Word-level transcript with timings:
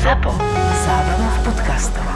ZAPO. 0.00 0.32
Zábrná 0.80 1.28
v 1.28 1.38
podcastov. 1.44 2.08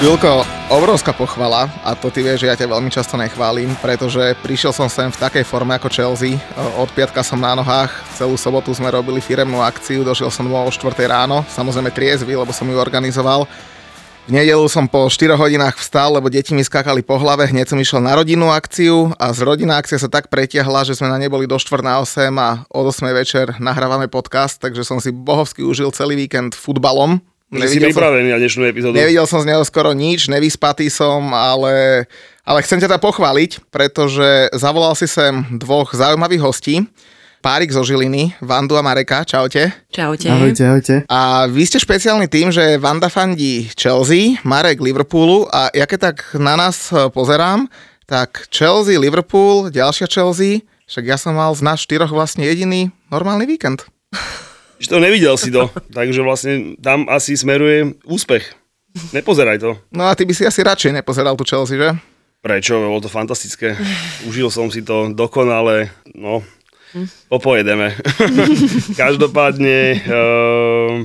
Julko, 0.00 0.59
obrovská 0.70 1.10
pochvala 1.10 1.66
a 1.82 1.98
to 1.98 2.14
ty 2.14 2.22
vieš, 2.22 2.46
že 2.46 2.48
ja 2.48 2.54
ťa 2.54 2.70
veľmi 2.70 2.94
často 2.94 3.18
nechválim, 3.18 3.74
pretože 3.82 4.38
prišiel 4.38 4.70
som 4.70 4.86
sem 4.86 5.10
v 5.10 5.18
takej 5.18 5.42
forme 5.42 5.74
ako 5.74 5.90
Chelsea. 5.90 6.38
Od 6.78 6.86
piatka 6.94 7.26
som 7.26 7.42
na 7.42 7.58
nohách, 7.58 7.90
celú 8.14 8.38
sobotu 8.38 8.70
sme 8.70 8.86
robili 8.86 9.18
firemnú 9.18 9.58
akciu, 9.58 10.06
došiel 10.06 10.30
som 10.30 10.46
domov 10.46 10.70
o 10.70 10.72
4 10.72 10.94
ráno, 11.10 11.42
samozrejme 11.50 11.90
triezvy, 11.90 12.38
lebo 12.38 12.54
som 12.54 12.70
ju 12.70 12.78
organizoval. 12.78 13.50
V 14.28 14.36
nedelu 14.38 14.62
som 14.70 14.86
po 14.86 15.10
4 15.10 15.34
hodinách 15.34 15.74
vstal, 15.82 16.14
lebo 16.14 16.30
deti 16.30 16.54
mi 16.54 16.62
skákali 16.62 17.02
po 17.02 17.18
hlave, 17.18 17.50
hneď 17.50 17.74
som 17.74 17.80
išiel 17.82 17.98
na 17.98 18.14
rodinnú 18.14 18.54
akciu 18.54 19.10
a 19.18 19.34
z 19.34 19.42
rodinná 19.42 19.82
akcia 19.82 19.98
sa 19.98 20.06
tak 20.06 20.30
pretiahla, 20.30 20.86
že 20.86 20.94
sme 20.94 21.10
na 21.10 21.18
ne 21.18 21.26
boli 21.26 21.50
do 21.50 21.58
4 21.58 21.82
na 21.82 21.98
8 21.98 22.30
a 22.38 22.62
od 22.70 22.94
8 22.94 23.10
večer 23.10 23.58
nahrávame 23.58 24.06
podcast, 24.06 24.62
takže 24.62 24.86
som 24.86 25.02
si 25.02 25.10
bohovsky 25.10 25.66
užil 25.66 25.90
celý 25.90 26.14
víkend 26.14 26.54
futbalom, 26.54 27.18
si 27.50 27.58
Nevidel 27.58 27.90
som- 27.90 27.98
pripravený 27.98 28.28
na 28.30 28.38
dnešnú 28.38 28.62
epizódu. 28.70 28.94
Nevidel 28.94 29.26
som 29.26 29.42
z 29.42 29.50
neho 29.50 29.62
skoro 29.66 29.90
nič, 29.90 30.30
nevyspatý 30.30 30.86
som, 30.86 31.34
ale, 31.34 32.06
ale 32.46 32.58
chcem 32.62 32.78
ťa 32.78 32.86
teda 32.86 33.02
pochváliť, 33.02 33.66
pretože 33.74 34.54
zavolal 34.54 34.94
si 34.94 35.10
sem 35.10 35.42
dvoch 35.58 35.90
zaujímavých 35.90 36.42
hostí. 36.46 36.86
Párik 37.40 37.72
zo 37.72 37.80
Žiliny, 37.80 38.36
Vandu 38.44 38.76
a 38.76 38.84
Mareka, 38.84 39.24
čaute. 39.24 39.72
Čaute. 39.88 40.28
Ahojte, 40.28 40.62
ahojte. 40.68 40.94
A 41.08 41.48
vy 41.48 41.64
ste 41.64 41.80
špeciálny 41.80 42.28
tým, 42.28 42.52
že 42.52 42.76
Vanda 42.76 43.08
fandí 43.08 43.64
Chelsea, 43.72 44.36
Marek 44.44 44.76
Liverpoolu 44.76 45.48
a 45.48 45.72
ja 45.72 45.88
keď 45.88 46.12
tak 46.12 46.36
na 46.36 46.52
nás 46.60 46.92
e, 46.92 47.08
pozerám, 47.08 47.64
tak 48.04 48.44
Chelsea, 48.52 49.00
Liverpool, 49.00 49.72
ďalšia 49.72 50.04
Chelsea, 50.04 50.68
však 50.84 51.04
ja 51.08 51.16
som 51.16 51.32
mal 51.32 51.48
z 51.56 51.64
nás 51.64 51.80
štyroch 51.80 52.12
vlastne 52.12 52.44
jediný 52.44 52.92
normálny 53.08 53.48
víkend. 53.48 53.88
Že 54.80 54.88
to 54.88 54.98
nevidel 54.98 55.36
si 55.36 55.52
to, 55.52 55.68
takže 55.92 56.20
vlastne 56.20 56.52
tam 56.76 57.04
asi 57.06 57.36
smeruje 57.36 58.00
úspech. 58.02 58.42
Nepozeraj 59.12 59.60
to. 59.60 59.76
No 59.92 60.08
a 60.08 60.16
ty 60.16 60.24
by 60.24 60.32
si 60.32 60.42
asi 60.42 60.60
radšej 60.60 60.90
nepozeral 60.92 61.36
tu 61.36 61.44
Chelsea, 61.44 61.78
že? 61.78 61.94
Prečo? 62.40 62.80
Bolo 62.80 62.98
to 62.98 63.06
fantastické. 63.06 63.76
Užil 64.24 64.48
som 64.48 64.66
si 64.66 64.80
to 64.80 65.12
dokonale. 65.12 65.92
No, 66.10 66.40
popojedeme. 67.28 67.92
Každopádne, 69.00 69.78
uh, 70.00 71.04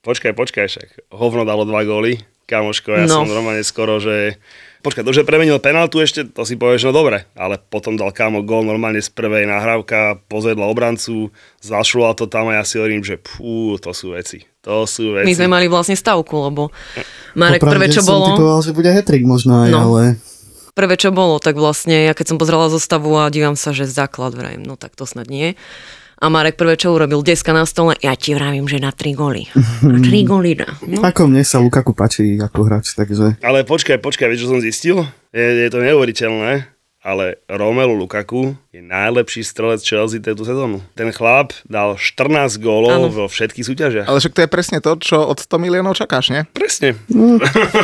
počkaj, 0.00 0.32
počkaj 0.32 0.66
však. 0.66 0.88
Hovno 1.10 1.42
dalo 1.42 1.66
dva 1.66 1.82
góly. 1.82 2.22
Kamoško, 2.46 2.94
ja 2.94 3.04
No. 3.04 3.20
som 3.20 3.28
normálne 3.28 3.66
skoro, 3.66 3.98
že... 3.98 4.38
Počkaj, 4.86 5.02
to, 5.02 5.10
že 5.10 5.26
premenil 5.26 5.58
penaltu 5.58 5.98
ešte, 5.98 6.22
to 6.22 6.46
si 6.46 6.54
povieš, 6.54 6.86
no 6.86 6.94
dobre, 6.94 7.26
ale 7.34 7.58
potom 7.58 7.98
dal 7.98 8.14
kámo 8.14 8.46
gól 8.46 8.62
normálne 8.62 9.02
z 9.02 9.10
prvej 9.10 9.42
nahrávka, 9.50 10.22
pozvedla 10.30 10.62
obrancu, 10.62 11.34
zašla 11.58 12.14
to 12.14 12.30
tam 12.30 12.54
a 12.54 12.62
ja 12.62 12.62
si 12.62 12.78
hovorím, 12.78 13.02
že 13.02 13.18
pú, 13.18 13.74
to 13.82 13.90
sú 13.90 14.14
veci. 14.14 14.46
To 14.62 14.86
sú 14.86 15.18
veci. 15.18 15.26
My 15.26 15.34
sme 15.34 15.50
mali 15.50 15.66
vlastne 15.66 15.98
stavku, 15.98 16.38
lebo 16.38 16.70
Marek 17.34 17.66
prvé, 17.66 17.90
čo 17.90 17.98
som 17.98 18.14
bolo, 18.14 18.38
typoval, 18.38 18.60
že 18.62 18.70
bude 18.70 18.90
hetrik 18.94 19.26
možno 19.26 19.66
aj, 19.66 19.70
No. 19.74 19.78
ale 19.90 20.22
prvé, 20.78 20.94
čo 20.94 21.10
bolo, 21.10 21.42
tak 21.42 21.58
vlastne 21.58 22.06
ja 22.06 22.14
keď 22.14 22.26
som 22.30 22.38
pozrela 22.38 22.70
zostavu 22.70 23.10
a 23.18 23.26
dívam 23.26 23.58
sa, 23.58 23.74
že 23.74 23.90
základ 23.90 24.38
vrajím, 24.38 24.62
no 24.62 24.78
tak 24.78 24.94
to 24.94 25.02
snad 25.02 25.26
nie. 25.26 25.58
A 26.16 26.32
Marek 26.32 26.56
prvé, 26.56 26.80
čo 26.80 26.96
urobil, 26.96 27.20
deska 27.20 27.52
na 27.52 27.68
stole, 27.68 27.92
ja 28.00 28.16
ti 28.16 28.32
vravím, 28.32 28.64
že 28.64 28.80
na 28.80 28.88
tri 28.88 29.12
góly. 29.12 29.44
Na 29.84 30.00
tri 30.00 30.24
góly 30.24 30.56
dá. 30.56 30.64
No, 30.88 31.04
ako 31.04 31.28
mne 31.28 31.44
sa 31.44 31.60
Lukaku 31.60 31.92
páči 31.92 32.40
ako 32.40 32.64
hráč, 32.64 32.96
takže 32.96 33.36
Ale 33.44 33.68
počkaj, 33.68 34.00
počkaj, 34.00 34.24
vieš, 34.32 34.48
čo 34.48 34.56
som 34.56 34.60
zistil? 34.64 35.04
Je, 35.36 35.44
je 35.44 35.68
to 35.68 35.84
neuveriteľné, 35.84 36.72
ale 37.04 37.44
Romelu 37.52 37.92
Lukaku 37.92 38.56
je 38.76 38.84
najlepší 38.84 39.40
strelec 39.40 39.80
Chelsea 39.80 40.20
tejto 40.20 40.44
sezónu. 40.44 40.84
Ten 40.92 41.08
chlap 41.08 41.56
dal 41.64 41.96
14 41.96 42.60
gólov 42.60 42.92
Áno. 42.92 43.08
vo 43.08 43.24
všetkých 43.24 43.64
súťažiach. 43.64 44.04
Ale 44.04 44.20
však 44.20 44.36
to 44.36 44.44
je 44.44 44.50
presne 44.52 44.78
to, 44.84 45.00
čo 45.00 45.24
od 45.24 45.40
100 45.40 45.56
miliónov 45.56 45.96
čakáš, 45.96 46.28
nie? 46.28 46.44
Presne. 46.52 46.92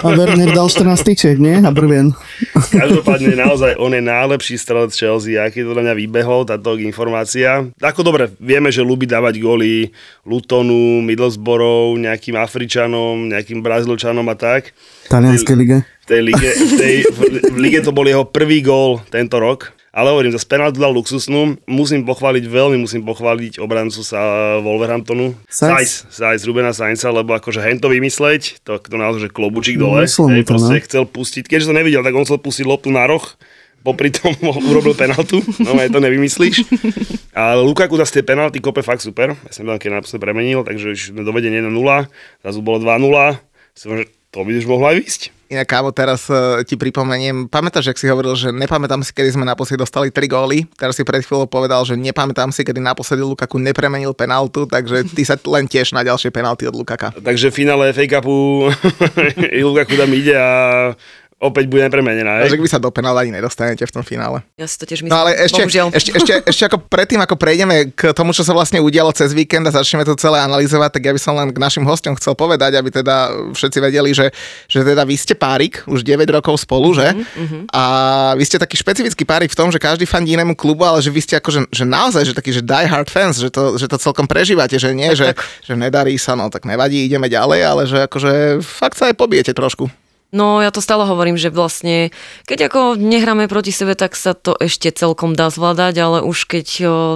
a 0.05 0.07
Werner 0.13 0.53
dal 0.53 0.69
14 0.69 1.01
tyčiek, 1.01 1.41
nie? 1.41 1.65
A 1.65 1.73
Brvien. 1.73 2.13
Každopádne 2.53 3.41
naozaj 3.41 3.81
on 3.81 3.97
je 3.97 4.05
najlepší 4.05 4.61
strelec 4.61 4.93
Chelsea, 4.93 5.41
aký 5.41 5.65
to 5.65 5.73
na 5.73 5.81
mňa 5.81 5.95
vybehol, 5.97 6.45
táto 6.45 6.77
informácia. 6.77 7.65
Ako 7.81 8.05
dobre, 8.05 8.29
vieme, 8.37 8.69
že 8.69 8.85
ľubí 8.85 9.09
dávať 9.09 9.41
góly 9.41 9.97
Lutonu, 10.29 11.01
Middlesbrough, 11.01 11.97
nejakým 12.05 12.37
Afričanom, 12.37 13.33
nejakým 13.33 13.65
Brazílčanom 13.65 14.29
a 14.29 14.37
tak. 14.37 14.77
V 15.09 15.09
talianskej 15.09 15.57
lige. 15.57 15.79
v 15.89 16.05
tej 16.05 16.21
lige, 16.21 16.51
v, 16.53 16.73
tej, 16.77 16.95
v, 17.09 17.19
v 17.49 17.59
lige 17.65 17.81
to 17.81 17.97
bol 17.97 18.05
jeho 18.05 18.29
prvý 18.29 18.61
gól 18.61 19.01
tento 19.09 19.41
rok. 19.41 19.73
Ale 19.93 20.09
hovorím, 20.09 20.33
za 20.33 20.41
penaltu 20.49 20.81
dal 20.81 20.89
luxusnú. 20.97 21.61
Musím 21.69 22.09
pochváliť, 22.09 22.49
veľmi 22.49 22.81
musím 22.81 23.05
pochváliť 23.05 23.61
obrancu 23.61 24.01
sa 24.01 24.57
Wolverhamptonu. 24.65 25.37
Sainz. 25.53 26.09
Sainz, 26.09 26.49
Rubena 26.49 26.73
Sainza, 26.73 27.13
lebo 27.13 27.37
akože 27.37 27.61
hento 27.61 27.93
vymysleť, 27.93 28.65
to, 28.65 28.81
to 28.81 28.97
naozaj, 28.97 29.29
že 29.29 29.31
klobučík 29.31 29.77
dole. 29.77 30.09
Hej, 30.09 30.17
to, 30.17 30.33
proste 30.49 30.81
no. 30.81 30.85
chcel 30.89 31.05
pustiť, 31.05 31.45
keďže 31.45 31.69
to 31.69 31.75
nevidel, 31.77 32.01
tak 32.01 32.17
on 32.17 32.25
chcel 32.25 32.41
pustiť 32.41 32.65
loptu 32.65 32.89
na 32.89 33.05
roh, 33.05 33.21
popri 33.85 34.09
tom 34.09 34.33
urobil 34.73 34.97
penaltu, 34.97 35.45
no 35.61 35.77
aj 35.77 35.93
to 35.93 36.01
nevymyslíš. 36.01 36.65
Ale 37.37 37.61
Lukaku 37.61 38.01
za 38.01 38.09
tie 38.09 38.25
penalty 38.25 38.65
kope 38.65 38.81
fakt 38.81 39.05
super, 39.05 39.37
ja 39.37 39.53
som 39.53 39.69
tam 39.69 39.77
keď 39.77 40.01
naposledy 40.01 40.25
premenil, 40.25 40.65
takže 40.65 40.97
už 40.97 41.01
sme 41.13 41.21
dovedení 41.21 41.61
1-0, 41.61 41.69
zrazu 42.41 42.59
bolo 42.65 42.81
2-0, 42.81 42.97
som, 43.77 43.93
že 43.93 44.09
to 44.33 44.41
by 44.41 44.57
už 44.57 44.65
mohlo 44.65 44.89
aj 44.89 44.97
výsť. 45.05 45.23
Inak 45.53 45.69
kámo, 45.69 45.93
teraz 45.93 46.33
uh, 46.33 46.65
ti 46.65 46.81
pripomeniem, 46.81 47.45
pamätáš, 47.45 47.93
ak 47.93 48.01
si 48.01 48.09
hovoril, 48.09 48.33
že 48.33 48.49
nepamätám 48.49 49.05
si, 49.05 49.13
kedy 49.13 49.37
sme 49.37 49.45
naposledy 49.45 49.85
dostali 49.85 50.09
3 50.09 50.25
góly, 50.25 50.65
teraz 50.81 50.97
si 50.97 51.05
pred 51.05 51.21
chvíľou 51.21 51.45
povedal, 51.45 51.85
že 51.85 51.93
nepamätám 51.93 52.49
si, 52.57 52.65
kedy 52.65 52.81
naposledy 52.81 53.21
Lukaku 53.21 53.61
nepremenil 53.61 54.17
penaltu, 54.17 54.65
takže 54.65 55.05
ty 55.13 55.29
sa 55.29 55.37
len 55.45 55.69
tiež 55.69 55.93
na 55.93 56.01
ďalšie 56.01 56.33
penalty 56.33 56.65
od 56.65 56.73
Lukaka. 56.73 57.13
Takže 57.13 57.53
v 57.53 57.55
finále 57.55 57.93
FA 57.93 58.09
Cupu 58.09 58.73
Lukaku 59.69 59.93
tam 60.01 60.11
ide 60.17 60.41
a 60.41 60.49
opäť 61.43 61.67
bude 61.67 61.83
nepremenená. 61.83 62.39
Takže 62.41 62.55
vy 62.55 62.71
sa 62.71 62.79
do 62.79 62.89
penále 62.89 63.27
ani 63.27 63.35
nedostanete 63.35 63.83
v 63.83 63.91
tom 63.91 64.07
finále. 64.07 64.47
ja 64.55 64.65
si 64.65 64.79
to 64.79 64.87
tiež 64.87 65.03
myslím, 65.03 65.11
No 65.11 65.27
ale 65.27 65.35
ešte, 65.35 65.59
bohužiaľ. 65.59 65.91
ešte, 65.91 66.11
ešte, 66.15 66.33
ešte 66.55 66.63
ako 66.71 66.87
predtým, 66.87 67.19
ako 67.19 67.35
prejdeme 67.35 67.91
k 67.91 68.15
tomu, 68.15 68.31
čo 68.31 68.47
sa 68.47 68.55
vlastne 68.55 68.79
udialo 68.79 69.11
cez 69.11 69.35
víkend 69.35 69.67
a 69.67 69.75
začneme 69.75 70.07
to 70.07 70.15
celé 70.15 70.39
analyzovať, 70.39 70.91
tak 70.95 71.03
ja 71.03 71.13
by 71.13 71.19
som 71.19 71.35
len 71.35 71.51
k 71.51 71.59
našim 71.59 71.83
hostom 71.83 72.15
chcel 72.15 72.39
povedať, 72.39 72.79
aby 72.79 72.89
teda 72.89 73.51
všetci 73.51 73.79
vedeli, 73.83 74.15
že, 74.15 74.31
že 74.71 74.87
teda 74.87 75.03
vy 75.03 75.19
ste 75.19 75.35
párik, 75.35 75.83
už 75.85 76.07
9 76.07 76.23
rokov 76.31 76.63
spolu, 76.63 76.95
že? 76.95 77.11
A 77.75 77.83
vy 78.39 78.45
ste 78.47 78.63
taký 78.63 78.79
špecifický 78.79 79.27
párik 79.27 79.51
v 79.51 79.59
tom, 79.59 79.69
že 79.69 79.83
každý 79.83 80.07
fandí 80.07 80.39
inému 80.39 80.55
klubu, 80.55 80.87
ale 80.87 81.03
že 81.03 81.11
vy 81.11 81.19
ste 81.19 81.35
akože, 81.43 81.75
že 81.75 81.83
naozaj, 81.83 82.23
že 82.23 82.35
taký, 82.39 82.55
že 82.55 82.63
die 82.63 82.87
hard 82.87 83.11
fans, 83.11 83.43
že 83.43 83.51
to, 83.51 83.75
že 83.75 83.91
to 83.91 83.99
celkom 83.99 84.31
prežívate, 84.31 84.79
že 84.79 84.95
nie, 84.95 85.11
že, 85.19 85.35
že 85.65 85.75
nedarí 85.75 86.15
sa, 86.15 86.39
no 86.39 86.47
tak 86.47 86.63
nevadí, 86.63 87.03
ideme 87.03 87.27
ďalej, 87.27 87.61
ale 87.65 87.83
že 87.89 87.99
akože 88.07 88.33
fakt 88.63 88.95
sa 88.95 89.11
aj 89.11 89.19
pobijete 89.19 89.51
trošku. 89.51 89.91
No 90.33 90.65
ja 90.65 90.73
to 90.73 90.81
stále 90.81 91.05
hovorím, 91.05 91.37
že 91.37 91.53
vlastne 91.53 92.09
keď 92.49 92.73
ako 92.73 92.97
nehráme 92.97 93.53
proti 93.53 93.69
sebe, 93.69 93.93
tak 93.93 94.17
sa 94.17 94.33
to 94.33 94.57
ešte 94.57 94.89
celkom 94.89 95.37
dá 95.37 95.53
zvládať, 95.53 95.95
ale 96.01 96.19
už 96.25 96.49
keď 96.49 96.67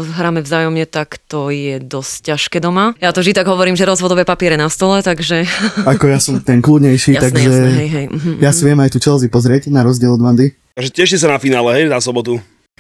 hráme 0.04 0.44
vzájomne, 0.44 0.84
tak 0.84 1.16
to 1.24 1.48
je 1.48 1.80
dosť 1.80 2.36
ťažké 2.36 2.60
doma. 2.60 2.92
Ja 3.00 3.16
to 3.16 3.24
vždy 3.24 3.32
tak 3.32 3.48
hovorím, 3.48 3.72
že 3.72 3.88
rozvodové 3.88 4.28
papiere 4.28 4.60
na 4.60 4.68
stole, 4.68 5.00
takže 5.00 5.48
Ako 5.96 6.12
ja 6.12 6.20
som 6.20 6.44
ten 6.44 6.60
kľudnejší, 6.60 7.16
jasné, 7.16 7.24
takže 7.24 7.48
jasné, 7.48 7.70
hej, 7.72 7.88
hej. 7.88 8.06
mhm, 8.12 8.32
ja 8.44 8.52
si 8.52 8.62
viem 8.68 8.76
aj 8.76 8.92
tu 8.92 9.00
Chelsea 9.00 9.32
pozrieť, 9.32 9.72
na 9.72 9.80
rozdiel 9.80 10.12
od 10.12 10.20
Vandy. 10.20 10.52
Takže 10.76 10.90
tešte 10.92 11.16
sa 11.16 11.32
na 11.32 11.40
finále, 11.40 11.72
hej, 11.72 11.88
na 11.88 12.04
sobotu. 12.04 12.36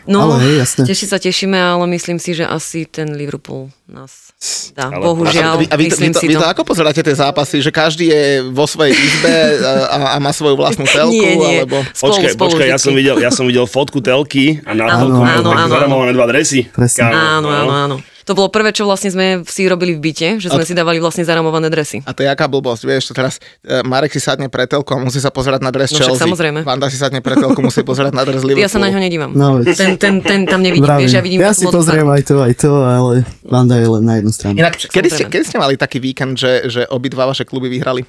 No, 0.06 0.22
Ale 0.22 0.38
hej, 0.46 0.54
jasné. 0.62 0.86
teší 0.86 1.06
sa 1.10 1.18
tešíme, 1.18 1.58
ale 1.58 1.82
myslím 1.98 2.22
si, 2.22 2.30
že 2.36 2.46
asi 2.46 2.86
ten 2.86 3.10
Liverpool 3.18 3.74
nás 3.86 4.34
dá. 4.74 4.90
Ale- 4.90 5.06
Bohužiaľ, 5.06 5.54
A 5.54 5.56
vy, 5.56 5.66
a 5.70 5.76
vy, 5.78 5.84
to, 5.86 5.96
vy, 5.96 6.02
myslím 6.02 6.12
to, 6.12 6.18
si 6.18 6.26
vy 6.26 6.34
to. 6.34 6.42
to 6.42 6.48
ako 6.50 6.62
pozeráte 6.66 7.00
tie 7.00 7.14
zápasy? 7.14 7.62
Že 7.62 7.70
každý 7.70 8.04
je 8.10 8.22
vo 8.50 8.66
svojej 8.66 8.92
izbe 8.92 9.34
a, 9.62 10.14
a 10.14 10.16
má 10.18 10.34
svoju 10.34 10.58
vlastnú 10.58 10.84
telku? 10.90 11.14
Nie, 11.14 11.32
nie. 11.38 11.56
Alebo... 11.62 11.86
Spolu, 11.94 12.18
Počkaj, 12.18 12.30
spolu 12.34 12.48
počkaj, 12.50 12.68
ja 12.68 12.78
som 12.78 12.92
videl, 12.92 13.16
ja 13.22 13.30
som 13.30 13.44
videl 13.46 13.64
fotku 13.64 14.02
telky 14.02 14.58
a 14.66 14.74
na 14.74 14.90
telku 14.90 15.22
zaramované 15.70 16.10
dva 16.12 16.26
dresy. 16.26 16.66
Presne. 16.66 17.14
Áno, 17.14 17.46
no. 17.46 17.54
áno, 17.54 17.72
áno. 17.72 17.96
To 18.26 18.34
bolo 18.34 18.50
prvé, 18.50 18.74
čo 18.74 18.82
vlastne 18.90 19.06
sme 19.06 19.46
si 19.46 19.70
robili 19.70 19.94
v 19.94 20.02
byte, 20.02 20.42
že 20.42 20.50
sme 20.50 20.66
si 20.66 20.74
dávali 20.74 20.98
vlastne 20.98 21.22
zaramované 21.22 21.70
dresy. 21.70 22.02
A 22.02 22.10
to 22.10 22.26
je 22.26 22.30
aká 22.34 22.50
blbosť, 22.50 22.82
vieš, 22.82 23.02
to 23.06 23.14
teraz 23.14 23.38
e, 23.62 23.86
Marek 23.86 24.10
si 24.10 24.18
sadne 24.18 24.50
pre 24.50 24.66
telku 24.66 24.90
a 24.90 24.98
musí 24.98 25.22
sa 25.22 25.30
pozerať 25.30 25.62
na 25.62 25.70
dres 25.70 25.94
No 25.94 26.02
Chelsea. 26.02 26.26
samozrejme. 26.26 26.66
Vanda 26.66 26.90
si 26.90 26.98
sadne 26.98 27.22
pre 27.22 27.38
telku, 27.38 27.62
musí 27.62 27.86
pozerať 27.86 28.18
na 28.18 28.26
dres 28.26 28.42
Liverpoolu. 28.42 28.66
Ja 28.66 28.66
sa 28.66 28.82
na 28.82 28.90
ňo 28.90 28.98
nedívam. 28.98 29.30
No. 29.30 29.62
Ten, 29.62 29.94
ten, 29.94 30.26
ten 30.26 30.42
tam 30.42 30.58
nevidím, 30.58 30.90
Vravím, 30.90 31.06
vieš, 31.06 31.14
ja 31.14 31.22
vidím 31.22 31.38
ja 31.38 31.54
si 31.54 31.70
pozriem 31.70 32.02
aj 32.10 32.22
to, 32.26 32.42
aj 32.42 32.54
to, 32.58 32.70
ale 32.82 33.22
Vanda 33.46 33.75
je 33.78 33.88
len 33.88 34.04
na 34.04 34.14
jednu 34.16 34.32
stranu. 34.32 34.56
Inak, 34.56 34.76
kedy 34.76 34.88
ste, 35.08 35.24
samozrejme. 35.24 35.32
kedy 35.32 35.44
ste 35.44 35.58
mali 35.58 35.74
taký 35.76 35.98
víkend, 36.00 36.34
že, 36.36 36.52
že 36.66 36.82
obidva 36.88 37.26
vaše 37.26 37.44
kluby 37.44 37.68
vyhrali? 37.68 38.02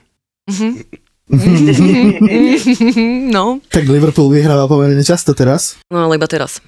No, 3.28 3.60
Tak 3.68 3.84
Liverpool 3.84 4.32
vyhráva 4.32 4.64
pomerne 4.72 5.04
často 5.04 5.36
teraz. 5.36 5.76
no 5.92 6.08
ale 6.08 6.16
iba 6.16 6.24
teraz. 6.24 6.64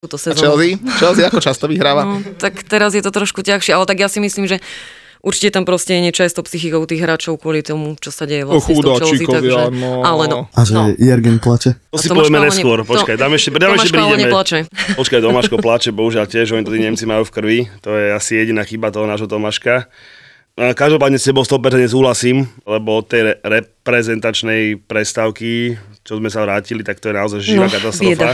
Túto 0.00 0.16
A 0.16 0.20
sezónu. 0.20 0.40
Chelsea? 0.56 0.80
Chelsea 0.96 1.28
ako 1.28 1.40
často 1.44 1.68
vyhráva? 1.68 2.08
No, 2.08 2.24
tak 2.40 2.64
teraz 2.64 2.96
je 2.96 3.04
to 3.04 3.12
trošku 3.12 3.44
ťažšie, 3.44 3.76
ale 3.76 3.84
tak 3.84 4.00
ja 4.00 4.08
si 4.08 4.16
myslím, 4.16 4.48
že 4.48 4.64
Určite 5.26 5.50
tam 5.50 5.66
proste 5.66 5.90
je 5.92 6.00
niečo 6.00 6.22
aj 6.22 6.30
s 6.30 6.36
tou 6.38 6.46
psychikou 6.46 6.86
tých 6.86 7.02
hráčov 7.02 7.34
kvôli 7.36 7.58
tomu, 7.58 7.98
čo 7.98 8.14
sa 8.14 8.24
deje 8.24 8.46
vlastne 8.46 8.72
s 8.72 8.78
tou 8.78 8.94
takže... 8.94 9.74
no. 9.74 10.06
Ale 10.06 10.30
no. 10.30 10.46
A 10.54 10.62
že 10.62 10.70
no. 10.70 10.94
Jürgen 10.94 11.36
plače. 11.36 11.74
To 11.90 11.98
si 11.98 12.06
povieme 12.06 12.38
ne- 12.38 12.46
neskôr, 12.46 12.78
to- 12.78 12.86
počkaj, 12.86 13.18
tam 13.18 13.34
ešte, 13.34 13.50
Tomáš 13.50 13.82
ešte 13.82 13.98
prídeme. 13.98 14.22
neplače. 14.22 14.58
Počkaj, 14.94 15.18
Tomáško 15.18 15.56
plače, 15.66 15.90
bohužiaľ 15.90 16.24
tiež, 16.24 16.54
oni 16.54 16.62
to 16.62 16.70
tí 16.70 16.78
Nemci 16.78 17.04
majú 17.04 17.26
v 17.26 17.32
krvi, 17.32 17.58
to 17.82 17.90
je 17.90 18.14
asi 18.14 18.38
jediná 18.38 18.62
chyba 18.62 18.88
toho 18.88 19.04
nášho 19.04 19.26
Tomáška. 19.26 19.90
Každopádne 20.56 21.18
s 21.18 21.26
tebou 21.26 21.42
100% 21.42 21.58
súhlasím, 21.86 22.46
lebo 22.62 22.96
od 22.96 23.04
tej 23.04 23.26
re- 23.26 23.36
reprezentačnej 23.42 24.78
prestávky, 24.80 25.74
čo 26.00 26.16
sme 26.16 26.30
sa 26.30 26.40
vrátili, 26.40 26.80
tak 26.80 26.96
to 26.96 27.10
je 27.10 27.14
naozaj 27.14 27.40
živá 27.40 27.66
No, 27.66 27.72
katastrofa. 27.72 28.06
bieda. 28.06 28.30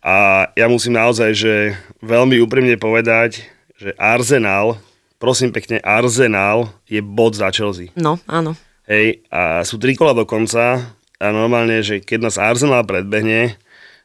A 0.00 0.14
ja 0.52 0.66
musím 0.66 0.92
naozaj, 0.92 1.30
že 1.32 1.54
veľmi 2.00 2.40
úprimne 2.40 2.74
povedať, 2.74 3.46
že 3.74 3.92
Arsenal, 3.94 4.76
prosím 5.20 5.52
pekne, 5.52 5.78
Arsenal 5.84 6.72
je 6.88 7.04
bod 7.04 7.36
za 7.36 7.52
Chelsea. 7.52 7.92
No, 7.94 8.16
áno. 8.24 8.56
Hej, 8.88 9.22
a 9.30 9.62
sú 9.62 9.76
tri 9.76 9.94
kola 9.94 10.16
do 10.16 10.24
konca 10.26 10.96
a 11.20 11.26
normálne, 11.30 11.84
že 11.84 12.00
keď 12.00 12.18
nás 12.26 12.40
Arsenal 12.40 12.82
predbehne, 12.88 13.60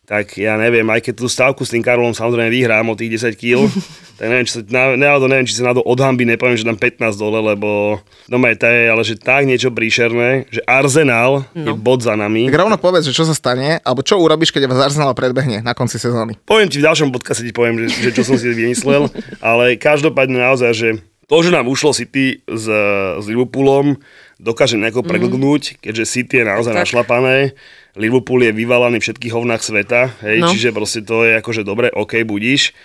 tak 0.05 0.37
ja 0.37 0.53
neviem, 0.55 0.85
aj 0.85 1.01
keď 1.01 1.13
tú 1.17 1.25
stávku 1.25 1.65
s 1.65 1.73
tým 1.73 1.81
Karolom 1.81 2.13
samozrejme 2.13 2.53
vyhrám 2.53 2.85
o 2.93 2.95
tých 2.95 3.17
10 3.17 3.33
kg, 3.33 3.65
tak 4.21 4.25
neviem, 4.29 4.45
či 4.45 4.53
sa, 4.53 4.61
na, 4.69 4.83
náhodou 4.93 5.25
neviem, 5.25 5.49
či 5.49 5.57
sa 5.57 5.65
na 5.65 5.73
to 5.73 5.81
od 5.81 5.97
hamby 5.97 6.29
nepoviem, 6.29 6.55
že 6.55 6.63
dám 6.63 6.77
15 6.77 7.17
dole, 7.17 7.41
lebo 7.41 7.97
doma 8.29 8.53
je 8.53 8.57
to 8.61 8.67
je, 8.69 8.83
ale 8.85 9.01
že 9.01 9.15
tak 9.17 9.49
niečo 9.49 9.73
príšerné, 9.73 10.45
že 10.53 10.61
Arsenal 10.69 11.49
no. 11.57 11.65
je 11.65 11.73
bod 11.73 12.05
za 12.05 12.13
nami. 12.13 12.47
Tak 12.53 12.61
rovno 12.61 12.77
povedz, 12.77 13.09
že 13.09 13.17
čo 13.17 13.25
sa 13.25 13.33
stane, 13.33 13.81
alebo 13.81 14.05
čo 14.05 14.21
urobíš, 14.21 14.53
keď 14.53 14.69
vás 14.69 14.93
Arsenal 14.93 15.17
predbehne 15.17 15.65
na 15.65 15.73
konci 15.73 15.97
sezóny. 15.97 16.37
Poviem 16.45 16.69
ti 16.69 16.77
v 16.77 16.85
ďalšom 16.85 17.09
podcaste, 17.09 17.41
ti 17.41 17.51
poviem, 17.51 17.89
že, 17.89 18.05
že 18.05 18.09
čo 18.13 18.21
som 18.21 18.37
si 18.37 18.45
vymyslel, 18.45 19.09
ale 19.41 19.73
každopádne 19.81 20.37
naozaj, 20.37 20.71
že 20.77 20.89
to, 21.25 21.41
že 21.41 21.49
nám 21.49 21.65
ušlo 21.65 21.89
City 21.89 22.45
s, 22.45 22.69
s 23.17 23.25
Liverpoolom, 23.25 23.97
dokáže 24.39 24.75
nejako 24.75 25.03
preglgnúť, 25.07 25.79
keďže 25.79 26.05
City 26.05 26.43
je 26.43 26.45
naozaj 26.45 26.73
Tak. 26.75 26.81
našlapané. 26.83 27.55
Liverpool 27.95 28.43
je 28.43 28.51
vyvalaný 28.51 28.99
v 28.99 29.05
všetkých 29.07 29.33
hovnách 29.33 29.63
sveta, 29.63 30.11
hej, 30.23 30.43
No. 30.43 30.51
čiže 30.51 30.75
proste 30.75 30.99
to 31.01 31.23
je 31.23 31.39
akože 31.39 31.63
dobre, 31.63 31.87
OK, 31.95 32.27
budíš. 32.27 32.75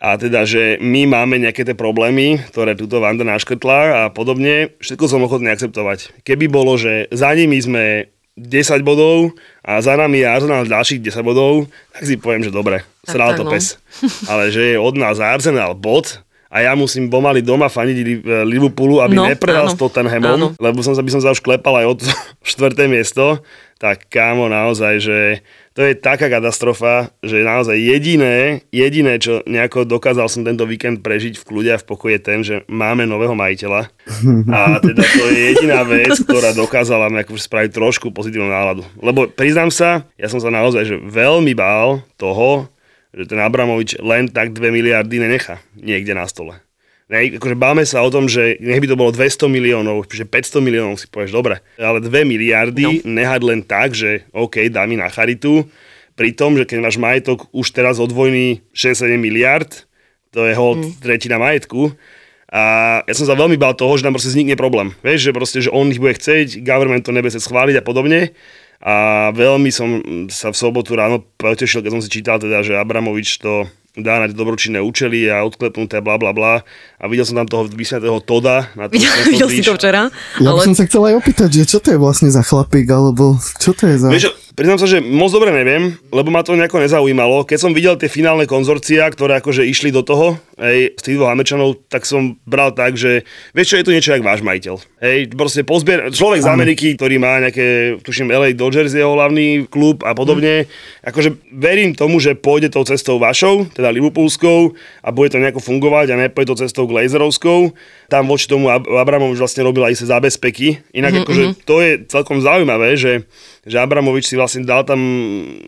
A 0.00 0.16
teda, 0.16 0.48
že 0.48 0.80
my 0.80 1.04
máme 1.04 1.36
nejaké 1.36 1.60
tie 1.60 1.76
problémy, 1.76 2.40
ktoré 2.48 2.72
túto 2.72 3.04
Vanda 3.04 3.20
naškrtla 3.20 3.78
a 3.78 4.02
podobne, 4.08 4.72
všetko 4.80 5.04
som 5.06 5.20
ochotný 5.20 5.52
akceptovať. 5.52 6.24
Keby 6.24 6.48
bolo, 6.48 6.80
že 6.80 7.04
za 7.12 7.30
nimi 7.36 7.60
sme 7.60 8.08
10 8.40 8.80
bodov 8.80 9.36
a 9.60 9.76
za 9.84 10.00
nami 10.00 10.24
je 10.24 10.26
Arsenal 10.26 10.64
ďalších 10.64 11.04
10 11.04 11.20
bodov, 11.20 11.68
tak 11.92 12.08
si 12.08 12.16
poviem, 12.16 12.40
že 12.40 12.50
dobre, 12.50 12.80
sral 13.04 13.36
to 13.36 13.44
no. 13.44 13.52
pes. 13.52 13.76
Ale 14.24 14.48
že 14.48 14.72
je 14.74 14.76
od 14.80 14.96
nás 14.96 15.20
Arsenal 15.20 15.76
bod 15.76 16.24
a 16.50 16.56
ja 16.60 16.74
musím 16.74 17.06
pomaly 17.06 17.40
doma 17.40 17.66
faniť 17.66 17.96
Li- 17.96 18.18
Liverpoolu, 18.44 18.98
aby 18.98 19.14
No, 19.14 19.24
neprehral 19.24 19.66
áno. 19.66 19.72
s 19.72 19.78
Tottenhamom, 19.78 20.34
Áno. 20.34 20.46
lebo 20.56 20.82
som 20.82 20.92
sa, 20.92 21.00
by 21.00 21.10
som 21.10 21.22
sa 21.22 21.30
už 21.30 21.38
klepal 21.38 21.74
aj 21.76 21.86
od 21.88 22.00
štvrté 22.44 22.84
miesto, 22.84 23.38
tak 23.76 24.06
kámo, 24.06 24.44
naozaj, 24.44 24.98
že 24.98 25.18
to 25.70 25.80
je 25.80 25.94
taká 25.94 26.28
katastrofa, 26.28 27.08
že 27.20 27.40
naozaj 27.40 27.72
jediné, 27.72 28.60
jediné, 28.68 29.16
čo 29.16 29.40
nejako 29.46 29.88
dokázal 29.88 30.26
som 30.26 30.42
tento 30.42 30.66
víkend 30.66 31.00
prežiť 31.00 31.38
v 31.38 31.46
kľude 31.46 31.70
a 31.70 31.78
v 31.78 31.86
pokoji 31.86 32.12
je 32.12 32.20
ten, 32.20 32.38
že 32.40 32.54
máme 32.66 33.06
nového 33.06 33.32
majiteľa 33.32 33.88
a 34.50 34.58
teda 34.78 35.00
to 35.00 35.24
je 35.28 35.40
jediná 35.48 35.80
vec, 35.82 36.12
ktorá 36.18 36.52
dokázala 36.52 37.08
mi 37.08 37.22
akože 37.22 37.40
spraviť 37.40 37.70
trošku 37.72 38.10
pozitívnu 38.10 38.46
náladu. 38.46 38.84
Lebo 38.98 39.24
priznám 39.26 39.70
sa, 39.70 40.04
ja 40.14 40.26
som 40.26 40.36
sa 40.36 40.50
naozaj 40.50 40.82
že 40.84 40.96
veľmi 40.98 41.54
bál 41.54 42.04
toho, 42.14 42.68
že 43.14 43.24
ten 43.26 43.38
Abramovič 43.42 43.98
len 43.98 44.30
tak 44.30 44.54
2 44.54 44.70
miliardy 44.70 45.18
nenechá 45.18 45.58
niekde 45.74 46.14
na 46.14 46.26
stole. 46.30 46.58
Ne, 47.10 47.26
akože 47.26 47.58
báme 47.58 47.82
sa 47.82 48.06
o 48.06 48.10
tom, 48.10 48.30
že 48.30 48.54
nech 48.62 48.78
by 48.78 48.86
to 48.86 48.94
bolo 48.94 49.10
200 49.10 49.50
miliónov, 49.50 50.06
že 50.06 50.22
500 50.22 50.62
miliónov 50.62 50.94
si 50.94 51.10
povieš, 51.10 51.34
dobre. 51.34 51.58
Ale 51.74 51.98
2 51.98 52.06
miliardy 52.22 53.02
no. 53.02 53.18
nehať 53.18 53.40
len 53.42 53.60
tak, 53.66 53.98
že 53.98 54.22
OK, 54.30 54.70
dá 54.70 54.86
mi 54.86 54.94
na 54.94 55.10
charitu, 55.10 55.66
pri 56.14 56.30
tom, 56.36 56.54
že 56.54 56.68
keď 56.70 56.78
máš 56.86 57.02
majetok 57.02 57.50
už 57.50 57.74
teraz 57.74 57.98
od 57.98 58.14
vojny 58.14 58.62
6-7 58.76 59.18
miliard, 59.18 59.66
to 60.30 60.46
je 60.46 60.54
hold 60.54 60.86
mm. 60.86 61.02
tretina 61.02 61.42
majetku, 61.42 61.96
a 62.50 62.62
ja 63.06 63.14
som 63.14 63.30
sa 63.30 63.38
veľmi 63.38 63.54
bál 63.54 63.78
toho, 63.78 63.94
že 63.94 64.02
tam 64.02 64.10
proste 64.10 64.34
vznikne 64.34 64.58
problém. 64.58 64.90
Vieš, 65.06 65.30
že 65.30 65.32
proste, 65.32 65.58
že 65.62 65.70
on 65.70 65.86
ich 65.86 66.02
bude 66.02 66.18
chcieť, 66.18 66.66
government 66.66 67.06
to 67.06 67.14
nebude 67.14 67.30
chcieť 67.30 67.46
schváliť 67.46 67.78
a 67.78 67.86
podobne. 67.86 68.34
A 68.80 69.28
veľmi 69.36 69.68
som 69.68 70.00
sa 70.32 70.48
v 70.48 70.56
sobotu 70.56 70.96
ráno 70.96 71.20
potešil, 71.36 71.84
keď 71.84 71.90
som 71.92 72.00
si 72.00 72.08
čítal 72.08 72.40
teda, 72.40 72.64
že 72.64 72.80
Abramovič 72.80 73.36
to 73.36 73.68
dá 73.92 74.22
na 74.22 74.26
dobročinné 74.30 74.78
účely 74.80 75.26
a 75.28 75.42
odklepnuté 75.44 76.00
bla 76.00 76.16
bla 76.16 76.32
bla. 76.32 76.64
A 76.96 77.04
videl 77.10 77.26
som 77.28 77.36
tam 77.36 77.48
toho 77.50 77.68
vysnatého 77.68 78.22
Toda. 78.22 78.70
Na 78.78 78.88
tom 78.88 78.96
Videl, 78.96 79.12
videl 79.28 79.48
si 79.50 79.62
to 79.66 79.76
včera? 79.76 80.08
Ja 80.40 80.48
by 80.48 80.56
ale 80.56 80.60
som 80.72 80.76
sa 80.78 80.84
chcel 80.88 81.02
aj 81.12 81.14
opýtať, 81.20 81.50
že 81.60 81.64
čo 81.76 81.78
to 81.82 81.92
je 81.92 81.98
vlastne 82.00 82.30
za 82.32 82.40
chlapík, 82.40 82.86
alebo 82.88 83.36
čo 83.58 83.76
to 83.76 83.84
je 83.90 83.96
za... 83.98 84.08
Vieš, 84.08 84.32
priznám 84.54 84.78
sa, 84.78 84.86
že 84.90 84.98
moc 85.00 85.30
dobre 85.30 85.54
neviem, 85.54 85.94
lebo 86.10 86.28
ma 86.28 86.44
to 86.44 86.58
nejako 86.58 86.82
nezaujímalo. 86.82 87.46
Keď 87.46 87.58
som 87.58 87.74
videl 87.76 87.94
tie 87.96 88.10
finálne 88.10 88.44
konzorcia, 88.44 89.06
ktoré 89.10 89.38
akože 89.38 89.66
išli 89.66 89.90
do 89.94 90.02
toho, 90.02 90.38
hej, 90.60 90.94
z 90.94 91.02
tých 91.02 91.16
dvoch 91.16 91.32
Američanov, 91.32 91.80
tak 91.88 92.04
som 92.04 92.36
bral 92.44 92.74
tak, 92.76 92.94
že 92.94 93.24
vieš 93.56 93.74
čo, 93.74 93.76
je 93.80 93.86
to 93.86 93.94
niečo 93.94 94.12
jak 94.12 94.26
váš 94.26 94.44
majiteľ. 94.44 94.74
Hej, 95.00 95.32
proste 95.32 95.64
pozbier, 95.64 96.12
človek 96.12 96.44
z 96.44 96.48
Ameriky, 96.52 96.86
ktorý 96.94 97.16
má 97.16 97.40
nejaké, 97.40 97.98
tuším, 98.04 98.28
LA 98.30 98.52
Dodgers 98.52 98.92
je 98.92 99.00
jeho 99.00 99.16
hlavný 99.16 99.66
klub 99.66 100.04
a 100.04 100.12
podobne, 100.12 100.68
akože 101.06 101.34
verím 101.56 101.96
tomu, 101.96 102.20
že 102.20 102.36
pôjde 102.36 102.68
tou 102.68 102.84
cestou 102.84 103.16
vašou, 103.16 103.70
teda 103.72 103.88
Liverpoolskou 103.90 104.76
a 105.00 105.08
bude 105.08 105.32
to 105.32 105.40
nejako 105.40 105.64
fungovať 105.64 106.12
a 106.12 106.20
nepôjde 106.28 106.48
to 106.52 106.60
cestou 106.66 106.84
Glazerovskou. 106.84 107.72
Tam 108.10 108.26
voči 108.26 108.50
tomu 108.50 108.68
Ab- 108.68 108.90
Abramovič 108.90 109.38
vlastne 109.38 109.62
robil 109.62 109.86
aj 109.86 110.02
sa 110.02 110.18
zabezpeky. 110.18 110.82
Inak 110.92 111.14
mm-hmm. 111.14 111.24
akože 111.24 111.42
to 111.62 111.74
je 111.78 111.90
celkom 112.10 112.42
zaujímavé, 112.42 112.98
že 112.98 113.24
že 113.70 113.78
Abramovič 113.78 114.26
si 114.26 114.34
vlastne 114.34 114.66
dal 114.66 114.82
tam 114.82 114.98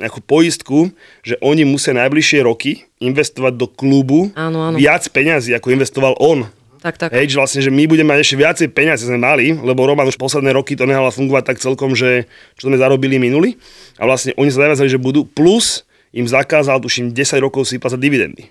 nejakú 0.02 0.18
poistku, 0.26 0.90
že 1.22 1.38
oni 1.38 1.62
musia 1.62 1.94
najbližšie 1.94 2.42
roky 2.42 2.82
investovať 2.98 3.54
do 3.54 3.70
klubu 3.70 4.34
Áno, 4.34 4.58
áno. 4.58 4.76
viac 4.76 5.06
peňazí, 5.06 5.54
ako 5.54 5.70
investoval 5.70 6.18
on. 6.18 6.50
tak, 6.82 6.98
tak. 6.98 7.14
Hej, 7.14 7.32
že 7.32 7.38
vlastne, 7.38 7.60
že 7.62 7.70
my 7.70 7.86
budeme 7.86 8.10
mať 8.10 8.26
ešte 8.26 8.36
viacej 8.42 8.66
peniazy, 8.74 9.06
sme 9.06 9.22
mali, 9.22 9.54
lebo 9.54 9.86
Roman 9.86 10.10
už 10.10 10.18
posledné 10.18 10.50
roky 10.50 10.74
to 10.74 10.82
nehala 10.82 11.14
fungovať 11.14 11.54
tak 11.54 11.62
celkom, 11.62 11.94
že 11.94 12.26
čo 12.58 12.66
sme 12.66 12.74
zarobili 12.74 13.22
minuli. 13.22 13.54
A 14.02 14.10
vlastne 14.10 14.34
oni 14.34 14.50
sa 14.50 14.66
zaviazali, 14.66 14.90
že 14.90 14.98
budú, 14.98 15.22
plus 15.22 15.86
im 16.10 16.26
zakázal, 16.26 16.82
tuším, 16.82 17.14
10 17.14 17.38
rokov 17.38 17.70
si 17.70 17.78
vyplácať 17.78 18.02
dividendy 18.02 18.50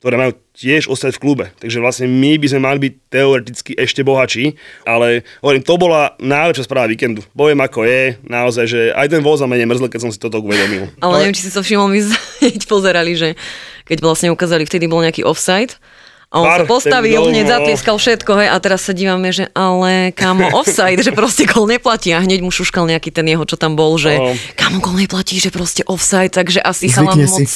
ktoré 0.00 0.20
majú 0.20 0.32
tiež 0.52 0.92
ostať 0.92 1.16
v 1.16 1.22
klube. 1.22 1.44
Takže 1.56 1.80
vlastne 1.80 2.06
my 2.08 2.36
by 2.36 2.46
sme 2.52 2.60
mali 2.60 2.78
byť 2.84 2.92
teoreticky 3.08 3.72
ešte 3.76 4.04
bohatší, 4.04 4.52
ale 4.84 5.24
hovorím, 5.40 5.64
to 5.64 5.74
bola 5.80 6.12
najlepšia 6.20 6.68
správa 6.68 6.88
víkendu. 6.88 7.24
Poviem 7.32 7.64
ako 7.64 7.88
je, 7.88 8.20
naozaj, 8.28 8.64
že 8.68 8.80
aj 8.92 9.08
ten 9.08 9.24
voz 9.24 9.40
za 9.40 9.48
mene 9.48 9.64
mrzl, 9.64 9.88
keď 9.88 10.00
som 10.04 10.12
si 10.12 10.20
toto 10.20 10.44
uvedomil. 10.44 10.92
Ale 11.00 11.24
neviem, 11.24 11.36
či 11.36 11.48
si 11.48 11.52
to 11.52 11.64
všimol, 11.64 11.88
my 11.88 12.00
pozerali, 12.72 13.16
že 13.16 13.28
keď 13.88 13.98
vlastne 14.04 14.28
ukázali, 14.28 14.68
vtedy 14.68 14.84
bol 14.84 15.00
nejaký 15.00 15.24
offside, 15.24 15.80
a 16.26 16.42
on 16.42 16.46
Pár, 16.50 16.58
sa 16.58 16.64
postavil, 16.66 17.22
hneď 17.22 17.46
zatlieskal 17.46 17.96
všetko, 18.02 18.30
hej, 18.42 18.48
a 18.50 18.58
teraz 18.58 18.82
sa 18.82 18.90
dívame, 18.90 19.30
že 19.30 19.46
ale 19.54 20.10
kamo 20.10 20.50
offside, 20.58 20.98
že 20.98 21.14
proste 21.14 21.46
gol 21.46 21.70
neplatí 21.70 22.10
a 22.10 22.18
hneď 22.18 22.42
mu 22.42 22.50
šuškal 22.50 22.82
nejaký 22.82 23.14
ten 23.14 23.22
jeho, 23.30 23.46
čo 23.46 23.54
tam 23.54 23.78
bol, 23.78 23.94
že 23.94 24.18
No. 24.18 24.34
kamo 24.58 24.82
gol 24.82 24.98
neplatí, 24.98 25.38
že 25.38 25.54
proste 25.54 25.86
offside, 25.86 26.34
takže 26.34 26.58
asi 26.58 26.90
chalan 26.90 27.30
si. 27.30 27.46
moc... 27.46 27.52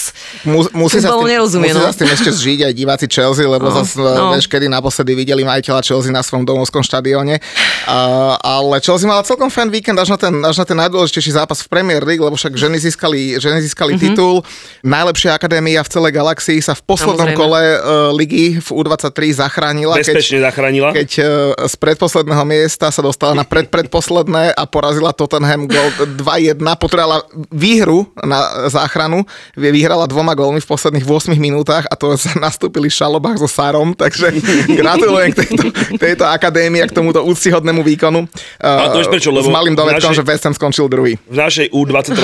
Mus, 0.46 0.66
musí, 0.70 1.02
sa 1.02 1.10
s 1.10 1.18
tým, 1.18 1.28
nerozumie, 1.34 1.74
musí 1.74 1.82
no. 1.82 1.86
sa 1.88 1.92
s 1.92 1.98
tým 1.98 2.10
ešte 2.14 2.30
zžiť 2.30 2.60
aj 2.70 2.72
diváci 2.78 3.06
Chelsea, 3.10 3.42
lebo 3.42 3.66
No, 3.66 3.74
no, 3.74 3.82
zase, 3.82 3.98
no. 3.98 4.30
vieš, 4.38 4.46
kedy 4.46 4.70
naposledy 4.70 5.18
videli 5.18 5.42
majiteľa 5.42 5.82
Chelsea 5.82 6.14
na 6.14 6.22
svojom 6.22 6.46
domovskom 6.46 6.86
štadióne. 6.86 7.42
Uh, 7.90 8.38
ale 8.38 8.78
Chelsea 8.78 9.08
mala 9.08 9.26
celkom 9.26 9.50
fan 9.50 9.66
víkend 9.66 9.98
až 9.98 10.14
na 10.14 10.18
ten, 10.20 10.30
až 10.46 10.62
na 10.62 10.66
ten 10.68 10.78
najdôležitejší 10.78 11.34
zápas 11.34 11.58
v 11.66 11.68
Premier 11.74 12.06
League, 12.06 12.22
lebo 12.22 12.38
však 12.38 12.54
ženy 12.54 12.78
získali, 12.78 13.34
ženy 13.42 13.58
získali 13.66 13.98
mm-hmm. 13.98 14.14
titul. 14.14 14.46
Najlepšia 14.86 15.34
akadémia 15.34 15.82
v 15.82 15.90
celej 15.90 16.12
galaxii 16.14 16.60
sa 16.62 16.78
v 16.78 16.82
poslednom 16.86 17.34
Samozrejme. 17.34 17.40
kole 17.40 17.62
uh, 17.76 18.14
ligy 18.14 18.59
v 18.64 18.68
U23 18.68 19.18
zachránila. 19.36 19.98
Bezpečne 20.00 20.40
zachránila. 20.40 20.96
Keď 20.96 21.10
uh, 21.20 21.26
z 21.68 21.74
predposledného 21.76 22.44
miesta 22.48 22.88
sa 22.88 23.02
dostala 23.04 23.36
na 23.36 23.44
predpredposledné 23.44 24.56
a 24.56 24.62
porazila 24.64 25.12
Tottenham 25.12 25.68
gol 25.68 25.88
2-1, 26.16 26.62
potrebovala 26.80 27.24
výhru 27.52 28.08
na 28.24 28.68
záchranu, 28.72 29.28
vyhrala 29.56 30.08
dvoma 30.08 30.32
gólmi 30.32 30.64
v 30.64 30.68
posledných 30.68 31.04
8 31.04 31.36
minútach 31.36 31.84
a 31.90 31.94
to 31.94 32.16
nastúpili 32.40 32.88
šalobách 32.88 33.42
so 33.42 33.48
Sarom, 33.50 33.92
takže 33.92 34.32
gratulujem 34.80 35.32
k 35.34 35.36
tejto, 35.46 35.64
tejto 35.98 36.24
akadémii 36.26 36.82
a 36.82 36.88
k 36.88 36.94
tomuto 36.94 37.24
úctyhodnému 37.24 37.84
výkonu. 37.84 38.24
A 38.60 38.88
to 38.92 39.00
prečo, 39.10 39.30
lebo 39.32 39.46
s 39.46 39.52
malým 39.52 39.74
dovedkom, 39.74 40.12
že 40.12 40.22
West 40.26 40.44
Ham 40.46 40.54
skončil 40.54 40.86
druhý. 40.90 41.14
V 41.30 41.36
našej 41.36 41.70
U23 41.70 42.18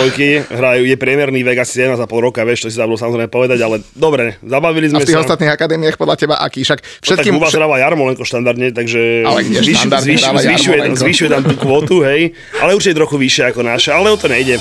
hrajú, 0.51 0.83
je 0.85 0.97
priemerný 0.99 1.47
vek 1.47 1.63
asi 1.63 1.87
11,5 1.87 2.09
roka, 2.21 2.43
vieš, 2.43 2.67
to 2.67 2.69
si 2.69 2.77
zabudol 2.77 2.99
samozrejme 2.99 3.31
povedať, 3.31 3.59
ale 3.63 3.83
dobre, 3.95 4.39
zabavili 4.43 4.91
A 4.91 4.91
sme 4.97 5.03
v 5.05 5.09
tých 5.09 5.19
sa. 5.21 5.25
ostatných 5.29 5.53
akadémiách 5.55 5.97
podľa 5.97 6.17
teba 6.19 6.26
teba 6.27 6.43
aký. 6.43 6.67
Však 6.67 6.83
všetkým... 6.83 7.39
No, 7.39 7.47
tak 7.47 7.55
všet... 7.55 7.61
hráva 7.63 7.79
Jarmolenko 7.79 8.27
štandardne, 8.27 8.75
takže 8.75 9.23
ale 9.23 9.47
kde 9.47 9.63
zvyš, 9.63 9.81
zvyš, 10.03 10.23
zvyšuje, 10.27 10.79
zvyšuje 10.99 11.29
tam 11.31 11.43
tú 11.47 11.55
kvotu, 11.55 12.03
hej. 12.03 12.35
Ale 12.59 12.75
určite 12.75 12.99
trochu 12.99 13.15
vyššie 13.15 13.55
ako 13.55 13.63
naša, 13.63 13.95
ale 13.95 14.11
o 14.11 14.19
to 14.19 14.27
nejde. 14.27 14.59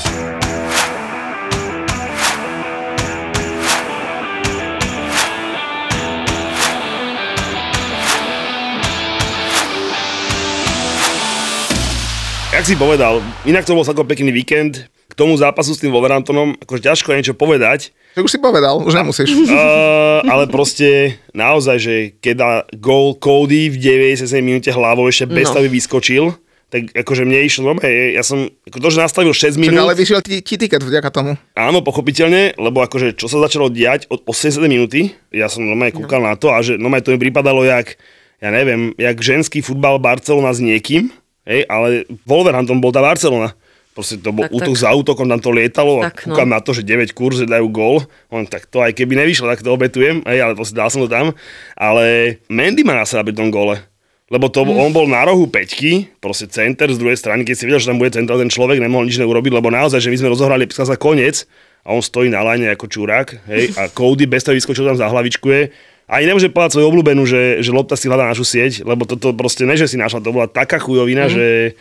Jak 12.55 12.63
si 12.63 12.79
povedal, 12.79 13.19
inak 13.43 13.67
to 13.67 13.75
bol 13.75 13.83
celkom 13.83 14.07
pekný 14.07 14.31
víkend, 14.31 14.87
k 15.05 15.13
tomu 15.13 15.37
zápasu 15.37 15.71
s 15.71 15.81
tým 15.81 15.93
Wolverhamptonom, 15.93 16.57
akože 16.59 16.81
ťažko 16.81 17.13
je 17.13 17.17
niečo 17.21 17.35
povedať, 17.37 17.93
Že 18.15 18.21
už 18.25 18.31
si 18.31 18.39
povedal, 18.39 18.79
už 18.81 18.95
nemusíš. 18.95 19.29
Uh, 19.45 20.23
ale 20.25 20.47
proste 20.47 21.19
naozaj, 21.31 21.77
že 21.77 21.93
keď 22.17 22.33
dá 22.35 22.51
gól 22.73 23.13
Cody 23.19 23.67
v 23.67 23.75
97 23.77 24.23
minúte 24.39 24.71
hlavou 24.71 25.05
ešte 25.05 25.27
bez 25.27 25.51
No. 25.51 25.59
vyskočil, 25.61 26.31
tak 26.65 26.89
akože 26.91 27.23
mne 27.23 27.45
išlo, 27.45 27.69
no, 27.69 27.77
hej, 27.77 28.17
ja 28.17 28.23
som 28.25 28.49
ako 28.65 28.77
to, 28.81 28.87
že 28.89 28.97
nastavil 28.97 29.31
6 29.31 29.53
Čak, 29.53 29.61
minút, 29.61 29.85
ale 29.85 29.93
vyšiel 29.93 30.19
ti, 30.19 30.41
ti 30.41 30.57
tiket 30.57 30.81
vďaka 30.81 31.09
tomu. 31.13 31.37
áno, 31.53 31.79
pochopiteľne, 31.79 32.57
lebo 32.57 32.81
akože 32.81 33.13
čo 33.13 33.29
sa 33.29 33.37
začalo 33.37 33.69
diať 33.69 34.09
od 34.09 34.25
80 34.25 34.63
minúty, 34.65 35.13
ja 35.29 35.45
som 35.45 35.61
normálne 35.61 35.93
kúkal 35.93 36.25
na 36.25 36.33
to 36.33 36.49
a 36.49 36.59
že 36.59 36.75
normálne 36.75 37.05
to 37.05 37.13
mi 37.13 37.21
pripadalo 37.21 37.61
jak, 37.61 37.95
ja 38.39 38.49
neviem, 38.49 38.91
jak 38.97 39.15
ženský 39.19 39.61
futbal 39.61 40.01
Barcelona 40.01 40.51
s 40.51 40.59
niekým, 40.59 41.13
hej, 41.45 41.63
ale 41.69 42.03
Wolverhampton 42.25 42.81
bol 42.81 42.89
tá 42.89 42.99
Barcelona. 42.99 43.53
Proste 43.95 44.19
to 44.19 44.35
bol 44.35 44.43
Tak, 44.43 44.51
útok 44.51 44.75
tak. 44.75 44.83
za 44.83 44.91
útokom, 44.91 45.23
tam 45.31 45.39
to 45.39 45.55
lietalo 45.55 46.03
a 46.03 46.11
Tak, 46.11 46.27
no. 46.27 46.35
kúkam 46.35 46.49
na 46.51 46.59
to, 46.59 46.75
že 46.75 46.83
9 46.83 47.15
kurz, 47.15 47.39
dajú 47.39 47.71
gól. 47.71 48.03
On, 48.27 48.43
tak 48.43 48.67
to 48.67 48.83
aj 48.83 48.91
keby 48.91 49.15
nevyšlo, 49.23 49.47
tak 49.47 49.63
to 49.63 49.71
obetujem, 49.71 50.19
hej, 50.27 50.43
ale 50.43 50.51
proste 50.51 50.75
dal 50.75 50.91
som 50.91 50.99
to 50.99 51.07
tam. 51.07 51.31
Ale 51.79 52.35
Mendy 52.51 52.83
má 52.83 52.99
na 52.99 53.07
pri 53.07 53.31
tom 53.31 53.47
gole. 53.47 53.79
Lebo 54.27 54.49
to, 54.51 54.65
Mm. 54.65 54.73
on 54.83 54.91
bol 54.91 55.05
na 55.07 55.21
rohu 55.23 55.45
peťky, 55.47 56.09
proste 56.17 56.49
center 56.49 56.89
z 56.91 56.97
druhej 56.97 57.15
strany, 57.15 57.45
keď 57.45 57.55
si 57.55 57.63
videl, 57.69 57.79
že 57.79 57.87
tam 57.93 58.01
bude 58.01 58.09
center, 58.11 58.35
ten 58.35 58.49
človek 58.49 58.81
nemohol 58.81 59.05
nič 59.05 59.21
neurobiť, 59.21 59.53
lebo 59.53 59.69
naozaj, 59.71 60.01
že 60.01 60.09
my 60.11 60.17
sme 60.17 60.33
rozohrali 60.33 60.65
sa 60.73 60.83
za 60.83 60.97
koniec 60.97 61.45
a 61.85 61.93
on 61.93 62.01
stojí 62.01 62.27
na 62.33 62.41
line 62.41 62.67
ako 62.73 62.89
čurák, 62.89 63.47
hej, 63.47 63.77
a 63.79 63.85
Cody 63.95 64.25
bez 64.27 64.41
toho 64.43 64.57
vyskočil 64.57 64.81
tam 64.81 64.97
za 64.97 65.07
hlavičkuje. 65.07 65.61
Ani 66.09 66.25
nemôže 66.25 66.49
povedať 66.49 66.77
svoju 66.77 66.89
obľúbenú, 66.89 67.21
že, 67.23 67.61
že 67.61 67.69
lopta 67.69 67.93
si 67.93 68.09
hľadá 68.09 68.27
našu 68.27 68.43
sieť, 68.43 68.81
lebo 68.81 69.05
toto 69.05 69.29
proste 69.37 69.63
ne, 69.63 69.77
že 69.77 69.85
si 69.85 69.95
našla, 69.95 70.19
to 70.19 70.33
bola 70.33 70.49
taká 70.49 70.81
chujovina, 70.81 71.29
že 71.29 71.77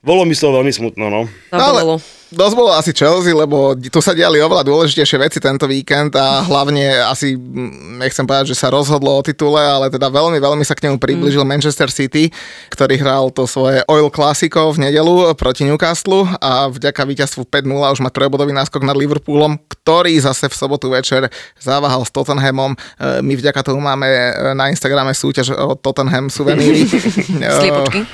bolo 0.00 0.24
mi 0.24 0.34
z 0.34 0.44
toho 0.44 0.60
veľmi 0.60 0.72
smutno, 0.72 1.12
no. 1.12 1.28
Zabolelo. 1.52 2.19
Dosť 2.30 2.54
bolo 2.54 2.70
asi 2.70 2.94
Chelsea, 2.94 3.34
lebo 3.34 3.74
tu 3.74 3.98
sa 3.98 4.14
diali 4.14 4.38
oveľa 4.38 4.62
dôležitejšie 4.62 5.18
veci 5.18 5.38
tento 5.42 5.66
víkend 5.66 6.14
a 6.14 6.46
hlavne 6.46 7.02
asi, 7.02 7.34
mm, 7.34 7.98
nechcem 7.98 8.22
povedať, 8.22 8.54
že 8.54 8.60
sa 8.62 8.70
rozhodlo 8.70 9.18
o 9.18 9.26
titule, 9.26 9.58
ale 9.58 9.90
teda 9.90 10.06
veľmi, 10.06 10.38
veľmi 10.38 10.62
sa 10.62 10.78
k 10.78 10.86
nemu 10.86 11.02
priblížil 11.02 11.42
Manchester 11.42 11.90
City, 11.90 12.30
ktorý 12.70 13.02
hral 13.02 13.34
to 13.34 13.50
svoje 13.50 13.82
Oil 13.90 14.06
Classico 14.14 14.70
v 14.70 14.78
nedelu 14.78 15.34
proti 15.34 15.66
Newcastle 15.66 16.22
a 16.38 16.70
vďaka 16.70 17.02
víťazstvu 17.02 17.50
5-0 17.50 17.98
už 17.98 18.00
má 18.06 18.14
trojbodový 18.14 18.54
náskok 18.54 18.86
nad 18.86 18.94
Liverpoolom, 18.94 19.58
ktorý 19.66 20.14
zase 20.22 20.46
v 20.46 20.54
sobotu 20.54 20.86
večer 20.86 21.26
zaváhal 21.58 22.06
s 22.06 22.14
Tottenhamom. 22.14 22.78
E, 22.78 23.26
My 23.26 23.34
vďaka 23.34 23.66
tomu 23.66 23.82
máme 23.82 24.06
e, 24.06 24.54
na 24.54 24.70
Instagrame 24.70 25.10
súťaž 25.18 25.50
o 25.50 25.74
Tottenham 25.74 26.30
suveníry. 26.30 26.86
E, 27.40 27.48
Sliepočky. 27.48 28.04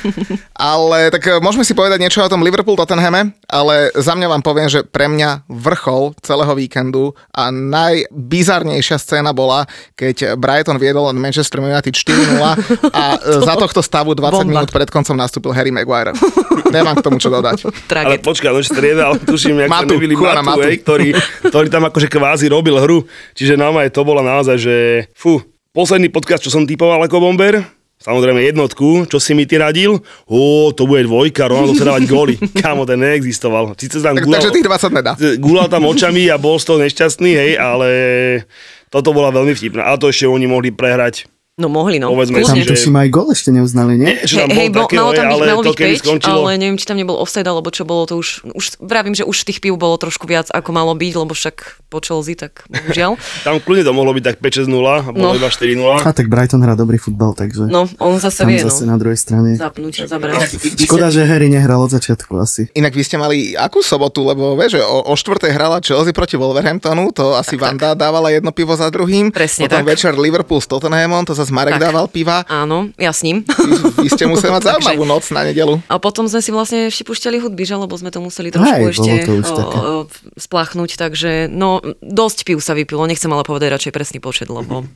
ale 0.74 1.08
tak 1.14 1.38
môžeme 1.38 1.62
si 1.62 1.76
povedať 1.78 2.02
niečo 2.02 2.18
o 2.20 2.28
tom 2.28 2.42
Liverpool 2.42 2.74
Tottenhame, 2.74 3.30
ale 3.54 3.94
za 3.94 4.18
mňa 4.18 4.26
vám 4.34 4.42
poviem, 4.42 4.66
že 4.66 4.82
pre 4.82 5.06
mňa 5.06 5.46
vrchol 5.46 6.18
celého 6.18 6.50
víkendu 6.58 7.14
a 7.30 7.54
najbizarnejšia 7.54 8.98
scéna 8.98 9.30
bola, 9.30 9.70
keď 9.94 10.34
Brighton 10.34 10.82
viedol 10.82 11.06
od 11.06 11.14
Manchester 11.14 11.62
United 11.62 11.94
4-0 11.94 12.42
a 12.90 13.04
e, 13.14 13.46
za 13.46 13.54
tohto 13.54 13.78
stavu 13.78 14.18
20 14.18 14.18
Bomba. 14.18 14.42
minút 14.42 14.70
pred 14.74 14.90
koncom 14.90 15.14
nastúpil 15.14 15.54
Harry 15.54 15.70
Maguire. 15.70 16.10
Nemám 16.74 16.98
k 16.98 17.04
tomu 17.06 17.22
čo 17.22 17.30
dodať. 17.30 17.62
Ale 17.70 18.18
Tragédia. 18.18 18.26
počkaj, 18.26 18.50
on 18.50 18.64
striedal, 18.66 19.12
tuším, 19.22 19.62
jak 19.62 19.70
Matu, 19.70 19.94
to 19.94 20.02
Matu, 20.02 20.42
Matu. 20.42 20.66
hej, 20.66 20.82
ktorý, 20.82 21.08
ktorý 21.46 21.68
tam 21.70 21.86
akože 21.86 22.10
kvázi 22.10 22.50
robil 22.50 22.74
hru. 22.82 23.06
Čiže 23.38 23.54
naozaj 23.54 23.94
to 23.94 24.02
bola 24.02 24.26
naozaj, 24.26 24.58
že 24.58 24.76
fú, 25.14 25.38
posledný 25.70 26.10
podcast, 26.10 26.42
čo 26.42 26.50
som 26.50 26.66
typoval 26.66 27.02
ako 27.06 27.22
bomber, 27.22 27.62
Samozrejme 28.04 28.44
jednotku, 28.44 29.08
čo 29.08 29.16
si 29.16 29.32
mi 29.32 29.48
ty 29.48 29.56
radil? 29.56 29.96
Ó, 30.28 30.68
to 30.76 30.84
bude 30.84 31.08
dvojka, 31.08 31.48
Ronaldo 31.48 31.72
chce 31.72 31.88
dávať 31.88 32.04
góly. 32.04 32.34
Kámo, 32.60 32.84
ten 32.84 33.00
neexistoval. 33.00 33.72
Síce 33.80 34.04
tam 34.04 34.20
Tak, 34.20 34.28
gulal, 34.28 34.44
takže 34.44 34.52
tých 34.52 34.68
20 34.68 34.92
nedá. 34.92 35.12
gulal 35.44 35.66
tam 35.72 35.88
očami 35.88 36.28
a 36.28 36.36
bol 36.36 36.60
z 36.60 36.64
toho 36.68 36.78
nešťastný, 36.84 37.32
hej, 37.32 37.50
ale 37.56 37.88
toto 38.92 39.16
bola 39.16 39.32
veľmi 39.32 39.56
vtipná. 39.56 39.88
A 39.88 39.96
to 39.96 40.12
ešte 40.12 40.28
oni 40.28 40.44
mohli 40.44 40.68
prehrať. 40.68 41.24
No 41.54 41.70
mohli, 41.70 42.02
no. 42.02 42.10
Povedzme 42.10 42.42
Tam 42.42 42.50
že- 42.50 42.66
Kľudne. 42.66 42.70
tuším 42.74 42.94
aj 42.98 43.08
gol 43.08 43.30
ešte 43.30 43.54
neuznali, 43.54 43.94
nie? 43.94 44.10
Nie, 44.10 44.26
že 44.26 44.42
tam 44.42 44.50
Hej, 44.50 44.58
hej, 44.58 44.68
bolo 44.68 44.74
bol, 44.74 44.82
také, 44.82 44.96
malo 44.96 45.10
tam 45.12 45.22
byť, 45.22 45.30
ale 45.30 45.44
malo 45.46 45.62
to 45.62 45.64
byť 45.64 45.78
kedy 45.78 45.94
5, 45.94 46.02
skončilo. 46.02 46.34
ale 46.34 46.50
neviem, 46.58 46.74
či 46.74 46.84
tam 46.84 46.98
nebol 46.98 47.14
offside, 47.14 47.46
alebo 47.46 47.68
čo 47.70 47.82
bolo 47.84 48.02
to 48.04 48.14
už, 48.16 48.28
už 48.50 48.64
vravím, 48.80 49.14
že 49.14 49.22
už 49.22 49.36
tých 49.40 49.62
pív 49.62 49.78
bolo 49.78 49.94
trošku 49.94 50.26
viac, 50.26 50.50
ako 50.50 50.70
malo 50.72 50.90
byť, 50.92 51.12
lebo 51.14 51.30
však 51.30 51.56
po 51.86 52.02
Chelsea, 52.02 52.34
tak 52.34 52.66
bohužiaľ. 52.66 53.14
Tam 53.46 53.54
kľudne 53.56 53.86
to 53.86 53.94
mohlo 53.94 54.10
byť 54.10 54.24
tak 54.24 54.36
5-6-0 54.40 54.66
a 54.82 55.06
bolo 55.06 55.30
No. 55.30 55.30
iba 55.32 55.46
4-0. 55.46 55.78
A 55.96 56.10
tak 56.10 56.26
Brighton 56.26 56.58
hrá 56.58 56.74
dobrý 56.74 56.98
futbal, 56.98 57.38
takže 57.38 57.70
No, 57.70 57.86
on 58.02 58.18
zase 58.18 58.42
tam 58.42 58.50
vie, 58.50 58.58
zase 58.58 58.82
no. 58.82 58.90
na 58.90 58.96
druhej 58.98 59.14
strane. 59.14 59.54
Zapnúť 59.54 60.10
zabrať. 60.10 60.58
Škoda, 60.80 61.06
že 61.08 61.22
Harry 61.22 61.46
nehral 61.46 61.78
od 61.78 61.90
začiatku 61.92 62.34
asi. 62.34 62.66
Inak 62.72 62.90
vy 62.90 63.02
ste 63.04 63.14
mali 63.14 63.54
akú 63.54 63.78
sobotu, 63.78 64.26
lebo 64.26 64.58
vieš, 64.58 64.74
že 64.74 64.82
o, 64.82 65.06
o 65.06 65.14
štvrtej 65.14 65.54
hrala 65.54 65.78
Chelsea 65.78 66.10
proti 66.10 66.34
Wolverhamptonu, 66.34 67.14
to 67.14 67.38
asi 67.38 67.54
Vanda 67.54 67.94
dávala 67.94 68.26
jedno 68.28 68.50
pivo 68.50 68.74
za 68.74 68.90
druhým. 68.90 69.30
Presne 69.30 69.70
Potom 69.70 69.80
tak. 69.80 69.88
večer 69.88 70.12
Liverpool 70.12 70.58
s 70.58 70.66
Tottenhamom, 70.66 71.22
to 71.22 71.38
zase 71.44 71.52
Marek 71.52 71.76
Tak. 71.76 71.92
dával 71.92 72.08
piva. 72.08 72.42
Áno, 72.48 72.88
ja 72.96 73.12
s 73.12 73.20
ním. 73.20 73.44
Vy 74.00 74.08
ste 74.08 74.24
museli 74.24 74.50
mať 74.50 74.62
zaujímavú 74.72 75.04
noc 75.04 75.28
na 75.30 75.44
nedelu. 75.44 75.76
A 75.92 76.00
potom 76.00 76.24
sme 76.24 76.40
si 76.40 76.48
vlastne 76.48 76.88
ešte 76.88 77.04
púšťali 77.04 77.36
hudby, 77.44 77.68
že? 77.68 77.76
lebo 77.76 77.92
sme 77.94 78.08
to 78.08 78.24
museli 78.24 78.48
trošku 78.48 78.80
bolo 78.80 78.90
ešte 78.90 79.12
to 79.26 79.32
už 79.44 79.48
o, 79.50 79.56
také. 79.58 79.76
o, 79.76 79.84
spláchnuť, 80.40 80.90
takže 80.96 81.30
no, 81.52 81.84
dosť 82.00 82.48
piv 82.48 82.58
sa 82.64 82.72
vypilo, 82.72 83.04
nechcem 83.04 83.28
ale 83.28 83.44
povedať 83.44 83.68
radšej 83.74 83.92
presný 83.92 84.18
počet, 84.24 84.48
lebo 84.48 84.88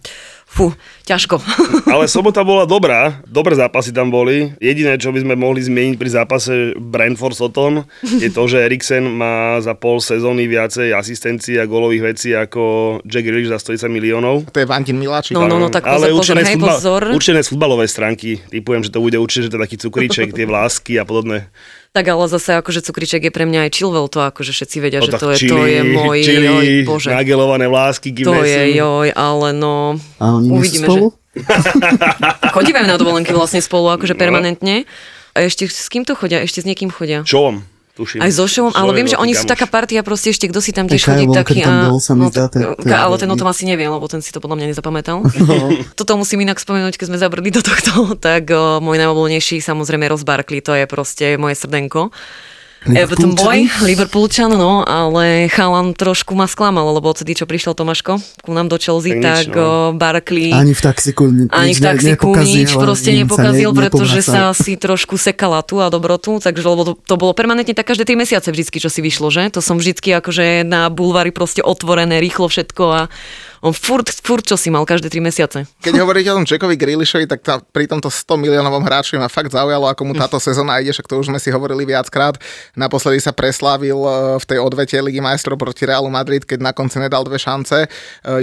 fú, 0.49 0.73
ťažko. 1.05 1.37
Ale 1.95 2.09
sobota 2.09 2.41
bola 2.41 2.65
dobrá, 2.65 3.21
dobré 3.29 3.53
zápasy 3.55 3.93
tam 3.93 4.09
boli. 4.09 4.57
Jediné, 4.59 4.97
čo 4.97 5.13
by 5.13 5.21
sme 5.21 5.35
mohli 5.37 5.61
zmieniť 5.61 5.97
pri 6.01 6.11
zápase 6.11 6.73
Brentford 6.81 7.37
Soton, 7.37 7.85
je 8.01 8.33
to, 8.33 8.49
že 8.49 8.65
Eriksen 8.65 9.05
má 9.13 9.61
za 9.61 9.77
pol 9.77 10.01
sezóny 10.01 10.49
viacej 10.49 10.97
asistencií 10.97 11.61
a 11.61 11.69
golových 11.69 12.17
vecí 12.17 12.33
ako 12.33 12.99
Jack 13.05 13.29
Grealish 13.29 13.53
za 13.53 13.61
130 13.61 13.93
miliónov. 13.93 14.49
To 14.49 14.59
je 14.59 14.67
Vantin 14.67 14.97
Miláčik. 14.97 15.37
No, 15.37 15.45
no, 15.47 15.61
no, 15.61 15.69
tak 15.69 15.85
Ale 15.85 16.09
pozor, 16.09 16.17
pozor, 16.17 16.19
určené, 16.25 16.41
z 16.41 16.49
hej, 16.49 16.57
futbal, 16.57 16.77
pozor. 16.81 17.03
určené 17.13 17.41
z 17.45 17.49
futbalovej 17.53 17.89
stránky. 17.93 18.31
Typujem, 18.49 18.83
že 18.83 18.91
to 18.91 19.05
bude 19.05 19.17
určite 19.21 19.47
že 19.47 19.53
to 19.55 19.59
je 19.61 19.65
taký 19.69 19.77
cukríček, 19.79 20.29
tie 20.33 20.49
vlásky 20.51 20.97
a 20.97 21.05
podobné. 21.05 21.53
Tak 21.89 22.05
ale 22.05 22.29
zase 22.29 22.53
akože 22.55 22.85
cukriček 22.85 23.25
je 23.25 23.33
pre 23.33 23.43
mňa 23.43 23.67
aj 23.67 23.71
Chilwell, 23.73 24.07
to 24.07 24.21
akože 24.21 24.53
všetci 24.53 24.77
vedia, 24.79 25.01
No 25.01 25.09
že 25.09 25.13
to 25.15 25.27
je, 25.33 25.37
chili, 25.39 25.51
to 25.51 25.59
je 25.65 25.81
môj, 25.83 26.19
chili, 26.21 26.47
oj, 26.47 26.67
bože. 26.85 27.09
nagelované 27.11 27.65
vlásky, 27.67 28.13
To 28.23 28.45
je 28.45 28.77
joj, 28.77 29.09
ale 29.11 29.47
no, 29.53 29.97
A 30.17 30.37
oni 30.37 30.53
uvidíme, 30.53 30.85
spolu? 30.85 31.07
že... 31.33 32.53
Chodívajú 32.53 32.87
na 32.87 32.97
dovolenky 32.97 33.33
vlastne 33.33 33.59
spolu, 33.59 33.89
akože 33.91 34.15
No. 34.15 34.21
permanentne. 34.21 34.85
A 35.33 35.47
ešte 35.47 35.65
s 35.65 35.87
kým 35.87 36.03
to 36.03 36.13
chodia? 36.13 36.43
Ešte 36.43 36.61
s 36.61 36.67
niekým 36.67 36.91
chodia? 36.91 37.23
Čovom? 37.23 37.63
Tuším. 37.99 38.23
Aj 38.23 38.31
so 38.31 38.47
šovom, 38.47 38.71
ale 38.79 38.95
viem, 38.95 39.11
že 39.11 39.19
oni 39.19 39.35
sú 39.35 39.43
taká 39.43 39.67
partia, 39.67 40.07
proste 40.07 40.31
ešte 40.31 40.47
kto 40.47 40.63
si 40.63 40.71
tam 40.71 40.87
tiež 40.87 41.03
chodí 41.03 41.27
taký. 41.35 41.67
tam 41.67 41.75
a- 41.83 41.91
bol, 41.91 41.99
sa 41.99 42.15
mi 42.15 42.31
no, 42.31 42.31
zdá, 42.31 42.47
ale 43.03 43.19
ten 43.19 43.27
o 43.27 43.35
tom 43.35 43.51
asi 43.51 43.67
nevie, 43.67 43.91
lebo 43.91 44.07
ten 44.07 44.23
si 44.23 44.31
to 44.31 44.39
podľa 44.39 44.63
mňa 44.63 44.67
nezapamätal. 44.71 45.27
Toto 45.99 46.15
musím 46.15 46.47
inak 46.47 46.63
spomenúť, 46.63 46.95
keď 46.95 47.07
sme 47.11 47.19
zabrali 47.19 47.51
do 47.51 47.59
tohto, 47.59 48.15
tak 48.31 48.55
o, 48.55 48.79
môj 48.79 49.03
najobľúbenejší 49.03 49.59
samozrejme 49.59 50.07
Ross 50.07 50.23
Barkley, 50.23 50.63
to 50.63 50.79
je 50.79 50.87
proste 50.87 51.35
moje 51.43 51.59
srdenko. 51.59 52.15
Everton 52.87 53.35
boy, 53.35 53.67
Liverpoolčan, 53.83 54.49
no, 54.49 54.81
ale 54.81 55.51
chalan 55.51 55.93
trošku 55.93 56.33
ma 56.33 56.47
sklamal, 56.47 56.87
lebo 56.95 57.11
odtedy, 57.11 57.35
čo 57.35 57.45
prišiel 57.45 57.75
Tomáško 57.75 58.23
ku 58.41 58.51
nám 58.51 58.71
do 58.71 58.79
Chelsea, 58.79 59.13
Tak 59.13 59.19
nič, 59.19 59.27
tak, 59.45 59.47
no. 59.53 59.93
Barkley... 59.93 60.55
Ani 60.55 60.73
v 60.73 60.81
taxiku 60.81 61.27
ni- 61.27 61.51
Ani 61.51 61.75
nič 61.75 61.79
v 61.79 61.83
ne- 61.83 61.89
taxiku 61.91 62.27
nepokazil, 62.31 62.55
nič 62.57 62.73
proste 62.73 63.11
nepokazil, 63.13 63.71
ne- 63.71 63.77
pretože 63.77 64.21
sa 64.23 64.55
si 64.55 64.79
trošku 64.79 65.19
sekala 65.19 65.61
tu 65.61 65.83
a 65.83 65.91
dobrotu, 65.91 66.39
takže 66.39 66.63
lebo 66.63 66.83
to, 66.85 66.93
to 66.97 67.15
bolo 67.15 67.35
permanentne 67.35 67.75
tak 67.75 67.85
každé 67.85 68.07
3 68.07 68.15
mesiace 68.17 68.49
vždycky, 68.49 68.79
čo 68.79 68.89
si 68.89 69.03
vyšlo, 69.03 69.29
že? 69.29 69.51
To 69.51 69.61
som 69.61 69.77
vždycky 69.77 70.15
akože 70.15 70.63
na 70.63 70.87
bulvári 70.89 71.35
proste 71.35 71.61
otvorené, 71.61 72.23
rýchlo 72.23 72.47
všetko 72.47 72.85
a 72.89 73.01
on 73.63 73.75
furt, 73.75 74.07
furt 74.23 74.45
čo 74.47 74.55
si 74.55 74.71
mal 74.71 74.87
každé 74.87 75.11
3 75.11 75.19
mesiace. 75.23 75.59
Keď 75.83 75.95
hovoríte 75.99 76.31
o 76.31 76.39
tom 76.39 76.47
Jackovi 76.47 76.79
Grealishovi, 76.79 77.27
tak 77.27 77.43
tá, 77.43 77.59
pri 77.59 77.91
tomto 77.91 78.07
100 78.07 78.39
miliónovom 78.39 78.83
hráčovi 78.83 79.19
ma 79.19 79.27
fakt 79.27 79.51
zaujalo, 79.51 79.91
ako 79.91 80.03
mu 80.07 80.15
táto 80.15 80.39
sezóna 80.39 80.79
ide, 80.79 80.95
však 80.95 81.11
to 81.11 81.19
už 81.19 81.31
sme 81.33 81.43
si 81.43 81.51
hovorili 81.51 81.83
viackrát. 81.83 82.39
Naposledy 82.79 83.19
sa 83.19 83.35
preslávil 83.35 83.99
e, 83.99 84.11
v 84.39 84.45
tej 84.47 84.59
odvete 84.63 84.95
Ligy 85.03 85.19
majstrov 85.19 85.59
proti 85.59 85.83
Realu 85.89 86.07
Madrid, 86.07 86.47
keď 86.47 86.59
na 86.63 86.73
konci 86.77 87.03
nedal 87.03 87.27
dve 87.27 87.39
šance. 87.41 87.87
E, 87.87 87.89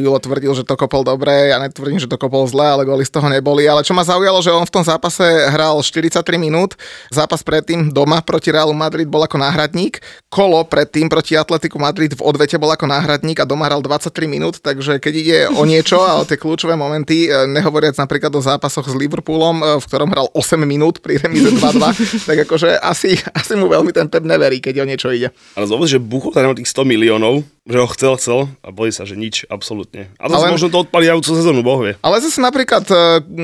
Julo 0.03 0.19
tvrdil, 0.19 0.51
že 0.51 0.63
to 0.67 0.75
kopol 0.75 1.07
dobre, 1.07 1.51
ja 1.51 1.57
netvrdím, 1.63 1.99
že 2.01 2.11
to 2.11 2.19
kopol 2.19 2.43
zle, 2.49 2.65
ale 2.65 2.83
góly 2.83 3.07
z 3.07 3.15
toho 3.15 3.31
neboli. 3.31 3.63
Ale 3.69 3.87
čo 3.87 3.95
ma 3.95 4.03
zaujalo, 4.03 4.43
že 4.43 4.51
on 4.51 4.67
v 4.67 4.73
tom 4.73 4.83
zápase 4.83 5.23
hral 5.47 5.79
43 5.79 6.19
minút, 6.35 6.75
zápas 7.07 7.39
predtým 7.39 7.93
doma 7.93 8.19
proti 8.19 8.51
Realu 8.51 8.75
Madrid 8.75 9.07
bol 9.07 9.23
ako 9.23 9.39
náhradník, 9.39 10.03
kolo 10.27 10.59
predtým 10.67 11.07
proti 11.07 11.39
Atletiku 11.39 11.79
Madrid 11.79 12.11
v 12.11 12.21
odvete 12.25 12.59
bol 12.59 12.73
ako 12.73 12.89
náhradník 12.89 13.39
a 13.39 13.45
doma 13.47 13.71
hral 13.71 13.79
23 13.79 14.11
minút, 14.27 14.59
takže 14.59 14.99
keď 15.05 15.13
ide 15.13 15.37
o 15.53 15.61
niečo 15.69 16.01
a 16.01 16.17
o 16.17 16.25
tie 16.25 16.41
kľúčové 16.41 16.73
momenty, 16.73 17.29
e, 17.29 17.45
nehovoriac 17.45 17.93
napríklad 17.93 18.33
o 18.33 18.41
zápasoch 18.41 18.89
s 18.89 18.97
Liverpoolom, 18.97 19.61
e, 19.61 19.65
v 19.77 19.85
ktorom 19.85 20.09
hral 20.09 20.33
8 20.33 20.57
minút 20.65 20.97
pri 21.05 21.21
remíze 21.21 21.53
2-2, 21.53 22.25
tak 22.33 22.37
akože 22.49 22.81
asi, 22.81 23.13
asi 23.37 23.53
mu 23.53 23.69
veľmi 23.69 23.93
ten 23.93 24.09
Pep 24.09 24.25
neverí, 24.25 24.57
keď 24.57 24.81
o 24.81 24.89
niečo 24.89 25.13
ide. 25.13 25.29
Ale 25.53 25.69
zober, 25.69 25.85
že 25.85 26.01
Buchov 26.01 26.33
tam 26.33 26.57
tých 26.57 26.73
100 26.73 26.89
miliónov 26.89 27.45
že 27.65 27.77
ho 27.77 27.87
chcel, 27.87 28.13
chcel 28.15 28.39
a 28.61 28.69
bojí 28.69 28.89
sa, 28.89 29.03
že 29.03 29.17
nič, 29.17 29.49
absolútne. 29.49 30.13
A 30.15 30.29
to 30.29 30.37
Ale- 30.37 30.53
možno 30.53 30.69
to 30.69 30.85
aj 30.85 31.17
celú 31.19 31.35
sezónu, 31.35 31.59
boh 31.59 31.81
vie. 31.81 31.97
Ale 31.99 32.21
zase 32.21 32.37
napríklad 32.37 32.85
e, 32.85 32.95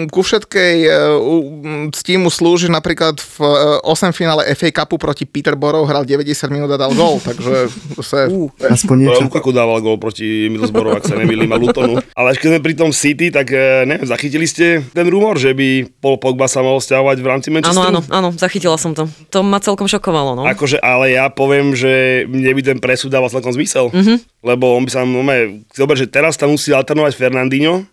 ku 0.07 0.21
všetkej 0.21 0.75
e, 0.79 0.93
u- 1.17 1.45
m, 1.57 1.89
cti 1.89 2.15
mu 2.15 2.29
slúži 2.29 2.69
napríklad 2.69 3.17
v 3.17 3.35
8 3.81 4.13
finále 4.13 4.45
FA 4.53 4.69
Cupu 4.71 4.95
proti 4.95 5.25
Peterborough 5.25 5.83
hral 5.83 6.05
90 6.05 6.21
minút 6.47 6.69
a 6.69 6.77
dal 6.77 6.93
gól, 6.93 7.17
takže 7.25 7.65
zase... 7.97 8.29
Aspoň 8.61 8.93
No, 8.93 9.03
niečo. 9.09 9.25
Lukaku 9.25 9.49
dával 9.49 9.81
gól 9.81 9.97
proti 9.97 10.45
Middlesbrough, 10.47 10.93
ak 10.95 11.03
sa 11.03 11.17
nemýlim, 11.17 11.49
a 11.49 11.57
Lutonu. 11.57 11.97
Ale 12.13 12.27
až 12.29 12.37
keď 12.37 12.47
sme 12.47 12.59
pri 12.61 12.73
tom 12.77 12.93
City, 12.93 13.33
tak 13.33 13.49
e, 13.49 13.89
neviem, 13.89 14.05
zachytili 14.05 14.45
ste 14.45 14.85
ten 14.85 15.09
rumor, 15.09 15.35
že 15.35 15.49
by 15.51 15.97
Paul 15.97 16.21
Pogba 16.21 16.45
sa 16.45 16.61
mohol 16.61 16.77
stiahovať 16.77 17.17
v 17.17 17.25
rámci 17.25 17.49
Áno, 17.49 17.57
Manchesteru? 17.57 17.89
áno, 17.89 17.99
áno, 18.07 18.29
zachytila 18.31 18.77
som 18.77 18.93
to. 18.93 19.09
To 19.29 19.41
ma 19.41 19.57
celkom 19.57 19.89
šokovalo, 19.89 20.37
no. 20.37 20.45
Akože, 20.45 20.77
ale 20.77 21.17
ja 21.17 21.25
poviem, 21.27 21.73
že 21.73 21.89
mne 22.29 22.53
by 22.53 22.61
ten 22.63 22.77
presud 22.77 23.09
dával 23.09 23.25
celkom 23.27 23.49
zmysel. 23.49 23.89
Mhm. 23.89 24.11
Mm-hmm. 24.12 24.44
Lebo 24.44 24.75
on 24.75 24.84
by 24.84 24.91
sa, 24.91 25.08
no, 25.08 25.24
zober, 25.72 25.96
že 25.96 26.12
teraz 26.12 26.36
tam 26.36 26.51
musí 26.51 26.75
alternovať 26.75 27.15
Fernandinho, 27.15 27.88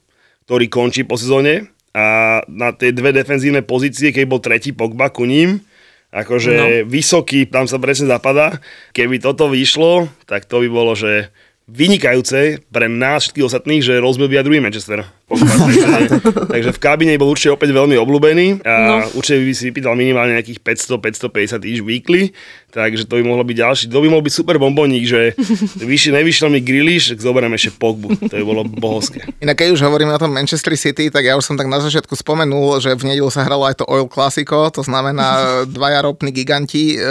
ktorý 0.51 0.67
končí 0.67 1.07
po 1.07 1.15
sezóne 1.15 1.71
a 1.95 2.41
na 2.51 2.75
tie 2.75 2.91
dve 2.91 3.15
defenzívne 3.15 3.63
pozície, 3.63 4.11
keď 4.11 4.25
bol 4.27 4.41
tretí 4.43 4.75
Pogba 4.75 5.13
ku 5.13 5.25
ním, 5.29 5.61
akože 6.13 6.55
no. 6.57 6.67
vysoký, 6.89 7.49
tam 7.49 7.69
sa 7.69 7.77
presne 7.77 8.09
zapadá. 8.09 8.61
Keby 8.97 9.21
toto 9.21 9.49
vyšlo, 9.53 10.09
tak 10.25 10.49
to 10.49 10.65
by 10.65 10.69
bolo, 10.69 10.97
že 10.97 11.29
vynikajúce 11.69 12.65
pre 12.73 12.89
nás 12.89 13.29
všetkých 13.29 13.45
ostatných, 13.45 13.85
že 13.85 14.01
rozbil 14.01 14.33
by 14.33 14.41
aj 14.41 14.47
druhý 14.49 14.61
Manchester. 14.65 15.05
Takže, 15.29 16.25
takže 16.49 16.71
v 16.73 16.81
kabíne 16.81 17.21
bol 17.21 17.29
určite 17.29 17.53
opäť 17.53 17.77
veľmi 17.77 18.01
obľúbený 18.01 18.65
a 18.65 19.05
no. 19.05 19.21
určite 19.21 19.45
by 19.45 19.53
si 19.53 19.69
vypýtal 19.69 19.93
minimálne 19.93 20.33
nejakých 20.33 20.65
500-550 20.65 21.69
each 21.69 21.85
weekly, 21.85 22.33
takže 22.69 23.09
to 23.09 23.17
by 23.17 23.25
mohlo 23.25 23.45
byť 23.45 23.57
ďalší. 23.57 23.85
To 23.89 24.05
by 24.05 24.09
mohol 24.13 24.25
byť 24.25 24.35
super 24.35 24.57
bomboník, 24.61 25.05
že 25.09 25.33
vyššie, 25.91 26.13
nevyšiel 26.13 26.49
mi 26.53 26.61
Grealish, 26.61 27.11
tak 27.13 27.25
zoberiem 27.25 27.53
ešte 27.57 27.75
Pogbu. 27.81 28.29
To 28.29 28.35
by 28.35 28.45
bolo 28.45 28.63
bohovské. 28.69 29.25
Inak 29.41 29.65
keď 29.65 29.75
už 29.75 29.81
hovoríme 29.89 30.13
o 30.13 30.21
tom 30.21 30.31
Manchester 30.31 30.77
City, 30.77 31.09
tak 31.09 31.25
ja 31.25 31.35
už 31.35 31.45
som 31.49 31.57
tak 31.57 31.67
na 31.67 31.81
začiatku 31.81 32.13
spomenul, 32.13 32.79
že 32.79 32.93
v 32.93 33.13
nedelu 33.13 33.33
sa 33.33 33.43
hralo 33.43 33.65
aj 33.65 33.81
to 33.81 33.85
Oil 33.89 34.07
Classico, 34.07 34.69
to 34.69 34.85
znamená 34.85 35.49
dvaja 35.77 36.05
ropní 36.05 36.31
giganti 36.31 36.95
e, 36.95 37.03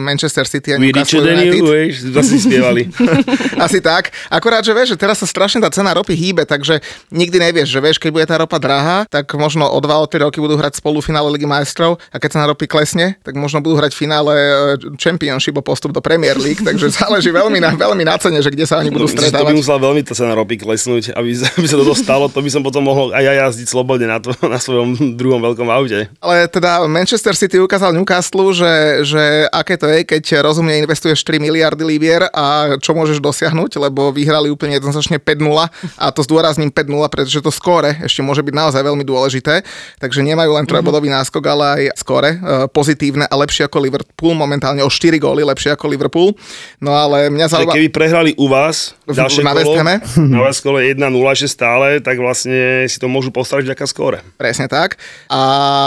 Manchester 0.00 0.48
City 0.48 0.74
a 0.74 0.80
Newcastle 0.80 1.20
United. 1.20 1.60
vieš, 1.60 1.94
zase 2.10 2.40
spievali. 2.40 2.88
Asi 3.64 3.84
tak. 3.84 4.10
Akorát, 4.32 4.64
že 4.64 4.72
vieš, 4.72 4.96
že 4.96 4.98
teraz 4.98 5.20
sa 5.20 5.28
strašne 5.28 5.60
tá 5.60 5.68
cena 5.68 5.92
ropy 5.92 6.16
hýbe, 6.16 6.48
takže 6.48 6.80
nikdy 7.12 7.36
nevieš, 7.38 7.68
že 7.70 7.80
vieš, 7.80 7.96
keď 8.00 8.10
bude 8.10 8.26
tá 8.26 8.36
ropa 8.40 8.56
drahá, 8.56 9.04
tak 9.06 9.28
možno 9.36 9.68
o 9.68 9.78
2 9.78 9.88
o 9.90 10.06
3 10.08 10.26
roky 10.26 10.40
budú 10.40 10.56
hrať 10.56 10.80
spolufinále 10.80 11.28
Ligy 11.28 11.46
majstrov 11.46 12.00
a 12.08 12.16
keď 12.16 12.40
cena 12.40 12.46
ropy 12.48 12.66
klesne, 12.66 13.20
tak 13.20 13.36
možno 13.36 13.60
budú 13.60 13.76
hrať 13.76 13.92
finále 13.92 14.34
e, 14.34 14.94
Championship 15.04 15.60
o 15.60 15.62
postup 15.62 15.92
do 15.92 16.00
Premier 16.00 16.40
League, 16.40 16.64
takže 16.64 16.88
záleží 16.96 17.28
veľmi 17.28 17.60
na, 17.60 17.76
veľmi 17.76 18.08
na 18.08 18.16
cene, 18.16 18.40
že 18.40 18.48
kde 18.48 18.64
sa 18.64 18.80
oni 18.80 18.88
budú 18.88 19.04
To, 19.04 19.12
to 19.12 19.20
by 19.20 19.28
stretávať. 19.28 19.52
musela 19.52 19.78
veľmi 19.84 20.00
tá 20.00 20.16
cena 20.16 20.32
ropy 20.32 20.56
klesnúť, 20.64 21.12
aby, 21.12 21.30
aby 21.60 21.66
sa 21.68 21.76
toto 21.76 21.92
stalo, 21.92 22.32
to 22.32 22.40
by 22.40 22.48
som 22.48 22.64
potom 22.64 22.88
mohol 22.88 23.12
aj 23.12 23.20
ja 23.20 23.32
jazdiť 23.44 23.68
slobodne 23.68 24.08
na, 24.08 24.18
to, 24.24 24.32
na 24.40 24.56
svojom 24.56 24.96
druhom 25.20 25.44
veľkom 25.44 25.68
aute. 25.68 26.08
Ale 26.24 26.48
teda 26.48 26.88
Manchester 26.88 27.36
City 27.36 27.60
ukázal 27.60 27.92
Newcastle, 27.92 28.56
že, 28.56 29.04
že 29.04 29.22
aké 29.52 29.76
to 29.76 29.90
je, 29.90 30.06
keď 30.06 30.40
rozumne 30.40 30.78
investuješ 30.78 31.26
3 31.26 31.42
miliardy 31.42 31.82
libier 31.82 32.30
a 32.30 32.78
čo 32.78 32.94
môžeš 32.94 33.18
dosiahnuť, 33.18 33.82
lebo 33.82 34.14
vyhrali 34.14 34.48
úplne 34.48 34.78
jednoznačne 34.78 35.18
5-0 35.18 35.50
a 35.98 36.06
to 36.14 36.20
zdôrazním 36.22 36.70
5-0, 36.70 37.12
pretože 37.12 37.42
to 37.42 37.50
skóre 37.50 37.98
ešte 38.06 38.22
môže 38.22 38.44
byť 38.46 38.54
naozaj 38.54 38.82
veľmi 38.84 39.02
dôležité. 39.02 39.66
Takže 39.98 40.22
nemajú 40.22 40.54
len 40.54 40.68
trojbodový 40.68 41.10
náskok, 41.10 41.42
ale 41.48 41.64
aj 41.64 41.82
skóre 41.98 42.30
e, 42.36 42.38
pozitívne 42.70 43.26
a 43.26 43.34
lepšie 43.34 43.66
ako 43.66 43.82
Liverpool, 43.82 44.36
momentálne 44.36 44.83
o 44.84 44.92
4 44.92 45.16
góly 45.16 45.42
lepšie 45.42 45.72
ako 45.72 45.88
Liverpool. 45.88 46.36
No 46.78 46.92
ale 46.92 47.32
mňa 47.32 47.46
Že 47.48 47.52
zaujíma... 47.56 47.72
keby 47.74 47.88
prehrali 47.88 48.30
u 48.36 48.46
vás 48.46 48.92
V- 49.08 49.16
ďalšie 49.16 49.40
na 49.40 49.52
kolo, 49.56 49.74
na 50.36 50.38
West 50.44 50.60
kole 50.60 50.84
1-0 50.84 51.00
ešte 51.32 51.48
stále, 51.48 51.98
tak 52.04 52.20
vlastne 52.20 52.84
si 52.84 53.00
to 53.00 53.08
môžu 53.08 53.32
postarať 53.32 53.72
vďaka 53.72 53.84
skóre. 53.88 54.18
Presne 54.36 54.68
tak. 54.68 55.00
A 55.32 55.40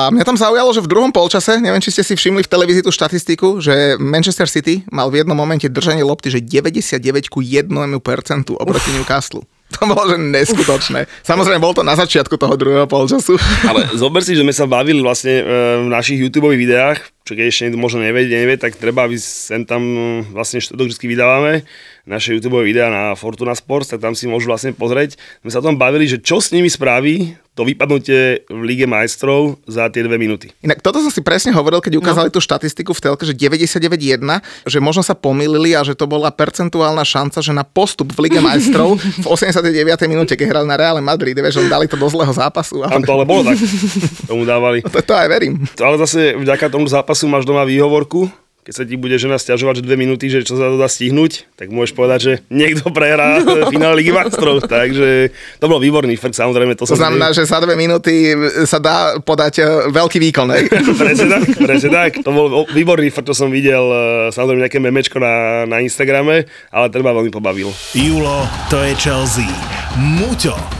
mňa 0.09 0.23
tam 0.25 0.37
zaujalo, 0.37 0.73
že 0.73 0.81
v 0.81 0.89
druhom 0.89 1.13
polčase, 1.13 1.61
neviem, 1.61 1.79
či 1.79 1.93
ste 1.93 2.03
si 2.03 2.17
všimli 2.17 2.41
v 2.43 2.49
televízii 2.49 2.83
tú 2.83 2.91
štatistiku, 2.91 3.61
že 3.61 3.95
Manchester 4.01 4.49
City 4.49 4.81
mal 4.89 5.13
v 5.13 5.21
jednom 5.21 5.37
momente 5.37 5.69
držanie 5.69 6.01
lopty, 6.01 6.33
že 6.33 6.41
99 6.41 7.29
ku 7.29 7.45
1% 7.45 7.77
oproti 8.57 8.89
Newcastle. 8.97 9.45
To 9.67 9.83
bolo, 9.83 10.07
že 10.07 10.15
neskutočné. 10.15 11.11
Samozrejme, 11.27 11.59
bol 11.59 11.75
to 11.75 11.83
na 11.83 11.99
začiatku 11.99 12.39
toho 12.39 12.55
druhého 12.55 12.87
polčasu. 12.87 13.35
Ale 13.67 13.91
zober 13.99 14.23
si, 14.23 14.31
že 14.31 14.41
sme 14.41 14.55
sa 14.55 14.63
bavili 14.63 15.03
vlastne 15.03 15.43
e, 15.43 15.43
v 15.83 15.87
našich 15.91 16.23
YouTube 16.23 16.47
videách, 16.55 17.03
čo 17.27 17.35
keď 17.35 17.45
ešte 17.51 17.61
niekto 17.67 17.79
možno 17.83 17.99
nevie, 17.99 18.31
nevie, 18.31 18.55
tak 18.55 18.79
treba, 18.79 19.03
aby 19.03 19.19
sem 19.19 19.67
tam 19.67 19.83
e, 19.83 19.99
vlastne 20.31 20.63
štvrtok 20.63 20.87
vždy 20.95 21.05
vydávame 21.11 21.53
naše 22.07 22.31
YouTube 22.31 22.63
videá 22.63 22.87
na 22.87 23.03
Fortuna 23.19 23.51
Sports, 23.51 23.91
tak 23.91 23.99
tam 23.99 24.15
si 24.15 24.31
môžu 24.31 24.47
vlastne 24.47 24.71
pozrieť. 24.71 25.19
My 25.43 25.51
sa 25.51 25.59
o 25.59 25.67
tom 25.67 25.75
bavili, 25.75 26.07
že 26.07 26.23
čo 26.23 26.39
s 26.39 26.55
nimi 26.55 26.71
spraví 26.71 27.35
to 27.57 27.65
vypadnutie 27.65 28.45
v 28.45 28.61
Lige 28.61 28.85
majstrov 28.85 29.57
za 29.65 29.89
tie 29.89 30.05
dve 30.05 30.21
minúty. 30.21 30.53
Inak 30.61 30.85
toto 30.85 31.01
som 31.01 31.09
si 31.09 31.25
presne 31.25 31.49
hovoril, 31.57 31.81
keď 31.81 31.97
ukázali 31.97 32.29
no. 32.29 32.33
tú 32.37 32.37
štatistiku 32.37 32.93
v 32.93 33.01
telke, 33.01 33.25
že 33.25 33.33
99,1, 33.33 34.21
že 34.69 34.77
možno 34.77 35.01
sa 35.01 35.17
pomýlili 35.17 35.73
a 35.73 35.81
že 35.81 35.97
to 35.97 36.05
bola 36.05 36.29
percentuálna 36.29 37.01
šanca, 37.01 37.41
že 37.41 37.49
na 37.57 37.65
postup 37.65 38.13
v 38.13 38.29
Lige 38.29 38.37
majstrov 38.37 39.01
v 39.01 39.25
89. 39.33 39.73
minúte, 40.05 40.37
keď 40.37 40.53
hrali 40.53 40.67
na 40.69 40.77
Reále 40.77 41.01
Madrid, 41.01 41.33
vieš, 41.33 41.65
že 41.65 41.65
dali 41.65 41.89
to 41.89 41.97
do 41.97 42.05
zlého 42.05 42.29
zápasu. 42.29 42.85
Tam 42.85 43.01
Ale... 43.01 43.07
to 43.09 43.13
ale 43.17 43.25
bolo 43.25 43.41
tak. 43.41 43.57
Tomu 44.29 44.45
dávali. 44.45 44.85
To, 44.85 45.01
to 45.01 45.13
aj 45.17 45.27
verím. 45.27 45.65
Ale 45.81 45.97
zase 45.97 46.37
vďaka 46.37 46.69
tomu 46.69 46.85
zápasu 46.85 47.25
máš 47.25 47.47
doma 47.47 47.65
výhovorku, 47.65 48.29
keď 48.67 48.73
sa 48.75 48.83
ti 48.83 48.99
bude 48.99 49.15
žena 49.15 49.39
stiažovať, 49.39 49.79
že 49.79 49.83
dve 49.87 49.95
minúty, 49.95 50.27
že 50.27 50.43
čo 50.43 50.59
sa 50.59 50.67
to 50.67 50.75
dá 50.75 50.91
stihnúť, 50.91 51.47
tak 51.55 51.71
môžeš 51.71 51.95
povedať, 51.95 52.19
že 52.19 52.33
niekto 52.51 52.91
prehrá 52.91 53.39
v 53.63 53.71
finále 53.71 54.03
Ligy 54.03 54.11
majstrov. 54.11 54.59
Takže 54.59 55.31
to 55.63 55.65
bol 55.71 55.79
výborný 55.79 56.19
frk, 56.19 56.35
samozrejme. 56.35 56.75
To, 56.75 56.83
To 56.83 56.99
znamená, 56.99 57.31
že 57.31 57.47
za 57.47 57.63
dve 57.63 57.79
minúty 57.79 58.35
sa 58.67 58.83
dá 58.83 59.23
podať 59.23 59.63
e, 59.63 59.65
veľký 59.87 60.19
výkon. 60.19 60.51
Presne 60.99 61.27
tak, 61.31 61.47
presne 61.63 61.89
tak. 61.95 62.11
To 62.27 62.31
bol 62.35 62.67
výborný 62.67 63.07
frk, 63.07 63.31
to 63.31 63.31
som 63.31 63.47
videl, 63.47 63.87
eh, 63.87 64.35
samozrejme 64.35 64.67
nejaké 64.67 64.83
memečko 64.83 65.15
na, 65.15 65.63
na 65.63 65.79
Instagrame, 65.79 66.43
ale 66.67 66.91
ten 66.91 66.99
ma 66.99 67.15
veľmi 67.15 67.31
pobavil. 67.31 67.71
Julo, 67.95 68.43
to 68.67 68.83
je 68.83 68.91
Chelsea. 68.99 69.47
Muťo, 69.95 70.59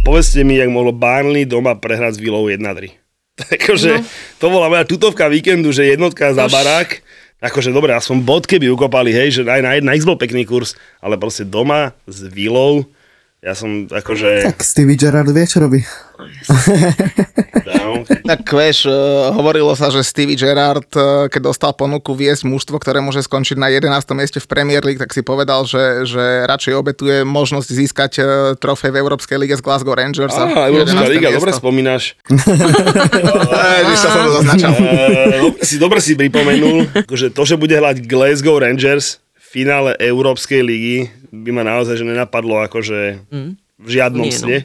Povedzte 0.00 0.40
mi, 0.44 0.56
jak 0.56 0.72
mohlo 0.72 0.96
Barnley 0.96 1.44
doma 1.44 1.76
prehrať 1.76 2.16
s 2.16 2.22
Villou 2.22 2.48
1-3. 2.48 2.96
Takže 3.40 4.00
to 4.40 4.46
bola 4.48 4.72
moja 4.72 4.84
tutovka 4.88 5.28
víkendu, 5.28 5.72
že 5.72 5.92
jednotka 5.92 6.32
za 6.32 6.48
barák. 6.48 7.04
Akože 7.40 7.72
dobre, 7.72 7.96
aspoň 7.96 8.20
bod 8.20 8.44
keby 8.44 8.68
ukopali, 8.68 9.16
hej, 9.16 9.40
že 9.40 9.42
aj 9.48 9.60
na, 9.64 9.70
na 9.80 9.96
X 9.96 10.04
bol 10.04 10.20
pekný 10.20 10.44
kurz, 10.44 10.76
ale 11.00 11.16
proste 11.16 11.48
doma 11.48 11.96
s 12.04 12.28
Villou, 12.28 12.84
ja 13.40 13.56
som 13.56 13.88
akože... 13.88 14.52
Tak 14.52 14.60
Stevie 14.60 15.00
Gerrard 15.00 15.32
vie, 15.32 15.44
čo 15.48 15.64
robí. 15.64 15.80
No, 17.64 18.04
Tak 18.04 18.44
vieš, 18.52 18.84
e, 18.84 18.92
hovorilo 19.32 19.72
sa, 19.72 19.88
že 19.88 20.04
Stevie 20.04 20.36
Gerrard, 20.36 20.92
e, 20.92 21.32
keď 21.32 21.48
dostal 21.48 21.72
ponuku 21.72 22.12
viesť 22.12 22.44
mužstvo, 22.44 22.76
ktoré 22.76 23.00
môže 23.00 23.24
skončiť 23.24 23.56
na 23.56 23.72
11. 23.72 24.12
mieste 24.12 24.44
v 24.44 24.46
Premier 24.46 24.84
League, 24.84 25.00
tak 25.00 25.16
si 25.16 25.24
povedal, 25.24 25.64
že, 25.64 26.04
že 26.04 26.44
radšej 26.44 26.74
obetuje 26.76 27.24
možnosť 27.24 27.68
získať 27.72 28.12
e, 28.20 28.22
trofej 28.60 28.92
v 28.92 29.00
Európskej 29.00 29.40
lige 29.40 29.56
z 29.56 29.64
Glasgow 29.64 29.96
Rangers. 29.96 30.36
Á, 30.36 30.68
Európska 30.68 31.00
11. 31.00 31.14
liga, 31.16 31.28
miesto. 31.32 31.40
dobre 31.40 31.52
spomínaš. 31.56 32.02
Ježiš, 33.80 33.98
to 34.04 34.08
som 34.12 34.20
to 34.20 34.32
zaznačal. 34.36 34.72
Dobre 34.76 35.64
si, 35.64 35.74
dobre 35.80 35.98
si 36.04 36.12
pripomenul, 36.12 36.92
že 37.08 37.32
to, 37.32 37.48
že 37.48 37.56
bude 37.56 37.72
hrať 37.72 38.04
Glasgow 38.04 38.60
Rangers 38.60 39.16
finále 39.50 39.98
Európskej 39.98 40.62
ligy, 40.62 40.96
by 41.28 41.50
ma 41.50 41.66
naozaj 41.66 41.96
že 41.96 42.06
nenapadlo 42.06 42.62
akože 42.62 43.18
v 43.76 43.88
žiadnom 43.88 44.22
Nie, 44.22 44.30
no. 44.30 44.38
sne, 44.38 44.58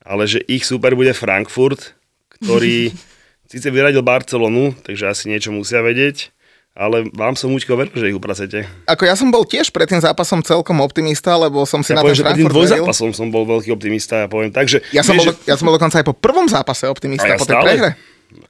ale 0.00 0.24
že 0.24 0.40
ich 0.42 0.64
super 0.64 0.94
bude 0.94 1.12
Frankfurt, 1.12 1.92
ktorý 2.38 2.88
síce 3.52 3.68
vyradil 3.68 4.00
Barcelonu, 4.00 4.72
takže 4.78 5.04
asi 5.06 5.28
niečo 5.28 5.52
musia 5.52 5.78
vedieť, 5.78 6.32
ale 6.72 7.04
vám 7.12 7.36
som 7.36 7.52
Muťko 7.52 7.76
veril, 7.76 7.92
že 7.92 8.08
ich 8.08 8.16
upracete. 8.16 8.64
Ako 8.88 9.04
ja 9.04 9.12
som 9.12 9.28
bol 9.28 9.44
tiež 9.44 9.68
pred 9.68 9.84
tým 9.84 10.00
zápasom 10.00 10.40
celkom 10.40 10.80
optimista, 10.80 11.36
lebo 11.36 11.68
som 11.68 11.84
si 11.84 11.92
Ja 11.92 12.00
na 12.00 12.02
poviem, 12.02 12.16
ten 12.16 12.18
že 12.18 12.24
pred 12.24 12.32
tým 12.32 12.48
Frankfurt 12.48 12.56
dvojzápasom 12.72 13.10
som 13.12 13.28
bol 13.28 13.44
veľký 13.44 13.68
optimista, 13.68 14.24
ja 14.24 14.26
poviem 14.26 14.48
tak, 14.48 14.66
že... 14.66 14.80
Ja 14.88 15.04
som, 15.04 15.12
vieš, 15.12 15.28
bol, 15.28 15.36
ja 15.44 15.54
som 15.54 15.68
bol 15.68 15.76
dokonca 15.76 16.00
aj 16.00 16.06
po 16.08 16.16
prvom 16.16 16.48
zápase 16.48 16.88
optimista, 16.88 17.28
A 17.28 17.36
ja 17.36 17.36
po 17.36 17.44
tej 17.44 17.52
stále. 17.52 17.66
prehre. 17.68 17.90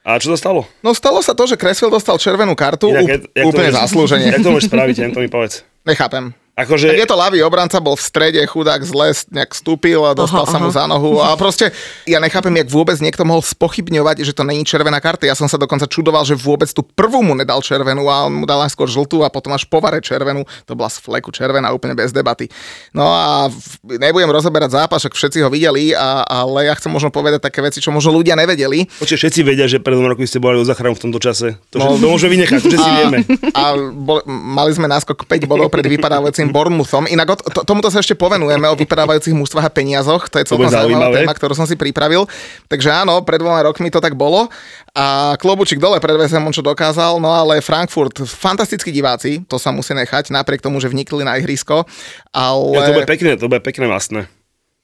A 0.06 0.14
čo 0.14 0.30
sa 0.30 0.38
stalo? 0.38 0.62
No 0.78 0.94
stalo 0.94 1.18
sa 1.18 1.34
to, 1.34 1.42
že 1.42 1.58
Creswell 1.58 1.90
dostal 1.90 2.14
červenú 2.14 2.54
kartu, 2.54 2.94
Inak, 2.94 3.02
jak- 3.02 3.26
jak 3.28 3.42
to 3.42 3.48
úplne 3.50 3.68
môžeš- 3.68 3.82
zaslúženie. 3.82 4.28
Jak 4.30 4.38
to 4.38 4.50
môžeš 4.54 4.68
spraviť, 4.70 4.94
to 5.10 5.18
mi 5.18 5.26
povedz. 5.26 5.54
Nechápem. 5.84 6.34
Akože, 6.52 6.92
Tak 6.92 7.00
je 7.00 7.08
to 7.08 7.16
ľavý 7.16 7.40
obranca, 7.40 7.80
bol 7.80 7.96
v 7.96 8.04
strede, 8.04 8.36
chudák 8.44 8.84
z 8.84 8.92
les, 8.92 9.18
nejak 9.32 9.56
vstúpil 9.56 10.04
a 10.04 10.12
dostal 10.12 10.44
Aha, 10.44 10.52
sa 10.52 10.58
mu 10.60 10.68
aha. 10.68 10.76
za 10.76 10.84
nohu. 10.84 11.16
A 11.16 11.32
proste 11.32 11.72
ja 12.04 12.20
nechápem, 12.20 12.52
jak 12.52 12.68
vôbec 12.68 13.00
niekto 13.00 13.24
mohol 13.24 13.40
spochybňovať, 13.40 14.20
že 14.20 14.36
to 14.36 14.44
není 14.44 14.60
červená 14.60 15.00
karta. 15.00 15.24
Ja 15.24 15.32
som 15.32 15.48
sa 15.48 15.56
dokonca 15.56 15.88
čudoval, 15.88 16.28
že 16.28 16.36
vôbec 16.36 16.68
tú 16.68 16.84
prvú 16.84 17.24
mu 17.24 17.32
nedal 17.32 17.64
červenú 17.64 18.04
a 18.04 18.28
on 18.28 18.36
mu 18.36 18.44
dal 18.44 18.60
skôr 18.68 18.84
žltú 18.84 19.24
a 19.24 19.32
potom 19.32 19.56
až 19.56 19.64
po 19.64 19.80
vare 19.80 19.98
červenú. 19.98 20.44
To 20.68 20.76
bola 20.76 20.92
z 20.92 21.00
fleku 21.00 21.32
červená 21.32 21.72
úplne 21.72 21.96
bez 21.96 22.12
debaty. 22.12 22.52
No 22.92 23.08
a 23.08 23.48
nebudem 23.82 24.28
rozoberať 24.28 24.76
zápas, 24.76 25.00
však 25.00 25.16
všetci 25.16 25.38
ho 25.40 25.48
videli, 25.48 25.96
a, 25.96 26.20
ale 26.20 26.68
ja 26.68 26.76
chcem 26.76 26.92
možno 26.92 27.08
povedať 27.08 27.40
také 27.40 27.64
veci, 27.64 27.80
čo 27.80 27.88
možno 27.88 28.12
ľudia 28.12 28.36
nevedeli. 28.36 28.92
Počkej, 29.00 29.16
všetci 29.18 29.40
vedia, 29.40 29.64
že 29.64 29.80
pred 29.80 29.96
rokmi 29.96 30.28
ste 30.28 30.36
boli 30.36 30.60
o 30.60 30.68
záchranu 30.68 30.92
v 30.92 31.08
tomto 31.08 31.16
čase. 31.16 31.56
To, 31.72 31.80
No. 31.80 31.96
to 31.96 32.06
môžeme 32.06 32.36
vynechať, 32.36 32.60
to 32.60 32.68
všetci 32.68 32.90
vieme. 32.94 33.18
A 33.56 33.72
bol, 33.90 34.20
mali 34.28 34.76
sme 34.76 34.84
náskok 34.84 35.24
5 35.24 35.48
bodov 35.48 35.72
pred 35.72 35.88
vypadávajúcim 35.88 36.41
Bournemouthom. 36.50 37.06
Inak 37.06 37.28
o, 37.30 37.36
to, 37.38 37.62
tomuto 37.62 37.92
sa 37.92 38.02
ešte 38.02 38.18
povenujeme 38.18 38.66
o 38.66 38.74
vypadávajúcich 38.74 39.36
mužstvách 39.36 39.68
a 39.68 39.70
peniazoch. 39.70 40.26
To 40.26 40.42
je 40.42 40.48
celkom 40.50 40.66
zaujímavá 40.66 41.14
téma, 41.14 41.36
ktorú 41.36 41.54
som 41.54 41.68
si 41.68 41.78
pripravil. 41.78 42.26
Takže 42.66 42.90
áno, 42.90 43.22
pred 43.22 43.38
dvoma 43.38 43.62
rokmi 43.62 43.92
to 43.92 44.02
tak 44.02 44.18
bolo. 44.18 44.50
A 44.96 45.38
klobučík 45.38 45.78
dole 45.78 46.02
pred 46.02 46.18
Vesemom, 46.18 46.50
čo 46.50 46.64
dokázal. 46.64 47.22
No 47.22 47.30
ale 47.30 47.62
Frankfurt, 47.62 48.26
fantastickí 48.26 48.90
diváci, 48.90 49.46
to 49.46 49.60
sa 49.60 49.70
musí 49.70 49.94
nechať, 49.94 50.34
napriek 50.34 50.64
tomu, 50.64 50.82
že 50.82 50.90
vnikli 50.90 51.22
na 51.22 51.38
ihrisko. 51.38 51.86
Ale... 52.34 52.74
Ja, 52.74 52.90
to 52.90 52.96
bude 52.98 53.08
pekné, 53.08 53.30
to 53.38 53.46
bude 53.46 53.62
pekné 53.62 53.86
masné. 53.86 54.26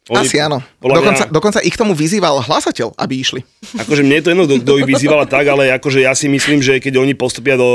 Asi 0.09 0.41
áno. 0.41 0.65
Dokonca, 0.81 1.29
mňa, 1.29 1.35
dokonca 1.35 1.59
ich 1.61 1.77
k 1.77 1.81
tomu 1.85 1.93
vyzýval 1.93 2.41
hlasateľ, 2.41 2.97
aby 2.97 3.15
išli. 3.21 3.41
akože 3.77 4.01
mne 4.01 4.17
je 4.17 4.25
to 4.25 4.31
jedno, 4.33 4.45
kto- 4.49 4.81
ich 4.81 4.89
vyzývala 4.89 5.29
tak, 5.29 5.45
ale 5.45 5.69
akože 5.77 6.01
ja 6.01 6.17
si 6.17 6.33
myslím, 6.33 6.65
že 6.65 6.81
keď 6.81 6.97
oni 6.97 7.13
postupia 7.13 7.61
do 7.61 7.69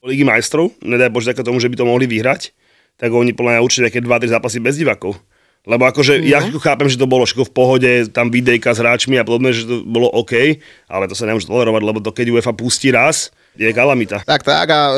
Ligy 0.00 0.24
majstrov, 0.24 0.72
nedaj 0.80 1.12
Bože 1.12 1.36
také 1.36 1.44
tomu, 1.44 1.60
že 1.60 1.68
by 1.68 1.76
to 1.76 1.84
mohli 1.84 2.08
vyhrať, 2.08 2.56
tak 3.00 3.08
oni 3.08 3.32
podľa 3.32 3.56
mňa 3.56 3.64
určite 3.64 3.84
nejaké 3.88 4.04
2-3 4.04 4.36
zápasy 4.36 4.60
bez 4.60 4.76
divákov. 4.76 5.16
Lebo 5.64 5.88
akože 5.88 6.24
ja 6.24 6.40
chápem, 6.60 6.88
že 6.88 7.00
to 7.00 7.08
bolo 7.08 7.24
všetko 7.24 7.48
v 7.48 7.52
pohode, 7.52 7.90
tam 8.12 8.32
videjka 8.32 8.72
s 8.72 8.80
hráčmi 8.80 9.16
a 9.20 9.24
podobne, 9.24 9.52
že 9.52 9.68
to 9.68 9.84
bolo 9.84 10.08
OK, 10.08 10.60
ale 10.88 11.04
to 11.04 11.16
sa 11.16 11.28
nemôže 11.28 11.48
tolerovať, 11.48 11.82
lebo 11.84 12.00
to 12.00 12.12
keď 12.12 12.32
UEFA 12.32 12.52
pustí 12.56 12.88
raz, 12.88 13.32
je 13.60 13.76
kalamita. 13.76 14.24
Tak, 14.24 14.40
tak 14.40 14.72
a 14.72 14.80
e, 14.88 14.96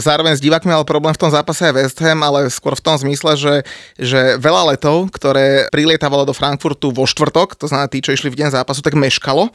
zároveň 0.00 0.32
s 0.32 0.40
divákmi 0.40 0.72
mal 0.72 0.88
problém 0.88 1.12
v 1.12 1.20
tom 1.20 1.28
zápase 1.28 1.68
aj 1.68 1.76
West 1.76 1.98
Ham, 2.00 2.24
ale 2.24 2.48
skôr 2.48 2.72
v 2.72 2.80
tom 2.80 2.96
zmysle, 2.96 3.36
že, 3.36 3.54
že 4.00 4.40
veľa 4.40 4.72
letov, 4.72 5.12
ktoré 5.12 5.68
prilietávalo 5.68 6.24
do 6.24 6.32
Frankfurtu 6.32 6.88
vo 6.88 7.04
štvrtok, 7.04 7.52
to 7.60 7.68
znamená 7.68 7.92
tí, 7.92 8.00
čo 8.00 8.16
išli 8.16 8.32
v 8.32 8.40
deň 8.40 8.56
zápasu, 8.56 8.80
tak 8.80 8.96
meškalo. 8.96 9.52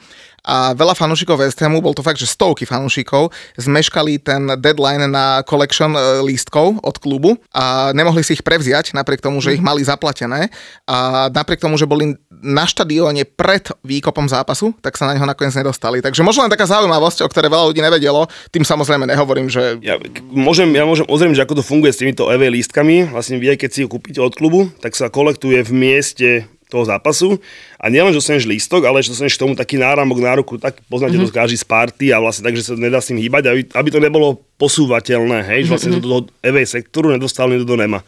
A 0.47 0.71
veľa 0.77 0.93
fanúšikov 0.93 1.41
West 1.41 1.59
Hamu, 1.59 1.81
bol 1.81 1.97
to 1.97 2.05
fakt, 2.05 2.21
že 2.21 2.29
stovky 2.29 2.63
fanúšikov, 2.63 3.33
zmeškali 3.57 4.21
ten 4.21 4.47
deadline 4.61 5.09
na 5.09 5.41
collection 5.41 5.97
e, 5.97 6.21
lístkov 6.21 6.77
od 6.85 6.95
klubu 7.01 7.41
a 7.51 7.89
nemohli 7.91 8.21
si 8.21 8.37
ich 8.37 8.45
prevziať, 8.45 8.93
napriek 8.93 9.19
tomu, 9.19 9.41
že 9.41 9.57
ich 9.57 9.65
mali 9.65 9.81
zaplatené. 9.81 10.53
A 10.85 11.27
napriek 11.33 11.57
tomu, 11.59 11.75
že 11.75 11.89
boli 11.89 12.13
na 12.41 12.65
štadióne 12.69 13.25
pred 13.25 13.67
výkopom 13.81 14.29
zápasu, 14.29 14.73
tak 14.81 14.95
sa 14.95 15.09
na 15.09 15.17
neho 15.17 15.25
nakoniec 15.25 15.53
nedostali. 15.57 16.01
Takže 16.01 16.21
možno 16.21 16.45
len 16.45 16.53
taká 16.53 16.69
zaujímavosť, 16.69 17.25
o 17.25 17.31
ktorej 17.31 17.49
veľa 17.49 17.65
ľudí 17.73 17.81
nevedelo, 17.81 18.29
tým 18.53 18.63
samozrejme 18.63 19.09
nehovorím, 19.09 19.49
že 19.49 19.81
Ja 19.81 19.97
môžem, 20.29 20.69
ja 20.73 20.85
môžem 20.85 21.07
ozrieť, 21.09 21.41
že 21.41 21.45
ako 21.45 21.59
to 21.59 21.63
funguje 21.65 21.91
s 21.93 22.01
týmito 22.01 22.29
EV 22.29 22.53
lístkami. 22.53 23.09
Vlastne 23.09 23.41
vy, 23.41 23.57
keď 23.57 23.69
si 23.73 23.79
ho 23.85 23.89
kúpite 23.89 24.21
od 24.21 24.33
klubu, 24.37 24.69
tak 24.81 24.93
sa 24.93 25.09
kolektuje 25.09 25.65
v 25.65 25.71
mieste 25.73 26.29
toho 26.67 26.83
zápasu. 26.83 27.39
A 27.79 27.87
nielen, 27.87 28.11
že 28.11 28.19
dostaneš 28.19 28.47
lístok, 28.47 28.83
ale 28.83 28.99
že 28.99 29.15
dostaneš 29.15 29.39
k 29.39 29.43
tomu 29.47 29.53
taký 29.55 29.79
náramok 29.79 30.19
na 30.19 30.35
ruku, 30.35 30.59
tak 30.59 30.83
poznáte 30.91 31.15
mm-hmm. 31.15 31.31
to 31.31 31.39
každý 31.39 31.57
z 31.57 31.65
party 31.65 32.05
a 32.11 32.19
vlastne 32.19 32.43
tak, 32.43 32.59
že 32.59 32.67
sa 32.67 32.73
nedá 32.75 32.99
s 32.99 33.07
tým 33.09 33.19
hýbať, 33.23 33.43
aby, 33.47 33.61
aby 33.71 33.89
to 33.89 34.03
nebolo 34.03 34.43
posúvateľné, 34.59 35.47
hej, 35.47 35.67
že 35.67 35.71
vlastne 35.71 35.95
to 35.95 36.03
do 36.03 36.27
EV 36.43 36.67
sektoru 36.67 37.15
nedostal, 37.15 37.47
nikto 37.47 37.71
to 37.71 37.79
nemá. 37.79 38.03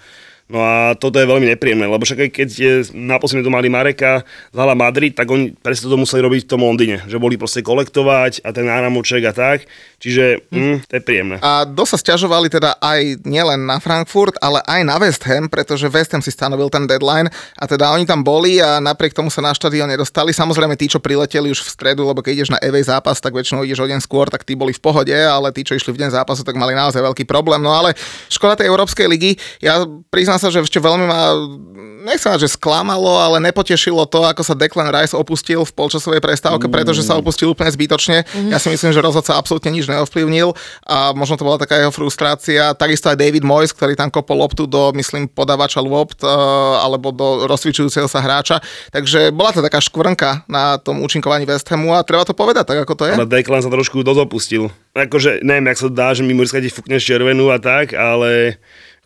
No 0.49 0.65
a 0.65 0.97
toto 0.97 1.21
je 1.21 1.29
veľmi 1.29 1.45
nepríjemné, 1.45 1.85
lebo 1.85 2.01
však 2.01 2.25
aj 2.25 2.31
keď 2.33 2.49
naposledy 2.97 3.45
to 3.45 3.53
mali 3.53 3.69
Mareka 3.69 4.25
z 4.49 4.57
Hala 4.57 4.73
Madrid, 4.73 5.13
tak 5.13 5.29
oni 5.29 5.53
presne 5.53 5.93
to 5.93 5.93
museli 5.93 6.25
robiť 6.25 6.49
v 6.49 6.49
tom 6.49 6.65
Londýne, 6.65 7.05
že 7.05 7.21
boli 7.21 7.37
proste 7.37 7.61
kolektovať 7.61 8.41
a 8.41 8.49
ten 8.49 8.65
náramoček 8.65 9.29
a 9.29 9.33
tak, 9.37 9.69
čiže 10.01 10.49
mm, 10.49 10.89
to 10.89 10.93
je 10.97 11.01
príjemné. 11.05 11.37
A 11.45 11.69
dosť 11.69 11.91
sa 11.93 11.97
stiažovali 12.01 12.49
teda 12.49 12.81
aj 12.81 13.29
nielen 13.29 13.69
na 13.69 13.77
Frankfurt, 13.77 14.41
ale 14.41 14.65
aj 14.65 14.81
na 14.89 14.97
West 14.97 15.21
Ham, 15.29 15.53
pretože 15.53 15.85
West 15.85 16.17
Ham 16.17 16.25
si 16.25 16.33
stanovil 16.33 16.73
ten 16.73 16.89
deadline 16.89 17.29
a 17.29 17.69
teda 17.69 17.93
oni 17.93 18.09
tam 18.09 18.25
boli 18.25 18.57
a 18.57 18.81
napriek 18.81 19.13
tomu 19.13 19.29
sa 19.29 19.45
na 19.45 19.53
štadión 19.53 19.85
nedostali. 19.85 20.33
Samozrejme 20.33 20.73
tí, 20.73 20.89
čo 20.89 20.97
prileteli 20.97 21.53
už 21.53 21.61
v 21.61 21.69
stredu, 21.69 22.09
lebo 22.09 22.25
keď 22.25 22.41
ideš 22.41 22.49
na 22.49 22.57
EV 22.57 22.81
zápas, 22.81 23.21
tak 23.21 23.37
väčšinou 23.37 23.61
ideš 23.61 23.85
o 23.85 23.89
deň 23.89 24.01
skôr, 24.01 24.25
tak 24.33 24.41
tí 24.41 24.57
boli 24.57 24.73
v 24.73 24.81
pohode, 24.81 25.13
ale 25.13 25.53
tí, 25.53 25.61
čo 25.61 25.77
išli 25.77 25.93
v 25.93 26.01
deň 26.01 26.17
zápasu, 26.17 26.41
tak 26.41 26.57
mali 26.57 26.73
naozaj 26.73 27.05
veľký 27.05 27.29
problém. 27.29 27.61
No 27.61 27.69
ale 27.69 27.93
škoda 28.33 28.57
tej 28.57 28.73
Európskej 28.73 29.05
ligy, 29.05 29.37
ja 29.61 29.85
priznám 30.09 30.38
sa, 30.39 30.49
že 30.49 30.63
ešte 30.63 30.79
veľmi 30.79 31.05
ma, 31.05 31.35
nechcem 32.07 32.31
že 32.39 32.55
sklamalo, 32.55 33.19
ale 33.19 33.43
nepotešilo 33.43 34.07
to, 34.07 34.23
ako 34.23 34.41
sa 34.41 34.55
Declan 34.55 34.89
Rice 34.89 35.13
opustil 35.13 35.61
v 35.67 35.71
polčasovej 35.75 36.23
prestávke, 36.23 36.71
pretože 36.71 37.03
sa 37.03 37.19
opustil 37.19 37.51
úplne 37.51 37.69
zbytočne. 37.69 38.23
Ja 38.47 38.57
si 38.57 38.71
myslím, 38.71 38.95
že 38.95 39.03
rozhodca 39.03 39.35
absolútne 39.35 39.69
nič 39.75 39.85
neovplyvnil 39.91 40.55
a 40.87 41.11
možno 41.11 41.35
to 41.35 41.43
bola 41.43 41.59
taká 41.59 41.77
jeho 41.77 41.91
frustrácia. 41.91 42.71
Takisto 42.73 43.11
aj 43.11 43.19
David 43.19 43.43
Moyes, 43.43 43.75
ktorý 43.75 43.99
tam 43.99 44.09
kopol 44.09 44.39
loptu 44.39 44.65
do, 44.65 44.95
myslím, 44.95 45.27
podávača 45.27 45.83
lopt 45.83 46.23
eh, 46.23 46.29
alebo 46.79 47.11
do 47.11 47.45
rozcvičujúceho 47.45 48.07
sa 48.07 48.23
hráča. 48.23 48.63
Takže 48.95 49.35
bola 49.35 49.51
to 49.51 49.59
taká 49.59 49.83
škvrnka 49.83 50.47
na 50.47 50.79
tom 50.79 51.03
účinkovaní 51.03 51.43
West 51.43 51.67
Hamu 51.67 51.93
a 51.93 52.05
treba 52.07 52.23
to 52.23 52.31
povedať 52.31 52.65
tak, 52.71 52.79
ako 52.87 52.93
to 52.95 53.03
je. 53.11 53.13
Ale 53.19 53.27
Declan 53.27 53.61
sa 53.61 53.71
trošku 53.71 54.01
dozopustil. 54.01 54.71
Akože, 54.95 55.45
neviem, 55.45 55.69
jak 55.69 55.79
sa 55.79 55.89
dá, 55.91 56.07
že 56.15 56.25
mimo 56.25 56.41
ti 56.47 56.71
fúkneš 56.71 57.05
červenú 57.05 57.53
a 57.53 57.61
tak, 57.61 57.93
ale 57.93 58.57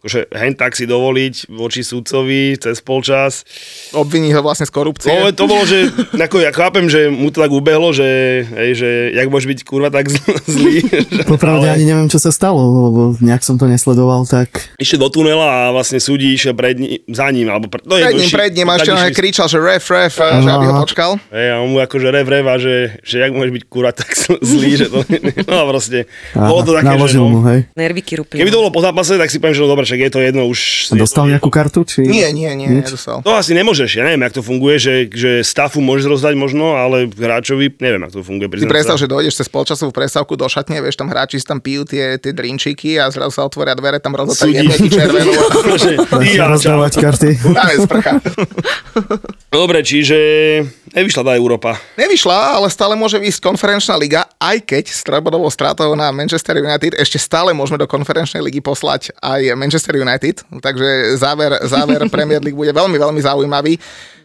akože 0.04 0.36
hen 0.36 0.52
tak 0.60 0.76
si 0.76 0.84
dovoliť 0.84 1.48
voči 1.48 1.80
sudcovi 1.80 2.60
cez 2.60 2.84
polčas. 2.84 3.48
Obviní 3.96 4.36
ho 4.36 4.44
vlastne 4.44 4.68
z 4.68 4.76
korupcie. 4.76 5.08
No, 5.08 5.32
to 5.32 5.48
bolo, 5.48 5.64
že 5.64 5.88
ako 6.12 6.44
ja 6.44 6.52
chápem, 6.52 6.92
že 6.92 7.08
mu 7.08 7.32
to 7.32 7.40
tak 7.40 7.48
ubehlo, 7.56 7.96
že, 7.96 8.44
hej, 8.44 8.72
že 8.76 8.90
jak 9.16 9.32
môže 9.32 9.48
byť 9.48 9.60
kurva 9.64 9.88
tak 9.88 10.12
zl- 10.12 10.44
zlý. 10.44 10.84
Popravde 11.32 11.72
ani 11.72 11.88
neviem, 11.88 12.12
čo 12.12 12.20
sa 12.20 12.36
stalo, 12.36 12.60
lebo 12.60 13.02
nejak 13.24 13.48
som 13.48 13.56
to 13.56 13.64
nesledoval, 13.64 14.28
tak... 14.28 14.76
Išiel 14.76 15.00
do 15.00 15.08
tunela 15.08 15.48
a 15.48 15.72
vlastne 15.72 16.04
súdi 16.04 16.36
išiel 16.36 16.52
pred 16.52 16.76
ní, 16.76 17.00
za 17.08 17.32
ním. 17.32 17.48
Alebo 17.48 17.72
pre, 17.72 17.80
no, 17.88 17.96
Pred 17.96 18.20
ním, 18.20 18.28
pred 18.28 18.52
ním 18.52 18.68
a 18.68 18.76
ešte 18.76 18.92
išli- 18.92 19.16
kričal, 19.16 19.48
že 19.48 19.64
ref, 19.64 19.88
ref, 19.88 20.20
a 20.20 20.44
že 20.44 20.52
aby 20.52 20.66
ho 20.68 20.76
Aha. 20.76 20.84
počkal. 20.84 21.12
Hej, 21.32 21.48
a 21.48 21.56
on 21.64 21.72
mu 21.72 21.80
akože 21.80 22.12
rev 22.12 22.28
reva, 22.28 22.60
že, 22.60 23.00
že 23.08 23.24
jak 23.24 23.32
môžeš 23.32 23.56
byť 23.56 23.64
kurva 23.72 23.96
tak 23.96 24.12
zlý, 24.44 24.72
že 24.76 24.92
to... 24.92 25.00
No 25.54 25.70
proste, 25.70 26.10
bolo 26.36 26.66
to 26.68 26.76
také, 26.76 26.96
že 27.08 27.20
no, 27.20 27.30
mu, 27.30 27.40
hej. 27.48 27.72
Rupli. 28.20 28.42
Keby 28.42 28.50
to 28.52 28.60
bolo 28.60 28.72
po 28.74 28.82
zápase, 28.82 29.16
tak 29.16 29.30
si 29.30 29.38
poviem, 29.38 29.54
že 29.56 29.62
no 29.64 29.70
dobre, 29.70 29.86
však 29.94 30.10
je 30.10 30.14
to 30.18 30.22
jedno 30.26 30.44
už... 30.50 30.60
A 30.90 30.98
dostal 30.98 31.30
nejakú 31.30 31.54
kartu, 31.54 31.86
či... 31.86 32.02
Nie, 32.02 32.34
nie, 32.34 32.50
nie, 32.58 32.66
Nič? 32.66 32.90
nedostal. 32.90 33.22
To 33.22 33.38
asi 33.38 33.54
nemôžeš, 33.54 34.02
ja 34.02 34.10
neviem, 34.10 34.26
jak 34.26 34.34
to 34.34 34.42
funguje, 34.42 34.82
že, 34.82 34.94
že 35.14 35.46
stafu 35.46 35.86
môžeš 35.86 36.18
rozdať 36.18 36.34
možno, 36.34 36.74
ale 36.74 37.06
hráčovi 37.14 37.70
neviem, 37.78 38.02
jak 38.02 38.18
to 38.18 38.26
funguje. 38.26 38.50
Priznám 38.50 38.74
predstav, 38.74 38.98
sa. 38.98 39.02
že 39.06 39.08
dojdeš 39.14 39.46
cez 39.46 39.48
polčasovú 39.54 39.94
prestávku 39.94 40.34
do 40.34 40.50
šatne, 40.50 40.82
vieš, 40.82 40.98
tam 40.98 41.14
hráči 41.14 41.38
tam 41.46 41.62
pijú 41.62 41.86
tie, 41.86 42.18
tie 42.18 42.34
drinčiky 42.34 42.98
a 42.98 43.06
zrazu 43.14 43.38
sa 43.38 43.46
otvoria 43.46 43.78
dvere, 43.78 44.02
tam 44.02 44.18
jedne 44.18 44.74
ti 44.74 44.90
červenú. 44.90 45.32
Ja, 46.24 46.48
čau. 46.58 46.80
rozdávať 46.80 46.94
karty. 47.04 47.30
Sprcha. 47.86 48.18
Dobre, 49.54 49.84
čiže 49.86 50.18
nevyšla 50.96 51.22
tá 51.22 51.34
Európa. 51.36 51.76
Nevyšla, 52.00 52.58
ale 52.58 52.72
stále 52.72 52.96
môže 52.96 53.20
výjsť 53.20 53.44
konferenčná 53.44 54.00
liga, 54.00 54.26
aj 54.40 54.64
keď 54.64 54.90
s 54.90 55.04
trojbodovou 55.04 55.52
stratou 55.52 55.94
na 55.94 56.10
Manchester 56.16 56.64
United 56.64 56.96
ešte 56.96 57.20
stále 57.20 57.52
môžeme 57.52 57.78
do 57.78 57.86
konferenčnej 57.90 58.40
ligy 58.40 58.64
poslať 58.64 59.12
aj 59.20 59.54
Manchester 59.60 59.83
United, 59.92 60.48
takže 60.64 61.20
záver, 61.20 61.60
záver 61.68 62.08
Premier 62.16 62.40
League 62.40 62.56
bude 62.56 62.72
veľmi, 62.72 62.96
veľmi 62.96 63.20
zaujímavý. 63.20 63.76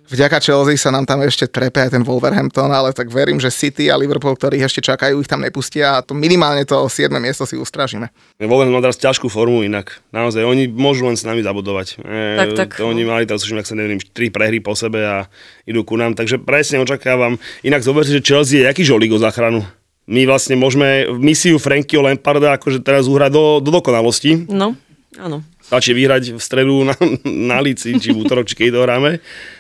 Vďaka 0.09 0.41
Chelsea 0.41 0.81
sa 0.81 0.89
nám 0.89 1.05
tam 1.05 1.21
ešte 1.21 1.45
trepe 1.45 1.85
aj 1.85 1.93
ten 1.93 2.01
Wolverhampton, 2.01 2.73
ale 2.73 2.97
tak 2.97 3.13
verím, 3.13 3.37
že 3.37 3.53
City 3.53 3.93
a 3.93 4.01
Liverpool, 4.01 4.33
ktorých 4.33 4.65
ešte 4.65 4.81
čakajú, 4.81 5.21
ich 5.21 5.29
tam 5.29 5.45
nepustia 5.45 6.01
a 6.01 6.03
to 6.03 6.17
minimálne 6.17 6.65
to 6.65 6.81
7. 6.89 7.13
miesto 7.21 7.45
si 7.45 7.61
ustražíme. 7.61 8.09
Wolverhampton 8.41 8.73
má 8.73 8.81
teraz 8.81 8.97
ťažkú 8.97 9.29
formu 9.29 9.61
inak. 9.69 10.01
Naozaj, 10.09 10.49
oni 10.49 10.65
môžu 10.73 11.05
len 11.05 11.13
s 11.13 11.29
nami 11.29 11.45
zabudovať. 11.45 12.01
E, 12.01 12.41
Tak, 12.41 12.49
tak. 12.57 12.69
To 12.81 12.89
oni 12.89 13.05
mali 13.05 13.29
teraz 13.29 13.45
ak 13.45 13.69
sa 13.69 13.77
neviem, 13.77 14.01
3 14.01 14.33
prehry 14.33 14.65
po 14.65 14.73
sebe 14.73 15.05
a 15.05 15.29
idú 15.69 15.85
ku 15.85 16.01
nám. 16.01 16.17
Takže 16.17 16.41
presne 16.41 16.81
očakávam. 16.81 17.37
Inak 17.61 17.85
zoberte, 17.85 18.09
že 18.09 18.25
Chelsea 18.25 18.65
je 18.65 18.65
jaký 18.65 18.89
žolík 18.89 19.13
o 19.13 19.21
záchranu. 19.21 19.61
My 20.09 20.25
vlastne 20.25 20.57
môžeme 20.57 21.05
misiu 21.21 21.61
Frankieho 21.61 22.01
Lamparda 22.01 22.57
akože 22.57 22.81
teraz 22.81 23.05
uhrať 23.05 23.29
do, 23.29 23.45
do 23.61 23.69
dokonalosti. 23.77 24.49
No, 24.49 24.73
áno. 25.19 25.43
Stačí 25.61 25.93
vyhrať 25.93 26.33
v 26.33 26.41
stredu 26.41 26.87
na, 26.87 26.95
na 27.27 27.59
lici, 27.59 27.99
či 27.99 28.15
v 28.15 28.23
útorok, 28.23 28.47
či 28.47 28.55
keď 28.55 28.69
to 28.73 28.81
hráme. 28.87 29.11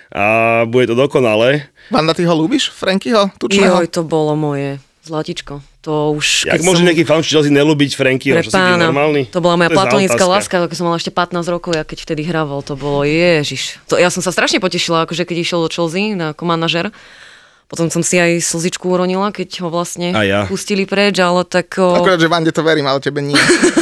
A 0.08 0.24
bude 0.64 0.88
to 0.88 0.96
dokonalé. 0.96 1.68
Vanda, 1.92 2.16
ty 2.16 2.24
ho 2.24 2.32
ľúbiš, 2.32 2.72
Frankyho, 2.72 3.28
tučného? 3.36 3.84
Joj, 3.84 3.92
to 3.92 4.02
bolo 4.06 4.32
moje 4.32 4.80
zlatičko. 5.04 5.60
To 5.88 6.12
už... 6.12 6.48
Jak 6.48 6.60
môže 6.60 6.84
som- 6.84 6.88
nejaký 6.88 7.04
fanúšik 7.08 7.32
Chelsea 7.32 7.52
nelúbiť 7.52 7.96
Frankieho? 7.96 8.36
Pre 8.36 8.44
Čo 8.44 8.52
si 8.52 8.56
ty 8.56 8.60
pána. 8.60 8.88
normálny? 8.88 9.32
To 9.32 9.40
bola 9.40 9.56
moja 9.56 9.72
je 9.72 9.76
platonická 9.76 10.24
láska, 10.28 10.54
ako 10.60 10.74
som 10.76 10.84
mala 10.88 11.00
ešte 11.00 11.12
15 11.12 11.48
rokov, 11.48 11.72
ja 11.72 11.84
keď 11.84 11.98
vtedy 12.04 12.22
hrával, 12.28 12.60
to 12.60 12.76
bolo 12.76 13.08
ježiš. 13.08 13.80
To, 13.88 13.96
ja 13.96 14.12
som 14.12 14.20
sa 14.20 14.28
strašne 14.28 14.60
potešila, 14.60 15.08
akože 15.08 15.24
keď 15.24 15.36
išiel 15.40 15.64
do 15.64 15.72
Chelsea 15.72 16.12
na 16.12 16.36
ako 16.36 16.44
manažer. 16.44 16.92
Potom 17.68 17.86
som 17.86 18.00
si 18.00 18.16
aj 18.16 18.40
slzičku 18.40 18.88
uronila, 18.88 19.28
keď 19.28 19.60
ho 19.60 19.68
vlastne 19.68 20.10
A 20.10 20.24
ja. 20.24 20.40
pustili 20.44 20.88
preč, 20.88 21.20
ale 21.20 21.44
tak... 21.44 21.76
O, 21.76 21.94
Akurát, 21.94 22.16
že 22.16 22.24
Vande 22.24 22.48
to 22.48 22.64
verím, 22.64 22.88
ale 22.88 22.96
tebe 22.98 23.20
nie. 23.20 23.36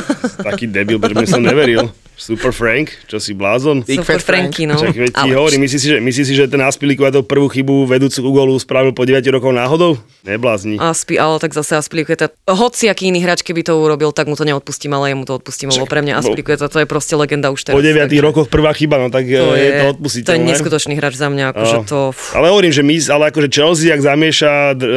Taký 0.42 0.66
debil, 0.66 0.98
prečo 0.98 1.16
by 1.16 1.28
som 1.28 1.38
neveril. 1.40 1.86
Super 2.16 2.48
Frank, 2.48 2.96
čo 3.04 3.20
si 3.20 3.36
blázon? 3.36 3.84
Big 3.84 4.00
super. 4.00 4.16
Franky, 4.16 4.64
no. 4.64 4.72
Čak, 4.74 4.96
veď 4.96 5.12
ti 5.12 5.20
Ale- 5.20 5.36
hovorím, 5.36 5.68
myslíš 5.68 5.78
si, 5.78 5.88
že, 5.92 5.96
myslíš 6.00 6.26
si, 6.26 6.34
že 6.34 6.48
ten 6.48 6.64
Aspiliku 6.64 7.04
tú 7.12 7.20
prvú 7.20 7.44
chybu 7.44 7.84
vedúcu 7.84 8.18
ku 8.18 8.30
golu 8.32 8.56
spravil 8.56 8.96
po 8.96 9.04
9 9.04 9.20
rokov 9.28 9.52
náhodou? 9.52 10.00
Neblázni. 10.24 10.80
Aspi, 10.80 11.20
ale 11.20 11.36
tak 11.36 11.52
zase 11.52 11.76
Aspilicueta, 11.76 12.32
hoci 12.48 12.88
aký 12.88 13.12
iný 13.12 13.20
hráč, 13.20 13.44
keby 13.44 13.60
to 13.60 13.76
urobil, 13.76 14.16
tak 14.16 14.26
mu 14.26 14.34
to 14.34 14.48
neodpustím, 14.48 14.96
ale 14.96 15.12
jemu 15.12 15.28
to 15.28 15.36
odpustím, 15.36 15.68
lebo 15.68 15.84
pre 15.84 16.00
mňa 16.00 16.16
Aspilicueta 16.16 16.66
to 16.66 16.80
je 16.80 16.88
proste 16.88 17.12
legenda 17.12 17.52
už 17.52 17.60
teraz. 17.62 17.76
Po 17.76 17.84
9 17.84 18.08
takže 18.08 18.24
rokoch 18.24 18.48
prvá 18.48 18.72
chyba, 18.72 18.96
no 18.96 19.12
tak 19.12 19.28
To 19.28 19.52
je, 19.52 19.60
je, 19.60 19.60
je 19.60 19.68
to 19.68 19.76
to 19.76 19.84
je 19.84 19.92
odpustiteľné. 19.92 20.48
neskutočný 20.48 20.94
hráč 20.96 21.14
za 21.14 21.28
mňa, 21.28 21.44
akože 21.52 21.76
No. 21.76 21.84
to... 21.84 21.98
Ale 22.32 22.48
hovorím, 22.48 22.72
že 22.72 22.80
my, 22.80 22.96
ale 23.12 23.24
akože 23.28 23.48
Chelsea, 23.52 23.75
ak 23.92 24.00
zamieša 24.00 24.72
e, 24.72 24.88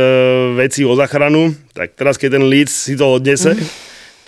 veci 0.56 0.88
o 0.88 0.96
zachranu, 0.96 1.52
tak 1.76 2.00
teraz 2.00 2.16
keď 2.16 2.40
ten 2.40 2.44
Leeds 2.48 2.72
si 2.72 2.96
to 2.96 3.20
odnese, 3.20 3.60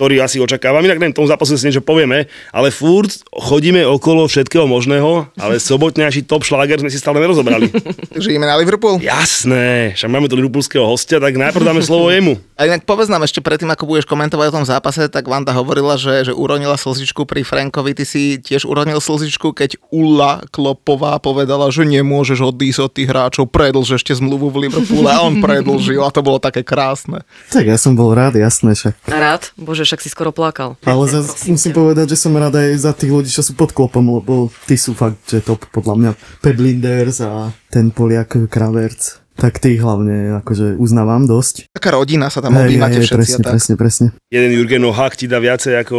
ktorý 0.01 0.17
asi 0.17 0.41
očakávam. 0.41 0.81
Inak 0.81 0.97
neviem, 0.97 1.13
tomu 1.13 1.29
zápasu 1.29 1.61
si 1.61 1.69
niečo 1.69 1.85
povieme, 1.85 2.25
ale 2.49 2.73
furt 2.73 3.21
chodíme 3.29 3.85
okolo 3.85 4.25
všetkého 4.25 4.65
možného, 4.65 5.29
ale 5.37 5.61
sobotňajší 5.61 6.25
top 6.25 6.41
šláger 6.41 6.81
sme 6.81 6.89
si 6.89 6.97
stále 6.97 7.21
nerozobrali. 7.21 7.69
Takže 8.17 8.33
ideme 8.33 8.49
na 8.49 8.57
Liverpool. 8.57 8.97
Jasné, 8.97 9.93
však 9.93 10.09
máme 10.09 10.25
tu 10.25 10.33
liverpoolského 10.41 10.89
hostia, 10.89 11.21
tak 11.21 11.37
najprv 11.37 11.61
dáme 11.61 11.85
slovo 11.85 12.09
jemu. 12.09 12.41
A 12.61 12.69
inak 12.69 12.85
povedz 12.85 13.09
nám 13.09 13.25
ešte 13.25 13.41
predtým, 13.41 13.73
ako 13.73 13.89
budeš 13.89 14.05
komentovať 14.05 14.53
o 14.53 14.55
tom 14.61 14.65
zápase, 14.69 15.09
tak 15.09 15.25
Vanda 15.25 15.49
hovorila, 15.49 15.97
že, 15.97 16.29
že 16.29 16.33
uronila 16.33 16.77
slzičku 16.77 17.25
pri 17.25 17.41
Frankovi. 17.41 17.97
Ty 17.97 18.05
si 18.05 18.37
tiež 18.37 18.69
uronil 18.69 19.01
slzičku, 19.01 19.49
keď 19.49 19.81
Ulla 19.89 20.45
Klopová 20.53 21.17
povedala, 21.17 21.73
že 21.73 21.89
nemôžeš 21.89 22.53
odísť 22.53 22.79
od 22.85 22.91
tých 22.93 23.09
hráčov, 23.09 23.49
predlž 23.49 23.97
ešte 23.97 24.13
zmluvu 24.13 24.53
v 24.53 24.69
Liverpoole 24.69 25.09
a 25.09 25.25
on 25.25 25.41
predlžil 25.41 26.05
a 26.05 26.13
to 26.13 26.21
bolo 26.21 26.37
také 26.37 26.61
krásne. 26.61 27.25
Tak 27.49 27.65
ja 27.65 27.81
som 27.81 27.97
bol 27.97 28.13
rád, 28.13 28.37
jasné 28.37 28.77
však. 28.77 29.09
rád, 29.09 29.49
bože, 29.57 29.89
však 29.91 29.99
si 29.99 30.09
skoro 30.09 30.31
plakal. 30.31 30.79
Ale 30.87 31.03
zase 31.11 31.51
musím 31.51 31.75
povedať, 31.75 32.15
že 32.15 32.23
som 32.23 32.31
rád 32.31 32.55
aj 32.55 32.79
za 32.79 32.95
tých 32.95 33.11
ľudí, 33.11 33.27
čo 33.27 33.43
sú 33.43 33.59
pod 33.59 33.75
klopom, 33.75 34.07
lebo 34.07 34.47
tí 34.63 34.79
sú 34.79 34.95
fakt, 34.95 35.19
že 35.27 35.43
top 35.43 35.67
podľa 35.75 35.95
mňa. 35.99 36.11
Pep 36.39 36.55
Linders 36.55 37.19
a 37.19 37.51
ten 37.67 37.91
Poliak 37.91 38.47
Kraverc. 38.47 39.19
Tak 39.31 39.57
tých 39.63 39.81
hlavne 39.81 40.43
akože 40.43 40.77
uznávam 40.77 41.25
dosť. 41.25 41.71
Taká 41.73 41.97
rodina 41.97 42.29
sa 42.29 42.43
tam 42.43 42.55
objímate 42.55 42.99
všetci 43.01 43.15
presne, 43.15 43.35
a 43.35 43.45
tak. 43.47 43.51
presne, 43.57 43.73
presne. 43.79 44.07
Jeden 44.29 44.51
Jurgen 44.53 44.85
Hak 44.91 45.17
ti 45.17 45.25
dá 45.25 45.41
viacej 45.41 45.81
ako, 45.81 45.97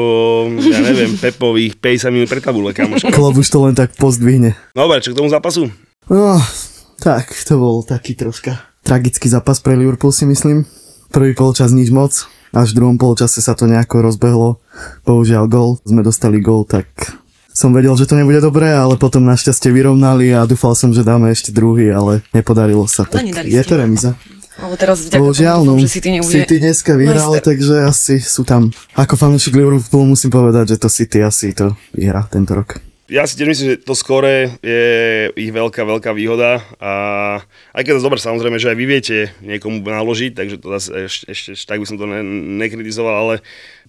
ja 0.62 0.78
neviem, 0.85 1.16
Pepových 1.22 1.74
50 1.81 2.14
minút 2.14 2.28
pre 2.31 2.44
tabule, 2.44 2.70
kamoška. 2.70 3.11
Klop 3.11 3.35
už 3.35 3.48
to 3.48 3.59
len 3.66 3.74
tak 3.74 3.96
pozdvihne. 3.98 4.55
Dobre, 4.76 5.02
čo 5.02 5.11
k 5.11 5.18
tomu 5.18 5.33
zápasu? 5.33 5.72
No, 6.07 6.38
tak, 7.02 7.35
to 7.35 7.57
bol 7.59 7.83
taký 7.83 8.14
troška 8.14 8.72
tragický 8.83 9.31
zápas 9.31 9.62
pre 9.62 9.78
Liverpool 9.78 10.12
si 10.12 10.26
myslím. 10.26 10.66
Prvý 11.14 11.33
polčas 11.33 11.72
nič 11.72 11.88
moc, 11.94 12.12
až 12.52 12.72
v 12.72 12.78
druhom 12.78 12.96
polčase 13.00 13.40
sa 13.40 13.56
to 13.56 13.64
nejako 13.64 14.04
rozbehlo. 14.04 14.60
Bohužiaľ 15.08 15.48
gol, 15.48 15.80
sme 15.88 16.04
dostali 16.04 16.38
gol, 16.38 16.68
tak 16.68 16.86
som 17.52 17.72
vedel, 17.72 17.92
že 17.96 18.08
to 18.08 18.16
nebude 18.16 18.40
dobré, 18.40 18.72
ale 18.72 18.96
potom 18.96 19.24
našťastie 19.28 19.68
vyrovnali 19.72 20.32
a 20.32 20.48
dúfal 20.48 20.72
som, 20.72 20.92
že 20.92 21.04
dáme 21.04 21.28
ešte 21.32 21.52
druhý, 21.52 21.92
ale 21.92 22.24
nepodarilo 22.32 22.88
sa. 22.88 23.04
Tak 23.04 23.24
nedali 23.24 23.52
je 23.52 23.62
to 23.64 23.74
remiza. 23.76 24.12
Ale 24.60 24.76
teraz 24.76 25.08
vďaka 25.08 25.20
Bohužiaľ, 25.20 25.58
tomu, 25.64 25.64
no, 25.64 25.72
dúfam, 25.76 25.84
že 25.84 25.92
City 25.96 26.08
nebude... 26.12 26.32
City 26.32 26.56
dneska 26.60 26.92
vyhral, 26.92 27.30
majster. 27.32 27.46
takže 27.56 27.74
asi 27.88 28.14
sú 28.20 28.44
tam. 28.44 28.68
Ako 28.92 29.16
fanúšik 29.16 29.56
Liverpoolu 29.56 30.12
musím 30.12 30.28
povedať, 30.28 30.76
že 30.76 30.80
to 30.80 30.92
City 30.92 31.24
asi 31.24 31.56
to 31.56 31.72
vyhrá 31.96 32.28
tento 32.28 32.52
rok. 32.52 32.91
Ja 33.10 33.26
si 33.26 33.34
tiež 33.34 33.50
myslím, 33.50 33.66
že 33.74 33.82
to 33.82 33.98
skore 33.98 34.62
je 34.62 34.82
ich 35.34 35.50
veľká, 35.50 35.82
veľká 35.82 36.14
výhoda 36.14 36.62
a 36.78 36.92
aj 37.74 37.82
keď 37.82 37.98
to 37.98 38.06
dobre, 38.06 38.22
samozrejme, 38.22 38.62
že 38.62 38.70
aj 38.70 38.78
vy 38.78 38.86
viete 38.86 39.18
niekomu 39.42 39.82
naložiť, 39.82 40.38
takže 40.38 40.56
to 40.62 40.70
zase 40.78 40.88
ešte, 41.10 41.24
ešte, 41.34 41.48
ešte 41.58 41.66
tak 41.66 41.82
by 41.82 41.86
som 41.90 41.98
to 41.98 42.06
ne, 42.06 42.22
nekritizoval, 42.62 43.14
ale 43.26 43.34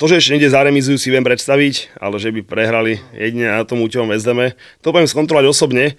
to, 0.01 0.09
že 0.09 0.17
ešte 0.17 0.33
niekde 0.33 0.49
zaremizujú 0.49 0.97
si 0.97 1.13
viem 1.13 1.21
predstaviť, 1.21 1.93
ale 2.01 2.17
že 2.17 2.33
by 2.33 2.41
prehrali 2.41 2.97
jedine 3.13 3.53
na 3.53 3.61
tom 3.61 3.85
úťovom 3.85 4.17
SDM, 4.17 4.57
to 4.81 4.89
budem 4.89 5.05
skontrolovať 5.05 5.45
osobne. 5.45 5.93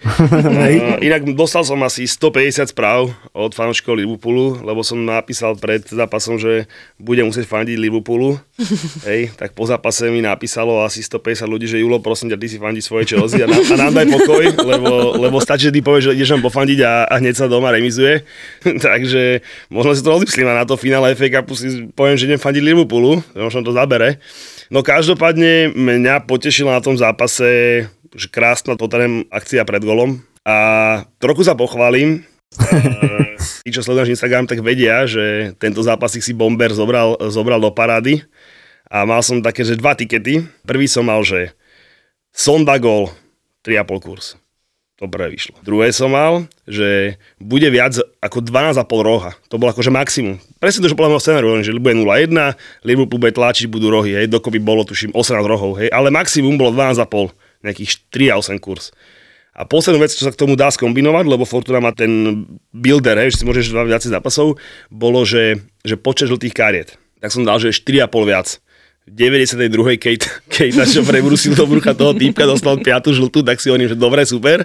Inak 1.07 1.23
dostal 1.39 1.63
som 1.63 1.79
asi 1.87 2.11
150 2.11 2.75
správ 2.75 3.15
od 3.31 3.55
fanúšikov 3.55 3.95
Liverpoolu, 3.95 4.59
lebo 4.67 4.83
som 4.83 4.99
napísal 4.99 5.55
pred 5.55 5.87
zápasom, 5.87 6.35
že 6.35 6.67
budem 6.99 7.31
musieť 7.31 7.47
fandiť 7.47 7.79
Liverpoolu. 7.79 8.43
Hej, 9.09 9.31
tak 9.39 9.55
po 9.55 9.63
zápase 9.71 10.11
mi 10.11 10.19
napísalo 10.19 10.83
asi 10.83 10.99
150 10.99 11.47
ľudí, 11.47 11.71
že 11.71 11.79
Julo, 11.79 12.03
prosím 12.03 12.35
ťa, 12.35 12.41
ty 12.43 12.47
si 12.51 12.59
fandí 12.59 12.83
svoje 12.83 13.04
Chelsea 13.05 13.41
a, 13.41 13.49
nám, 13.49 13.63
a 13.63 13.77
nám 13.79 13.93
daj 13.95 14.07
pokoj, 14.11 14.45
lebo, 14.65 14.91
lebo 15.21 15.37
stačí, 15.39 15.69
že 15.69 15.75
ty 15.77 15.81
povieš, 15.81 16.11
že 16.11 16.17
ideš 16.17 16.33
nám 16.35 16.45
pofandiť 16.49 16.79
a, 16.83 16.93
a 17.09 17.15
hneď 17.21 17.35
sa 17.39 17.47
doma 17.47 17.71
remizuje. 17.71 18.25
Takže 18.89 19.45
možno 19.71 19.93
si 19.95 20.03
to 20.03 20.13
rozmyslím 20.13 20.49
a 20.51 20.61
na 20.61 20.67
to 20.67 20.81
finále 20.81 21.15
FA 21.15 21.41
Cupu 21.41 21.55
si 21.55 21.89
poviem, 21.93 22.17
že 22.19 22.27
idem 22.27 22.41
fandiť 22.41 22.63
Liverpoolu, 22.65 23.23
možno 23.37 23.63
to 23.63 23.73
zabere. 23.77 24.19
No 24.73 24.81
každopádne 24.83 25.77
mňa 25.77 26.25
potešila 26.25 26.77
na 26.77 26.83
tom 26.83 26.97
zápase, 26.97 27.85
že 28.13 28.27
krásna 28.33 28.75
Tottenham 28.75 29.29
akcia 29.29 29.63
pred 29.63 29.85
golom 29.85 30.25
a 30.43 30.57
trochu 31.21 31.45
sa 31.47 31.55
pochválim, 31.55 32.25
Tí, 33.67 33.71
čo 33.75 33.83
sledujú 33.83 34.15
Instagram, 34.15 34.47
tak 34.47 34.63
vedia, 34.63 35.03
že 35.11 35.57
tento 35.59 35.83
zápasík 35.83 36.23
si 36.23 36.31
Bomber 36.31 36.71
zobral, 36.71 37.19
zobral 37.33 37.59
do 37.59 37.75
parády 37.75 38.23
a 38.87 39.03
mal 39.03 39.25
som 39.27 39.43
také, 39.43 39.67
že 39.67 39.75
dva 39.75 39.99
tikety. 39.99 40.47
Prvý 40.63 40.87
som 40.87 41.03
mal, 41.03 41.25
že 41.27 41.51
Sonda 42.35 42.83
gol 42.83 43.15
3,5 43.63 44.03
kurz. 44.03 44.35
To 44.99 45.07
prvé 45.07 45.31
vyšlo. 45.31 45.59
Druhé 45.63 45.95
som 45.95 46.11
mal, 46.11 46.51
že 46.67 47.19
bude 47.39 47.67
viac 47.71 47.95
ako 48.19 48.43
12,5 48.43 48.83
roha. 49.07 49.31
To 49.51 49.59
bolo 49.59 49.71
akože 49.71 49.95
maximum. 49.95 50.43
Presne 50.59 50.83
to, 50.83 50.91
že 50.91 50.99
podľa 50.99 51.19
môjho 51.19 51.63
že 51.63 51.75
bude 51.79 51.95
0,1, 51.95 52.59
Liverpool 52.83 53.23
bude 53.23 53.35
tlačiť, 53.35 53.71
budú 53.71 53.91
rohy, 53.91 54.19
hej, 54.19 54.27
dokopy 54.31 54.59
bolo 54.59 54.83
tuším 54.83 55.15
18 55.15 55.47
rohov, 55.47 55.79
hej, 55.79 55.91
ale 55.95 56.15
maximum 56.15 56.59
bolo 56.59 56.75
12,5, 56.75 57.35
nejakých 57.67 57.91
3,8 58.11 58.59
kurz. 58.63 58.91
A 59.55 59.63
poslednú 59.67 60.03
vec, 60.03 60.11
čo 60.11 60.27
sa 60.27 60.35
k 60.35 60.39
tomu 60.39 60.59
dá 60.59 60.71
skombinovať, 60.71 61.31
lebo 61.31 61.47
Fortuna 61.47 61.79
má 61.79 61.95
ten 61.95 62.43
builder, 62.75 63.15
hej, 63.19 63.35
že 63.35 63.39
si 63.43 63.47
môžeš 63.47 63.75
dať 63.75 63.87
viacej 63.87 64.11
zápasov, 64.11 64.59
bolo, 64.91 65.23
že, 65.23 65.63
že 65.87 65.95
počet 65.95 66.27
žltých 66.27 66.55
kariet. 66.55 66.99
Tak 67.23 67.31
som 67.31 67.47
dal, 67.47 67.63
že 67.63 67.71
4,5 67.71 68.11
viac. 68.27 68.59
V 69.05 69.13
92. 69.13 70.01
Kate, 70.01 70.25
Kate 70.49 70.89
čo 70.89 71.05
prebrusil 71.05 71.53
do 71.53 71.69
brucha 71.69 71.93
toho 71.93 72.17
týpka, 72.17 72.49
dostal 72.49 72.81
5. 72.81 73.13
žltú, 73.13 73.45
tak 73.45 73.61
si 73.61 73.69
hovorím, 73.69 73.93
že 73.93 74.01
dobre, 74.01 74.25
super. 74.25 74.65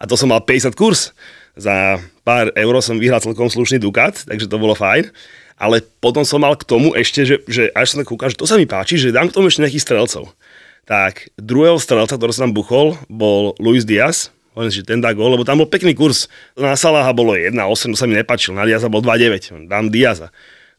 A 0.00 0.08
to 0.08 0.16
som 0.16 0.32
mal 0.32 0.40
50 0.40 0.72
kurz. 0.72 1.12
Za 1.52 2.00
pár 2.24 2.48
eur 2.56 2.74
som 2.80 2.96
vyhral 2.96 3.20
celkom 3.20 3.52
slušný 3.52 3.76
Ducat, 3.76 4.24
takže 4.24 4.48
to 4.48 4.56
bolo 4.56 4.72
fajn. 4.72 5.12
Ale 5.60 5.84
potom 6.00 6.24
som 6.24 6.40
mal 6.40 6.56
k 6.56 6.64
tomu 6.64 6.96
ešte, 6.96 7.28
že, 7.28 7.36
že 7.44 7.68
až 7.76 7.94
som 7.94 8.00
tak 8.00 8.08
kúkal, 8.08 8.32
že 8.32 8.40
to 8.40 8.48
sa 8.48 8.56
mi 8.56 8.64
páči, 8.64 8.96
že 8.96 9.12
dám 9.12 9.28
k 9.28 9.36
tomu 9.36 9.52
ešte 9.52 9.62
nejakých 9.62 9.84
strelcov. 9.84 10.32
Tak 10.88 11.36
druhého 11.36 11.76
strelca, 11.76 12.16
ktorý 12.16 12.32
sa 12.32 12.48
tam 12.48 12.56
buchol, 12.56 12.96
bol 13.12 13.52
Luis 13.60 13.84
Diaz, 13.84 14.32
len 14.56 14.72
že 14.72 14.80
ten 14.80 14.98
dá 14.98 15.12
gól, 15.12 15.36
lebo 15.36 15.44
tam 15.44 15.60
bol 15.60 15.68
pekný 15.68 15.92
kurz. 15.92 16.26
Na 16.56 16.72
Salaha 16.74 17.12
bolo 17.12 17.36
1,8, 17.36 17.52
to 17.92 17.96
sa 18.00 18.08
mi 18.08 18.16
nepačil, 18.16 18.56
na 18.56 18.64
Diaza 18.64 18.88
bol 18.88 19.04
2,9, 19.04 19.68
dám 19.68 19.92
Diaza. 19.92 20.32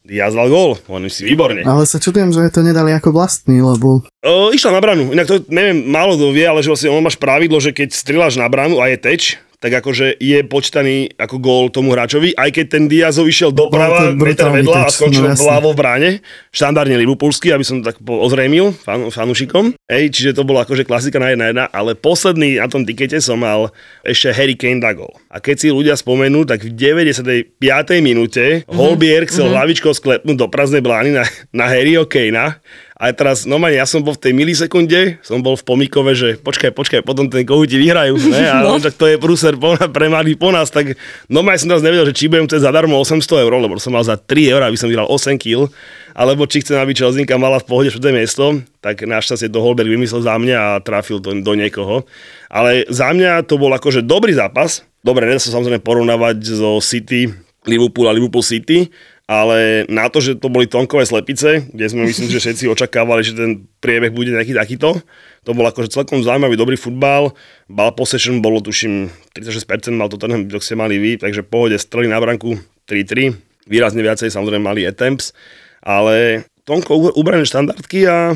Diaz 0.06 0.38
dal 0.38 0.46
gól, 0.46 0.78
on 0.86 1.02
si 1.10 1.26
výborne. 1.26 1.66
Ale 1.66 1.82
sa 1.82 1.98
čudujem, 1.98 2.30
že 2.30 2.46
to 2.54 2.62
nedali 2.62 2.94
ako 2.94 3.10
vlastný, 3.10 3.58
lebo 3.58 4.06
O, 4.22 4.50
išla 4.54 4.74
na 4.74 4.82
branu, 4.82 5.10
inak 5.14 5.26
to 5.26 5.42
neviem, 5.50 5.86
málo 5.86 6.14
kto 6.18 6.34
vie, 6.34 6.46
ale 6.46 6.62
že 6.62 6.70
vlastne 6.70 6.90
on 6.90 7.02
máš 7.02 7.18
pravidlo, 7.18 7.58
že 7.62 7.70
keď 7.70 7.94
strieľaš 7.94 8.38
na 8.38 8.46
branu 8.50 8.82
a 8.82 8.90
je 8.90 8.98
teč, 8.98 9.38
tak 9.58 9.72
akože 9.82 10.20
je 10.20 10.38
počítaný 10.44 11.16
ako 11.16 11.36
gól 11.40 11.64
tomu 11.72 11.96
hráčovi, 11.96 12.36
aj 12.36 12.50
keď 12.52 12.66
ten 12.68 12.84
Diazov 12.86 13.26
išiel 13.26 13.50
doprava, 13.50 14.12
meter 14.12 14.52
vedľa 14.52 14.86
a 14.86 14.92
skončil 14.92 15.32
no 15.32 15.36
vľavo 15.36 15.72
v 15.72 15.78
bráne, 15.78 16.10
štandardne 16.52 17.00
Liverpoolsky, 17.00 17.50
aby 17.52 17.64
som 17.64 17.80
to 17.80 17.90
tak 17.90 17.98
ozrejmil 18.04 18.76
fan, 18.76 19.08
fanúšikom. 19.08 19.74
Ej, 19.88 20.12
čiže 20.12 20.36
to 20.36 20.44
bolo 20.44 20.60
akože 20.60 20.84
klasika 20.84 21.16
na 21.16 21.32
jedna 21.32 21.46
jedna, 21.50 21.64
ale 21.72 21.96
posledný 21.96 22.60
na 22.60 22.68
tom 22.68 22.84
tikete 22.84 23.18
som 23.18 23.40
mal 23.40 23.72
ešte 24.04 24.32
Harry 24.36 24.54
Kane 24.54 24.80
da 24.82 24.92
gól. 24.92 25.16
A 25.32 25.40
keď 25.40 25.56
si 25.56 25.68
ľudia 25.72 25.96
spomenú, 25.96 26.44
tak 26.44 26.64
v 26.64 26.72
95. 26.76 28.04
minúte 28.04 28.66
Mhm. 28.66 28.76
Holbier 28.76 29.24
chcel 29.26 29.50
hlavičkou 29.50 29.92
sklepnúť 29.94 30.36
do 30.36 30.46
prázdnej 30.50 30.82
blány 30.84 31.10
na, 31.16 31.24
na 31.50 31.64
Harryho 31.66 32.04
Kanea 32.06 32.60
a 32.96 33.12
teraz, 33.12 33.44
no 33.44 33.60
ja 33.68 33.84
som 33.84 34.00
bol 34.00 34.16
v 34.16 34.24
tej 34.24 34.32
milisekunde, 34.32 35.20
som 35.20 35.44
bol 35.44 35.52
v 35.52 35.68
pomikove, 35.68 36.16
že 36.16 36.40
počkaj, 36.40 36.72
počkaj, 36.72 37.00
potom 37.04 37.28
ten 37.28 37.44
kohuti 37.44 37.76
vyhrajú, 37.76 38.16
ne? 38.32 38.48
A 38.48 38.60
no. 38.64 38.80
tak 38.80 38.96
to 38.96 39.04
je 39.04 39.20
prúser 39.20 39.52
po, 39.52 39.76
pre 39.76 40.08
mladý 40.08 40.32
po 40.32 40.48
nás, 40.48 40.72
tak 40.72 40.96
no 41.28 41.44
som 41.44 41.68
teraz 41.68 41.84
nevedel, 41.84 42.08
že 42.08 42.16
či 42.16 42.32
budem 42.32 42.48
chcieť 42.48 42.64
zadarmo 42.64 42.96
800 42.96 43.44
eur, 43.44 43.52
lebo 43.52 43.76
som 43.76 43.92
mal 43.92 44.00
za 44.00 44.16
3 44.16 44.48
eur, 44.48 44.64
aby 44.64 44.80
som 44.80 44.88
vyhral 44.88 45.04
8 45.12 45.36
kg, 45.36 45.68
alebo 46.16 46.48
či 46.48 46.64
chcem, 46.64 46.80
aby 46.80 46.96
Čelzinka 46.96 47.36
mala 47.36 47.60
v 47.60 47.68
pohode 47.68 47.92
všetké 47.92 48.16
miesto, 48.16 48.64
tak 48.80 49.04
našťastie 49.04 49.52
to 49.52 49.60
Holberg 49.60 49.92
vymyslel 49.92 50.24
za 50.24 50.40
mňa 50.40 50.56
a 50.56 50.80
trafil 50.80 51.20
to 51.20 51.36
do 51.36 51.52
niekoho. 51.52 52.08
Ale 52.48 52.88
za 52.88 53.12
mňa 53.12 53.44
to 53.44 53.60
bol 53.60 53.68
akože 53.76 54.08
dobrý 54.08 54.32
zápas. 54.32 54.88
Dobre, 55.04 55.28
nedá 55.28 55.36
sa 55.36 55.52
samozrejme 55.52 55.84
porovnávať 55.84 56.48
zo 56.48 56.80
City, 56.80 57.28
Liverpool 57.68 58.08
a 58.08 58.16
Liverpool 58.16 58.40
City, 58.40 58.88
ale 59.26 59.82
na 59.90 60.06
to, 60.06 60.22
že 60.22 60.38
to 60.38 60.46
boli 60.46 60.70
tonkové 60.70 61.02
slepice, 61.02 61.66
kde 61.74 61.86
sme 61.90 62.06
myslím, 62.06 62.30
že 62.30 62.38
všetci 62.38 62.70
očakávali, 62.70 63.26
že 63.26 63.34
ten 63.34 63.66
priebeh 63.82 64.14
bude 64.14 64.30
nejaký 64.30 64.54
takýto, 64.54 65.02
to 65.42 65.50
bol 65.50 65.66
akože 65.66 65.90
celkom 65.90 66.22
zaujímavý, 66.22 66.54
dobrý 66.54 66.78
futbal. 66.78 67.34
Ball 67.66 67.92
possession 67.94 68.38
bolo 68.38 68.62
tuším 68.62 69.10
36%, 69.34 69.94
mal 69.98 70.06
to 70.06 70.18
ten, 70.18 70.46
čo 70.46 70.62
ste 70.62 70.78
mali 70.78 70.98
vy, 70.98 71.18
takže 71.18 71.42
pohode 71.42 71.74
streli 71.74 72.06
na 72.06 72.22
branku 72.22 72.54
3-3. 72.86 73.34
Výrazne 73.66 73.98
viacej 73.98 74.30
samozrejme 74.30 74.62
mali 74.62 74.86
attempts, 74.86 75.34
ale 75.82 76.46
Tonko 76.62 77.14
ubrané 77.18 77.42
štandardky 77.42 78.06
a 78.06 78.34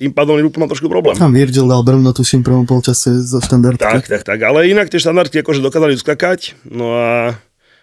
tým 0.00 0.16
pádom 0.16 0.40
Liverpool 0.40 0.64
má 0.64 0.68
trošku 0.68 0.88
problém. 0.88 1.12
Tam 1.12 1.32
Virgil 1.32 1.68
dal 1.68 1.84
brvno, 1.84 2.16
tuším, 2.16 2.40
prvom 2.40 2.64
polčase 2.64 3.20
zo 3.20 3.36
štandardky. 3.38 3.84
Tak, 3.84 4.08
tak, 4.08 4.22
tak, 4.24 4.40
ale 4.40 4.64
inak 4.72 4.88
tie 4.88 4.96
štandardky 4.96 5.44
akože 5.44 5.60
dokázali 5.60 5.92
uskakať, 5.92 6.56
no 6.72 6.96
a 6.96 7.36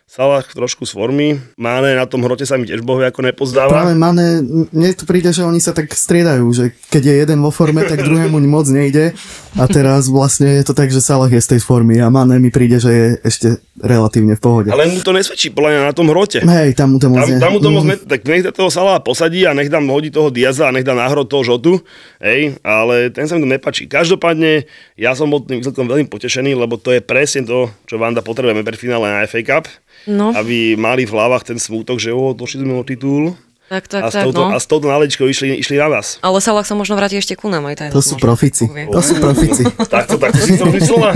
Salah 0.10 0.42
trošku 0.42 0.90
z 0.90 0.98
formy. 0.98 1.38
Mane 1.54 1.94
na 1.94 2.10
tom 2.10 2.26
hrote 2.26 2.42
sa 2.42 2.58
mi 2.58 2.66
tiež 2.66 2.82
bohvie 2.82 3.06
ako 3.06 3.30
nepozdáva. 3.30 3.70
Práve 3.70 3.94
Mane, 3.94 4.42
mne 4.74 4.90
to 4.98 5.06
príde, 5.06 5.30
že 5.30 5.46
oni 5.46 5.62
sa 5.62 5.70
tak 5.70 5.94
striedajú, 5.94 6.50
že 6.50 6.74
keď 6.90 7.04
je 7.06 7.16
jeden 7.22 7.38
vo 7.46 7.54
forme, 7.54 7.86
tak 7.86 8.02
druhému 8.02 8.42
moc 8.50 8.66
nejde. 8.74 9.14
A 9.54 9.70
teraz 9.70 10.10
vlastne 10.10 10.50
je 10.58 10.66
to 10.66 10.74
tak, 10.74 10.90
že 10.90 10.98
Salah 10.98 11.30
je 11.30 11.38
z 11.38 11.54
tej 11.54 11.62
formy 11.62 12.02
a 12.02 12.10
Mane 12.10 12.42
mi 12.42 12.50
príde, 12.50 12.82
že 12.82 12.90
je 12.90 13.08
ešte 13.22 13.48
relatívne 13.78 14.34
v 14.34 14.42
pohode. 14.42 14.70
Ale 14.74 14.90
mu 14.90 14.98
to 14.98 15.14
nesvedčí 15.14 15.54
podľa 15.54 15.78
mňa 15.78 15.82
na 15.86 15.94
tom 15.94 16.10
hrote. 16.10 16.42
Hej, 16.42 16.74
tam 16.74 16.90
mu 16.90 16.98
to 16.98 17.06
moc 17.14 17.30
Tam, 17.30 17.38
tam 17.38 17.52
mu 17.54 17.60
to 17.62 17.70
moc 17.70 17.86
Mm. 17.86 17.90
ne, 17.94 17.96
tak 18.02 18.26
nech 18.26 18.42
toho 18.50 18.74
Salah 18.74 18.98
posadí 19.06 19.46
a 19.46 19.54
nech 19.54 19.70
tam 19.70 19.86
hodí 19.94 20.10
toho 20.10 20.34
Diaza 20.34 20.68
a 20.68 20.74
nech 20.74 20.84
dá 20.84 20.98
náhrod 20.98 21.30
toho 21.30 21.46
Žotu, 21.46 21.80
hej, 22.18 22.58
ale 22.66 23.14
ten 23.14 23.30
sa 23.30 23.38
mi 23.38 23.46
to 23.46 23.50
nepačí. 23.54 23.86
Každopádne, 23.86 24.66
ja 24.98 25.14
som 25.14 25.30
bol 25.30 25.46
tým 25.46 25.62
výsledkom 25.62 25.86
veľmi 25.86 26.10
potešený, 26.10 26.58
lebo 26.58 26.82
to 26.82 26.98
je 26.98 27.00
presne 27.00 27.46
to, 27.46 27.70
čo 27.86 28.02
Vanda 28.02 28.26
potrebujeme 28.26 28.66
pre 28.66 28.74
finále 28.76 29.06
na 29.06 29.24
FA 29.30 29.40
Cup, 29.46 29.70
No, 30.08 30.32
aby 30.32 30.80
mali 30.80 31.04
v 31.04 31.12
hlavách 31.12 31.52
ten 31.52 31.60
smútok, 31.60 32.00
že 32.00 32.16
o, 32.16 32.32
došli 32.32 32.64
sme 32.64 32.80
o 32.80 32.84
titul 32.88 33.36
tak, 33.70 33.86
tak, 33.86 34.02
a, 34.02 34.10
s 34.10 34.18
tak, 34.18 34.26
touto, 34.26 34.42
no. 34.42 34.50
a 34.50 34.58
s 34.58 34.66
touto 34.66 34.90
nálečkou 34.90 35.30
išli, 35.30 35.62
išli 35.62 35.78
na 35.78 35.94
nás. 35.94 36.18
Ale 36.26 36.42
Salah 36.42 36.66
sa 36.66 36.74
možno 36.74 36.98
vráti 36.98 37.22
ešte 37.22 37.38
ku 37.38 37.54
nám 37.54 37.70
aj 37.70 37.76
taj. 37.78 37.90
To 37.94 38.02
sú 38.02 38.18
profici. 38.18 38.66
To 38.90 39.06
sú 39.06 39.22
profici. 39.22 39.62
Takto, 39.70 40.18
takto 40.18 40.42
si 40.42 40.58
to 40.58 40.66
myslela? 40.74 41.14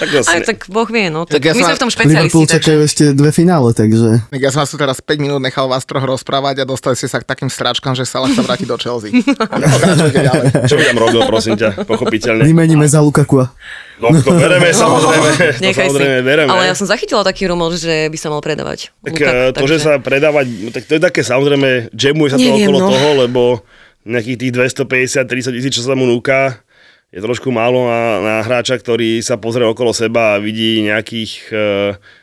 Však 0.00 0.08
to 0.08 0.16
Aj 0.24 0.40
tak 0.40 0.58
Boh 0.72 0.88
vie, 0.88 1.12
no. 1.12 1.28
Tak 1.28 1.36
Tak 1.36 1.42
ja 1.44 1.52
my 1.52 1.62
sme 1.68 1.76
v 1.76 1.82
tom 1.84 1.92
špecialisti. 1.92 2.32
Liverpool 2.32 2.46
čakajú 2.48 2.78
ešte 2.80 3.04
dve 3.12 3.28
finále, 3.28 3.76
takže... 3.76 4.24
Tak 4.32 4.40
ja 4.40 4.48
som 4.48 4.64
vás 4.64 4.70
tu 4.72 4.80
teraz 4.80 4.96
5 5.04 5.20
minút 5.20 5.44
nechal 5.44 5.68
vás 5.68 5.84
troch 5.84 6.00
rozprávať 6.00 6.62
a 6.62 6.64
dostali 6.64 6.96
ste 6.96 7.12
sa 7.12 7.20
k 7.20 7.28
takým 7.28 7.52
stráčkam, 7.52 7.92
že 7.92 8.08
Salah 8.08 8.32
sa 8.32 8.40
vráti 8.40 8.64
do 8.64 8.80
Chelsea. 8.80 9.12
Čo 10.70 10.74
by 10.80 10.82
tam 10.88 10.96
robil, 10.96 11.20
prosím 11.28 11.60
ťa, 11.60 11.84
pochopiteľne. 11.84 12.48
Vymeníme 12.48 12.88
za 12.88 13.04
Lukaku. 13.04 13.44
No, 13.98 14.14
to 14.14 14.30
bereme, 14.30 14.70
samozrejme. 14.82 15.30
To 15.58 15.62
Nechaj 15.62 15.74
si. 15.74 15.90
samozrejme 15.90 16.18
bereme. 16.22 16.50
Ale 16.54 16.70
ja 16.70 16.74
som 16.78 16.86
zachytila 16.86 17.26
taký 17.26 17.50
rumor, 17.50 17.74
že 17.74 18.06
by 18.06 18.18
sa 18.18 18.30
mal 18.30 18.38
predávať. 18.38 18.94
Tak 19.02 19.12
Lukaku, 19.18 19.34
eh, 19.34 19.50
to, 19.50 19.64
že 19.66 19.76
takže- 19.78 19.82
sa 19.82 19.92
predávať, 19.98 20.46
no, 20.62 20.68
tak 20.70 20.82
to 20.86 20.92
je 20.96 21.00
také 21.02 21.20
samozrejme, 21.58 21.92
jamuje 21.94 22.28
sa 22.30 22.38
to 22.38 22.46
Neviem, 22.46 22.68
okolo 22.70 22.78
no. 22.78 22.88
toho, 22.94 23.08
lebo 23.26 23.42
nejakých 24.08 24.38
tých 24.38 24.52
250-30 24.86 25.56
tisíc, 25.58 25.72
čo 25.76 25.84
sa 25.84 25.98
mu 25.98 26.06
núka, 26.06 26.62
je 27.08 27.24
trošku 27.24 27.48
málo 27.48 27.88
na, 27.88 28.20
na 28.20 28.36
hráča, 28.44 28.76
ktorý 28.76 29.24
sa 29.24 29.40
pozrie 29.40 29.64
okolo 29.64 29.96
seba 29.96 30.36
a 30.36 30.40
vidí 30.40 30.84
nejakých 30.84 31.32
uh, 31.48 31.58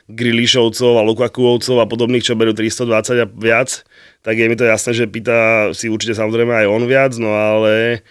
Grilišovcov 0.10 1.02
a 1.02 1.06
Lukakuovcov 1.06 1.82
a 1.82 1.90
podobných, 1.90 2.22
čo 2.22 2.38
berú 2.38 2.54
320 2.54 3.22
a 3.22 3.26
viac, 3.26 3.82
tak 4.22 4.38
je 4.38 4.46
mi 4.46 4.54
to 4.54 4.66
jasné, 4.66 4.94
že 4.94 5.10
pýta 5.10 5.70
si 5.74 5.90
určite 5.90 6.14
samozrejme 6.14 6.54
aj 6.54 6.68
on 6.70 6.84
viac, 6.86 7.18
no 7.18 7.34
ale 7.34 8.06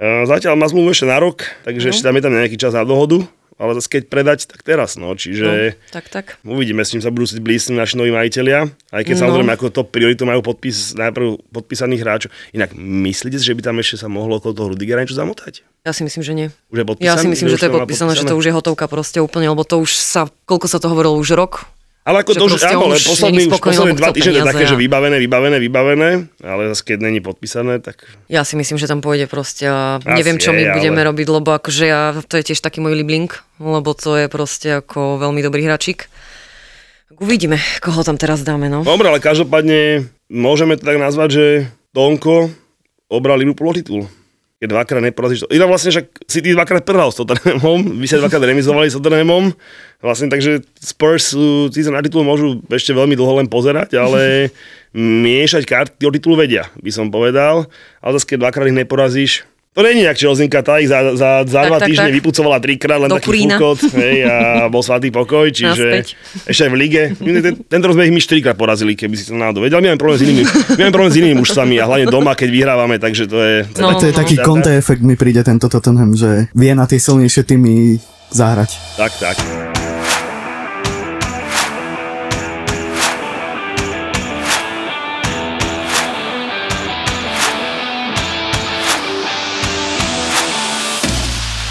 uh, 0.00 0.24
zatiaľ 0.24 0.56
má 0.56 0.68
zmluvu 0.72 0.96
ešte 0.96 1.04
na 1.04 1.20
rok, 1.20 1.44
takže 1.68 1.88
No. 1.88 1.92
ešte 1.92 2.04
tam 2.08 2.16
je 2.16 2.22
tam 2.24 2.32
nejaký 2.32 2.56
čas 2.56 2.72
na 2.72 2.84
dohodu, 2.84 3.20
ale 3.56 3.72
zase 3.80 3.88
keď 3.88 4.02
predať, 4.12 4.38
tak 4.52 4.60
teraz, 4.60 5.00
no, 5.00 5.12
čiže... 5.16 5.44
No, 5.44 5.52
tak, 5.88 6.12
tak. 6.12 6.26
Uvidíme, 6.44 6.84
s 6.84 6.92
čím 6.92 7.00
sa 7.00 7.08
budú 7.08 7.24
si 7.24 7.40
blízli 7.40 7.72
naši 7.72 7.96
noví 7.96 8.12
majiteľia. 8.12 8.68
Aj 8.92 9.02
keď 9.02 9.14
No. 9.16 9.20
samozrejme 9.24 9.50
ako 9.56 9.72
top 9.72 9.88
prioritu 9.90 10.28
majú 10.28 10.44
podpis 10.44 10.92
najprv 10.92 11.40
podpísaných 11.48 12.00
hráčov. 12.04 12.30
Inak 12.52 12.76
myslíte, 12.76 13.40
si, 13.40 13.48
že 13.48 13.56
by 13.56 13.62
tam 13.64 13.80
ešte 13.80 13.96
sa 13.96 14.12
mohlo 14.12 14.36
okolo 14.36 14.52
toho 14.52 14.68
Rudigera 14.76 15.00
niečo 15.00 15.16
zamotať? 15.16 15.64
Ja 15.88 15.96
si 15.96 16.04
myslím, 16.04 16.22
že 16.22 16.32
nie. 16.36 16.48
Už 16.68 16.78
je 16.82 16.86
podpísaný? 16.86 17.08
Ja 17.08 17.16
si 17.16 17.28
myslím, 17.32 17.48
že 17.48 17.56
to 17.56 17.66
je 17.66 17.72
má 17.72 17.76
podpísané, 17.80 18.12
že 18.12 18.28
to 18.28 18.36
už 18.36 18.46
je 18.48 18.52
hotovka 18.52 18.84
proste 18.92 19.18
úplne, 19.24 19.48
lebo 19.48 19.64
to 19.64 19.80
už 19.80 19.96
sa, 19.96 20.28
koľko 20.44 20.66
sa 20.68 20.76
to 20.76 20.92
hovorilo 20.92 21.16
už 21.16 21.32
rok, 21.32 21.64
Ale 22.06 22.22
ako 22.22 22.30
že 22.30 22.38
to 22.38 22.46
áno, 22.70 22.86
ale 22.86 23.02
už 23.02 23.06
posledný, 23.18 23.44
už 23.50 23.58
posledné 23.58 23.98
dva 23.98 24.14
týždne 24.14 24.38
je 24.38 24.46
také, 24.46 24.64
že 24.70 24.78
vybavené, 24.78 25.18
vybavené, 25.18 25.58
vybavené, 25.58 26.10
ale 26.38 26.70
zase 26.70 26.86
keď 26.86 27.02
není 27.02 27.18
podpísané, 27.18 27.82
tak 27.82 28.06
Ja 28.30 28.46
si 28.46 28.54
myslím, 28.54 28.78
že 28.78 28.86
tam 28.86 29.02
pôjde 29.02 29.26
proste 29.26 29.66
a 29.66 29.98
Asi 29.98 30.14
neviem, 30.14 30.38
čo 30.38 30.54
je, 30.54 30.62
my 30.62 30.78
budeme 30.78 31.02
ale- 31.02 31.10
robiť, 31.10 31.26
lebo 31.26 31.50
akože 31.58 31.84
ja, 31.90 32.14
to 32.22 32.38
je 32.38 32.54
tiež 32.54 32.62
taký 32.62 32.78
môj 32.78 32.94
libling, 32.94 33.26
lebo 33.58 33.90
to 33.98 34.14
je 34.14 34.30
proste 34.30 34.86
ako 34.86 35.18
veľmi 35.18 35.42
dobrý. 35.42 35.66
Tak 35.66 36.06
Uvidíme, 37.18 37.58
koho 37.82 38.06
tam 38.06 38.14
teraz 38.14 38.46
dáme, 38.46 38.70
no. 38.70 38.86
Dobre, 38.86 39.10
ale 39.10 39.18
každopádne 39.18 40.06
môžeme 40.30 40.78
to 40.78 40.86
tak 40.86 41.02
nazvať, 41.02 41.28
že 41.34 41.46
Tonko 41.90 42.54
obral 43.10 43.42
Liverpool 43.42 43.70
o 43.70 43.74
titul. 43.74 44.02
Keď 44.66 44.74
dvakrát 44.74 44.98
neporazíš. 44.98 45.46
Inak 45.46 45.70
vlastne 45.70 45.94
však 45.94 46.26
City 46.26 46.50
dvakrát 46.50 46.82
prehral 46.82 47.14
s 47.14 47.22
Tottenhamom, 47.22 47.86
vy 48.02 48.10
ste 48.10 48.18
dvakrát 48.18 48.42
remizovali 48.42 48.90
s 48.90 48.98
Tottenhamom. 48.98 49.54
Vlastne 50.02 50.26
takže 50.26 50.66
Spurs 50.82 51.30
uh, 51.38 51.70
si 51.70 51.86
sa 51.86 51.94
na 51.94 52.02
titul 52.02 52.26
môžu 52.26 52.58
ešte 52.66 52.90
veľmi 52.90 53.14
dlho 53.14 53.38
len 53.38 53.46
pozerať, 53.46 53.94
ale 53.94 54.50
miešať 55.30 55.62
karty 55.62 56.02
o 56.02 56.10
titul 56.10 56.34
vedia, 56.34 56.66
by 56.82 56.90
som 56.90 57.14
povedal. 57.14 57.70
Ale 58.02 58.10
zase 58.18 58.34
keď 58.34 58.42
dvakrát 58.42 58.66
ich 58.66 58.80
neporazíš, 58.82 59.46
to 59.76 59.84
není 59.84 60.08
jak 60.08 60.16
Čelzinka, 60.16 60.64
tá 60.64 60.80
ich 60.80 60.88
za, 60.88 61.12
za, 61.12 61.44
za 61.44 61.60
Tak, 61.60 61.68
dva 61.68 61.78
tak, 61.84 61.88
týždne 61.92 62.08
tak. 62.08 62.16
vypucovala 62.16 62.56
trikrát, 62.64 62.96
len 62.96 63.12
Do 63.12 63.20
taký 63.20 63.28
Kurína. 63.28 63.60
fúkot, 63.60 63.78
hej, 63.92 64.24
a 64.24 64.34
bol 64.72 64.80
svatý 64.80 65.12
pokoj, 65.12 65.52
čiže 65.56 65.84
Naspäť. 66.00 66.06
ešte 66.48 66.62
aj 66.64 66.70
v 66.72 66.76
lige. 66.80 67.02
Ten, 67.20 67.54
tento 67.60 67.84
rok 67.84 67.94
sme 68.00 68.08
ich 68.08 68.14
my 68.16 68.22
štyrikrát 68.24 68.56
porazili, 68.56 68.96
keby 68.96 69.12
si 69.20 69.28
to 69.28 69.36
náhodou 69.36 69.60
vedel. 69.60 69.84
My 69.84 69.92
máme 69.92 70.00
problém 70.00 70.16
s 70.16 70.24
inými, 70.24 70.42
my 70.48 70.80
máme 70.88 70.94
problém 70.96 71.12
s 71.12 71.18
inými 71.20 71.36
mužstvami 71.44 71.74
a 71.76 71.84
hlavne 71.84 72.06
doma, 72.08 72.32
keď 72.32 72.48
vyhrávame, 72.48 72.96
takže 72.96 73.28
to 73.28 73.36
je... 73.36 73.54
No, 73.76 74.00
to 74.00 74.08
je 74.08 74.16
no. 74.16 74.20
taký 74.24 74.40
konté 74.40 74.80
efekt 74.80 75.04
mi 75.04 75.12
príde 75.12 75.44
tento 75.44 75.68
Tottenham, 75.68 76.16
že 76.16 76.48
vie 76.56 76.72
na 76.72 76.88
tie 76.88 76.96
silnejšie 76.96 77.44
týmy 77.44 78.00
zahrať. 78.32 78.96
Tak, 78.96 79.12
tak. 79.20 79.75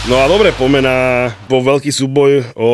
No 0.05 0.21
a 0.21 0.29
dobre, 0.29 0.53
poďme 0.53 0.85
na 0.85 0.97
po 1.49 1.65
veľký 1.65 1.89
súboj 1.89 2.53
o 2.53 2.69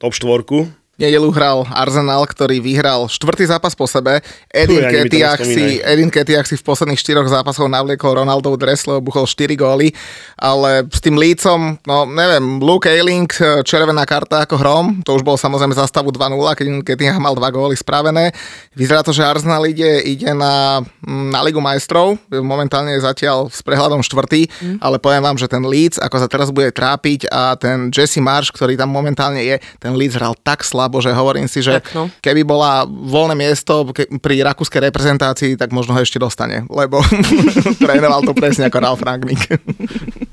top 0.00 0.16
štvorku. 0.16 0.64
Nedelu 0.96 1.28
hral 1.28 1.68
Arsenal, 1.68 2.24
ktorý 2.24 2.56
vyhral 2.56 3.04
štvrtý 3.04 3.44
zápas 3.44 3.76
po 3.76 3.84
sebe. 3.84 4.24
Edin 4.48 4.80
Ketiak 4.80 5.44
si. 5.44 5.76
Edin 5.84 6.08
Ketiak 6.08 6.48
si 6.48 6.56
v 6.56 6.64
posledných 6.64 6.96
štyroch 6.96 7.28
zápasoch 7.28 7.68
navliekol 7.68 8.24
Ronaldov 8.24 8.56
dres, 8.56 8.88
lebo 8.88 9.12
buchol 9.12 9.28
4 9.28 9.60
góly. 9.60 9.92
Ale 10.40 10.88
s 10.88 11.04
tým 11.04 11.20
lícom, 11.20 11.76
no 11.84 12.08
neviem, 12.08 12.64
Luke 12.64 12.88
Ayling, 12.88 13.28
červená 13.68 14.08
karta 14.08 14.48
ako 14.48 14.56
hrom, 14.56 14.86
to 15.04 15.12
už 15.12 15.20
bol 15.20 15.36
samozrejme 15.36 15.76
za 15.76 15.84
stavu 15.84 16.08
2-0, 16.08 16.32
keď 16.56 16.66
Ketiak 16.80 17.20
mal 17.20 17.36
2 17.36 17.44
góly 17.52 17.76
spravené. 17.76 18.32
Vyzerá 18.72 19.04
to, 19.04 19.12
že 19.12 19.20
Arsenal 19.20 19.68
ide, 19.68 20.00
ide 20.00 20.32
na, 20.32 20.80
mm, 21.04 21.28
na 21.28 21.44
Ligu 21.44 21.60
majstrov, 21.60 22.16
momentálne 22.32 22.96
je 22.96 23.04
zatiaľ 23.04 23.52
s 23.52 23.60
prehľadom 23.60 24.00
štvrtý, 24.00 24.48
Mhm. 24.48 24.76
ale 24.80 24.96
poviem 24.96 25.20
vám, 25.20 25.36
že 25.36 25.44
ten 25.44 25.60
Leeds, 25.60 26.00
ako 26.00 26.16
sa 26.24 26.28
teraz 26.30 26.48
bude 26.48 26.72
trápiť 26.72 27.28
a 27.28 27.52
ten 27.60 27.92
Jesse 27.92 28.24
Marsh, 28.24 28.48
ktorý 28.48 28.80
tam 28.80 28.88
momentálne 28.88 29.44
je, 29.44 29.60
ten 29.76 29.92
Leeds 29.92 30.16
hral 30.16 30.32
tak 30.40 30.64
slabo, 30.64 30.84
že 30.96 31.10
hovorím 31.10 31.44
si, 31.44 31.60
že 31.60 31.76
Tak, 31.76 31.92
no. 31.92 32.06
keby 32.16 32.42
bola 32.42 32.82
voľné 32.84 33.34
miesto 33.34 33.86
ke- 33.88 34.08
pri 34.16 34.42
rakúskej 34.42 34.78
reprezentácii, 34.84 35.54
tak 35.54 35.70
možno 35.70 35.92
ho 35.92 36.00
ešte 36.00 36.16
dostane, 36.16 36.64
lebo 36.66 37.02
trénoval 37.82 38.22
to 38.22 38.32
presne 38.32 38.64
ako 38.64 38.78
Ralf 38.78 39.00
Rangnick. 39.00 39.46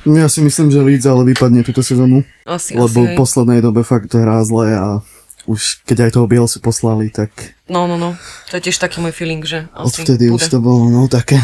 Ja 0.04 0.28
si 0.28 0.40
myslím, 0.40 0.68
že 0.68 0.80
Leeds 0.80 1.04
ale 1.04 1.24
vypadne 1.26 1.62
túto 1.62 1.80
sezónu, 1.80 2.22
Asi, 2.44 2.74
lebo 2.74 3.02
asi, 3.02 3.08
v 3.08 3.16
poslednej 3.16 3.60
dobe 3.60 3.82
fakt 3.82 4.12
hrá 4.12 4.44
zle 4.44 4.72
a 4.72 5.00
už 5.44 5.84
keď 5.84 6.08
aj 6.08 6.12
toho 6.14 6.26
Bielsu 6.26 6.60
poslali, 6.60 7.08
tak 7.08 7.32
No, 7.66 7.84
no, 7.84 7.96
no. 7.96 8.16
To 8.48 8.56
je 8.56 8.68
tiež 8.68 8.78
taký 8.78 9.00
môj 9.00 9.12
feeling, 9.12 9.42
že 9.42 9.68
asi 9.72 10.04
odvtedy 10.04 10.28
bude. 10.28 10.36
už 10.38 10.44
to 10.48 10.60
bolo 10.60 10.88
no 10.88 11.08
také. 11.08 11.40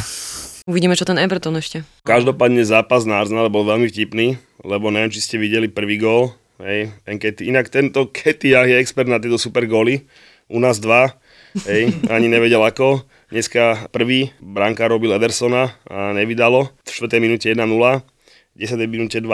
Uvidíme, 0.63 0.93
čo 0.93 1.03
ten 1.03 1.17
Everton 1.17 1.57
ešte. 1.57 1.81
Každopádne 2.03 2.61
zápas 2.61 3.03
na 3.03 3.17
Arsenal 3.17 3.49
bol 3.49 3.65
veľmi 3.65 3.87
vtipný, 3.87 4.37
lebo 4.61 4.87
neviem, 4.87 5.09
či 5.09 5.19
ste 5.19 5.35
videli 5.35 5.65
prvý 5.65 5.97
gól. 5.97 6.35
Hej, 6.59 6.91
ten 7.07 7.15
Kety. 7.15 7.47
Inak 7.47 7.71
tento 7.71 8.11
Ketia 8.11 8.67
je 8.67 8.75
expert 8.83 9.07
na 9.07 9.15
tieto 9.15 9.39
super 9.39 9.63
góly. 9.63 10.03
U 10.51 10.59
nás 10.59 10.83
dva. 10.83 11.15
Hej, 11.63 11.95
ani 12.11 12.27
nevedel 12.27 12.59
ako. 12.59 13.07
Dneska 13.31 13.87
prvý, 13.95 14.35
branka 14.43 14.83
robil 14.91 15.15
Edersona 15.15 15.71
a 15.87 16.11
nevydalo. 16.11 16.67
V 16.83 17.07
4. 17.07 17.23
minúte 17.23 17.47
1-0, 17.47 17.63
v 17.63 18.57
10. 18.59 18.75
minúte 18.91 19.23
2-0 19.23 19.31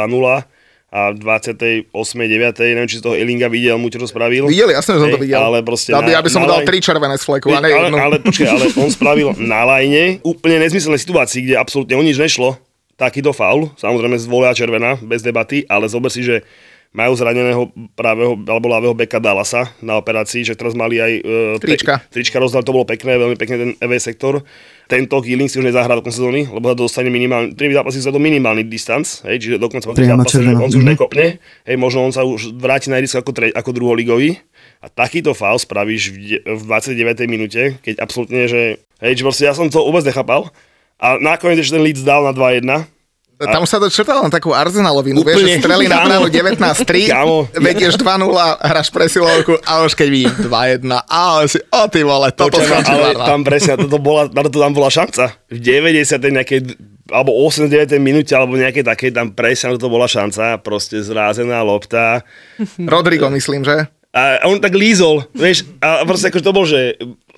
a 0.94 1.00
v 1.10 1.16
28. 1.18 1.90
9. 1.90 2.62
neviem, 2.62 2.86
či 2.86 3.02
z 3.02 3.10
toho 3.10 3.18
Elinga 3.18 3.50
videl 3.50 3.82
mu, 3.82 3.90
čo 3.90 3.98
to 3.98 4.06
spravil. 4.06 4.46
Videli, 4.46 4.78
jasne, 4.78 4.94
že 4.94 5.10
som 5.10 5.10
to 5.10 5.18
videl. 5.18 5.42
Ale 5.42 5.66
proste 5.66 5.98
by, 5.98 6.14
aby 6.14 6.30
som 6.30 6.46
mu 6.46 6.48
dal 6.48 6.62
tri 6.62 6.78
červené 6.78 7.18
z 7.18 7.26
fleku 7.26 7.50
a 7.50 7.58
ne 7.58 7.74
ale, 7.74 7.90
ale 7.90 8.16
počkaj, 8.22 8.54
ale 8.54 8.70
on 8.78 8.94
spravil 8.94 9.34
na 9.42 9.66
lajne 9.66 10.22
úplne 10.22 10.62
nezmyselné 10.62 11.02
situácii, 11.02 11.42
kde 11.42 11.58
absolútne 11.58 11.98
o 11.98 12.06
nič 12.06 12.22
nešlo. 12.22 12.54
Takýto 13.02 13.34
faul, 13.34 13.74
samozrejme 13.82 14.14
zvolia 14.22 14.54
červená, 14.54 14.96
bez 15.02 15.26
debaty, 15.26 15.66
ale 15.66 15.90
zober 15.90 16.14
si, 16.14 16.22
že 16.22 16.46
majú 16.96 17.12
zraneného 17.14 17.68
pravého 17.92 18.40
alebo 18.40 18.72
ľavého 18.72 18.96
beka 18.96 19.20
Dallasa 19.20 19.76
na 19.84 20.00
operácii, 20.00 20.42
že 20.42 20.56
teraz 20.56 20.72
mali 20.72 20.96
aj 20.96 21.12
uh, 21.20 21.56
Trička. 21.60 22.00
trička 22.08 22.40
rozdal, 22.40 22.64
to 22.64 22.72
bolo 22.72 22.88
pekné, 22.88 23.20
veľmi 23.20 23.36
pekný 23.36 23.56
ten 23.60 23.72
EV 23.78 24.00
sektor. 24.00 24.40
Tento 24.88 25.18
Keeling 25.20 25.50
si 25.50 25.58
už 25.58 25.66
nezahrá 25.66 25.92
do 25.92 26.02
konca 26.02 26.16
sezóny, 26.16 26.48
lebo 26.48 26.72
sa 26.72 26.78
dostane 26.78 27.10
minimálny, 27.10 27.52
tri 27.52 27.74
zápasy 27.74 28.00
sa 28.00 28.14
do 28.14 28.22
minimálny 28.22 28.64
distanc, 28.64 29.26
hej, 29.26 29.42
čiže 29.42 29.56
dokonca 29.58 29.92
že 29.92 29.98
červená. 29.98 30.62
on 30.62 30.70
si 30.70 30.78
už 30.78 30.86
Mhm. 30.86 30.92
nekopne, 30.94 31.26
hej, 31.42 31.76
možno 31.76 32.06
on 32.06 32.14
sa 32.14 32.22
už 32.22 32.56
vráti 32.56 32.88
na 32.88 32.98
ihrisko 32.98 33.20
ako, 33.20 33.32
tre, 33.34 33.50
ako 33.52 33.70
druholigový. 33.74 34.40
A 34.80 34.88
takýto 34.88 35.34
faul 35.34 35.58
spravíš 35.58 36.14
v, 36.14 36.18
v 36.40 36.62
29. 36.64 37.26
minúte, 37.26 37.76
keď 37.82 37.98
absolútne, 38.00 38.46
že 38.46 38.78
hej, 39.02 39.14
že 39.18 39.24
proste 39.26 39.44
ja 39.44 39.58
som 39.58 39.66
to 39.68 39.82
vôbec 39.82 40.06
nechápal. 40.06 40.54
A 40.96 41.20
nakoniec 41.20 41.60
ešte 41.60 41.76
ten 41.76 41.84
Leeds 41.84 42.06
dal 42.06 42.24
na 42.24 42.32
2-1. 42.32 42.64
Tam 43.36 43.68
sa 43.68 43.84
to 43.84 43.92
črtalo 43.92 44.24
len 44.24 44.32
takú 44.32 44.56
arzenalovinu, 44.56 45.20
vieš, 45.20 45.44
že 45.44 45.60
streli 45.60 45.92
na 45.92 46.08
bránu 46.08 46.32
19-3, 46.32 47.12
Kámo. 47.12 47.52
vedieš 47.60 48.00
2-0, 48.00 48.32
hráš 48.64 48.88
presilovku 48.88 49.60
a 49.68 49.84
už 49.84 49.92
keď 49.92 50.08
vidím 50.08 50.34
2-1, 50.48 50.88
ale 51.04 51.52
si, 51.52 51.60
o 51.60 51.84
ty 51.92 52.08
vole, 52.08 52.32
toto 52.32 52.56
Počujem, 52.56 52.72
skončí 52.72 52.96
ale 52.96 53.12
2-2. 53.20 53.28
tam 53.28 53.40
presne, 53.44 53.74
toto 53.76 53.98
bola, 54.00 54.32
na 54.32 54.42
to 54.48 54.56
tam 54.56 54.72
bola 54.72 54.88
šanca. 54.88 55.36
V 55.52 55.60
90. 55.60 56.16
nejakej, 56.16 56.60
alebo 57.12 57.36
89. 57.44 58.00
minúte, 58.00 58.32
alebo 58.32 58.56
nejaké 58.56 58.88
také, 58.88 59.12
tam 59.12 59.36
presne 59.36 59.76
na 59.76 59.84
to 59.84 59.92
bola 59.92 60.08
šanca. 60.08 60.64
Proste 60.64 61.04
zrázená 61.04 61.60
lopta. 61.60 62.24
Rodrigo, 62.80 63.28
myslím, 63.36 63.68
že? 63.68 63.92
A 64.16 64.48
on 64.48 64.64
tak 64.64 64.72
lízol, 64.80 65.28
vieš, 65.36 65.68
a 65.84 66.08
proste 66.08 66.32
akože 66.32 66.46
to 66.48 66.56
bol, 66.56 66.64
že 66.64 66.96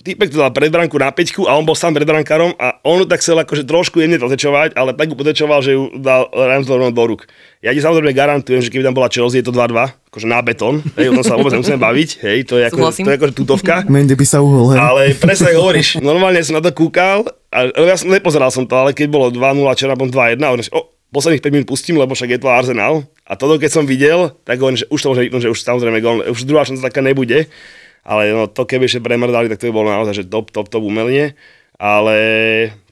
týpek 0.08 0.32
to 0.32 0.40
dal 0.40 0.52
pred 0.56 0.72
bránku 0.72 0.96
na 0.96 1.12
peťku 1.12 1.44
a 1.44 1.60
on 1.60 1.68
bol 1.68 1.76
sám 1.76 1.92
pred 1.92 2.08
brankárom 2.08 2.56
a 2.56 2.80
on 2.88 3.04
tak 3.04 3.20
chcel 3.20 3.36
akože 3.44 3.68
trošku 3.68 4.00
jemne 4.00 4.16
potečovať, 4.16 4.74
ale 4.80 4.96
tak 4.96 5.12
ju 5.12 5.16
potečoval, 5.20 5.60
že 5.60 5.76
ju 5.76 5.92
dal 6.00 6.32
Ramsdorf 6.32 6.96
do 6.96 7.04
rúk. 7.04 7.28
Ja 7.60 7.76
ti 7.76 7.84
samozrejme 7.84 8.16
garantujem, 8.16 8.64
že 8.64 8.72
keby 8.72 8.88
tam 8.88 8.96
bola 8.96 9.12
Chelsea, 9.12 9.44
je 9.44 9.46
to 9.46 9.54
2-2, 9.54 10.08
akože 10.08 10.28
na 10.30 10.40
betón, 10.40 10.80
hej, 10.96 11.12
o 11.12 11.20
tom 11.20 11.26
sa 11.28 11.36
vôbec 11.36 11.52
nemusíme 11.52 11.82
baviť, 11.82 12.10
hej, 12.24 12.38
to 12.48 12.56
je 12.62 12.64
ako, 12.72 12.80
Súhlasím. 12.80 13.04
to 13.04 13.12
je 13.12 13.18
akože 13.20 13.34
tutovka. 13.36 13.76
Mendy 13.92 14.16
by 14.16 14.26
sa 14.26 14.40
uhol, 14.40 14.72
hej. 14.72 14.80
Ale 14.80 15.02
presne 15.20 15.52
ako 15.52 15.60
hovoríš, 15.68 16.00
normálne 16.00 16.40
som 16.46 16.56
na 16.56 16.64
to 16.64 16.72
kúkal, 16.72 17.28
a, 17.52 17.68
ale 17.68 17.86
ja 17.92 17.98
som 18.00 18.08
nepozeral 18.08 18.54
som 18.54 18.64
to, 18.64 18.76
ale 18.78 18.96
keď 18.96 19.12
bolo 19.12 19.28
2-0, 19.34 19.42
včera 19.76 20.00
bol 20.00 20.08
2-1, 20.08 20.40
a 20.40 20.48
hovorím 20.54 20.66
si, 20.66 20.72
o, 20.72 20.94
posledných 21.12 21.44
5 21.44 21.56
minút 21.56 21.68
pustím, 21.68 21.96
lebo 21.98 22.14
však 22.14 22.36
je 22.36 22.40
to 22.40 22.52
Arsenal. 22.52 23.08
A 23.28 23.36
toto 23.40 23.60
keď 23.60 23.72
som 23.72 23.84
videl, 23.88 24.32
tak 24.44 24.60
hovorím, 24.60 24.80
že 24.80 24.88
už 24.92 25.00
to 25.00 25.10
môže 25.12 25.24
vypnúť, 25.28 25.44
že 25.48 25.52
už 25.52 25.60
samozrejme 25.64 26.00
gól, 26.04 26.24
už 26.28 26.44
druhá 26.44 26.68
šanca 26.68 26.92
taká 26.92 27.02
nebude. 27.04 27.48
Ale 28.08 28.32
no, 28.32 28.48
to 28.48 28.64
keby 28.64 28.88
ešte 28.88 29.04
premrdali, 29.04 29.52
tak 29.52 29.60
to 29.60 29.68
by 29.68 29.76
bolo 29.76 29.92
naozaj, 29.92 30.24
že 30.24 30.32
top, 30.32 30.56
top, 30.56 30.72
top 30.72 30.80
umelne. 30.80 31.36
Ale 31.76 32.16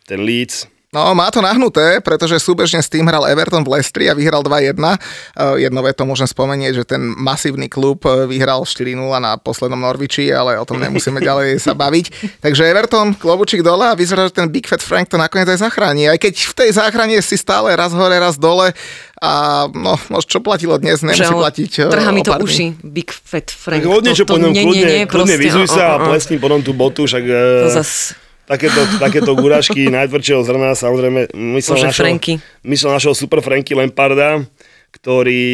ten 0.03 0.19
Leeds, 0.19 0.67
No, 0.95 1.11
má 1.11 1.27
to 1.27 1.43
nahnuté, 1.43 1.99
pretože 1.99 2.39
súbežne 2.39 2.79
s 2.79 2.87
tým 2.87 3.03
hral 3.03 3.27
Everton 3.27 3.67
v 3.67 3.75
Leicestri 3.75 4.07
a 4.07 4.15
vyhral 4.15 4.39
2-1. 4.47 4.79
Eh, 4.79 5.67
Jedno 5.67 5.83
to 5.91 6.03
môžem 6.07 6.23
spomenieť, 6.23 6.71
že 6.71 6.83
ten 6.87 7.03
masívny 7.03 7.67
klub 7.67 8.07
eh, 8.07 8.23
vyhral 8.23 8.63
4-0 8.63 8.95
na 9.19 9.35
poslednom 9.35 9.75
Norviči, 9.75 10.31
ale 10.31 10.55
o 10.55 10.63
tom 10.63 10.79
nemusíme 10.79 11.19
ďalej 11.27 11.59
sa 11.59 11.75
baviť. 11.75 12.39
Takže 12.39 12.63
Everton, 12.63 13.11
klobučík 13.11 13.59
dole 13.59 13.91
a 13.91 13.99
vyzerá, 13.99 14.31
že 14.31 14.39
ten 14.39 14.47
Big 14.47 14.71
Fat 14.71 14.79
Frank 14.79 15.11
to 15.11 15.19
nakoniec 15.19 15.51
aj 15.51 15.67
zachráni. 15.67 16.07
Aj 16.07 16.15
keď 16.15 16.31
v 16.31 16.53
tej 16.63 16.69
záchrane 16.71 17.19
si 17.19 17.35
stále 17.35 17.75
raz 17.75 17.91
hore, 17.91 18.15
raz 18.15 18.39
dole 18.39 18.71
a 19.19 19.65
no, 19.71 19.99
možno 20.07 20.27
čo 20.31 20.39
platilo 20.39 20.79
dnes, 20.79 21.03
nemusí 21.03 21.27
platiť 21.27 21.71
eh, 21.87 21.91
Trhá 21.91 22.11
mi 22.15 22.23
to 22.23 22.31
uši, 22.39 22.79
Big 22.87 23.11
Fat 23.11 23.51
Frank. 23.51 23.83
tak 23.83 23.91
hodne 23.91 24.15
čo 24.15 24.23
to, 24.23 24.35
po 24.35 24.39
ňom, 24.39 24.51
kľudne, 24.55 25.11
kľudne 25.11 25.35
vyzuj 25.35 25.67
a- 25.67 25.75
sa 25.75 25.83
a 25.95 26.03
pleskni 26.07 26.39
potom 26.39 26.63
tú 26.63 26.71
botu, 26.71 27.03
však 27.03 27.23
To 27.27 27.67
e, 27.67 27.75
zas... 27.75 28.15
takéto, 28.45 28.81
takéto 29.01 29.31
gurašky 29.33 29.89
najtvrdšieho 29.89 30.41
zrna, 30.45 30.77
samozrejme, 30.77 31.33
myslel 31.57 31.75
Bože, 31.81 31.87
našeho, 31.91 32.05
Franky. 32.05 32.33
myslel 32.65 32.91
našeho 32.93 33.15
super 33.17 33.41
Franky 33.41 33.73
Lamparda, 33.73 34.45
ktorý, 34.93 35.45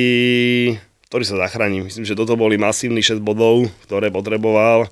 ktorý 1.07 1.23
sa 1.25 1.39
zachráni. 1.47 1.87
Myslím, 1.87 2.05
že 2.05 2.15
toto 2.15 2.35
boli 2.35 2.59
masívny 2.59 2.99
6 3.01 3.23
bodov, 3.23 3.67
ktoré 3.87 4.11
potreboval 4.11 4.91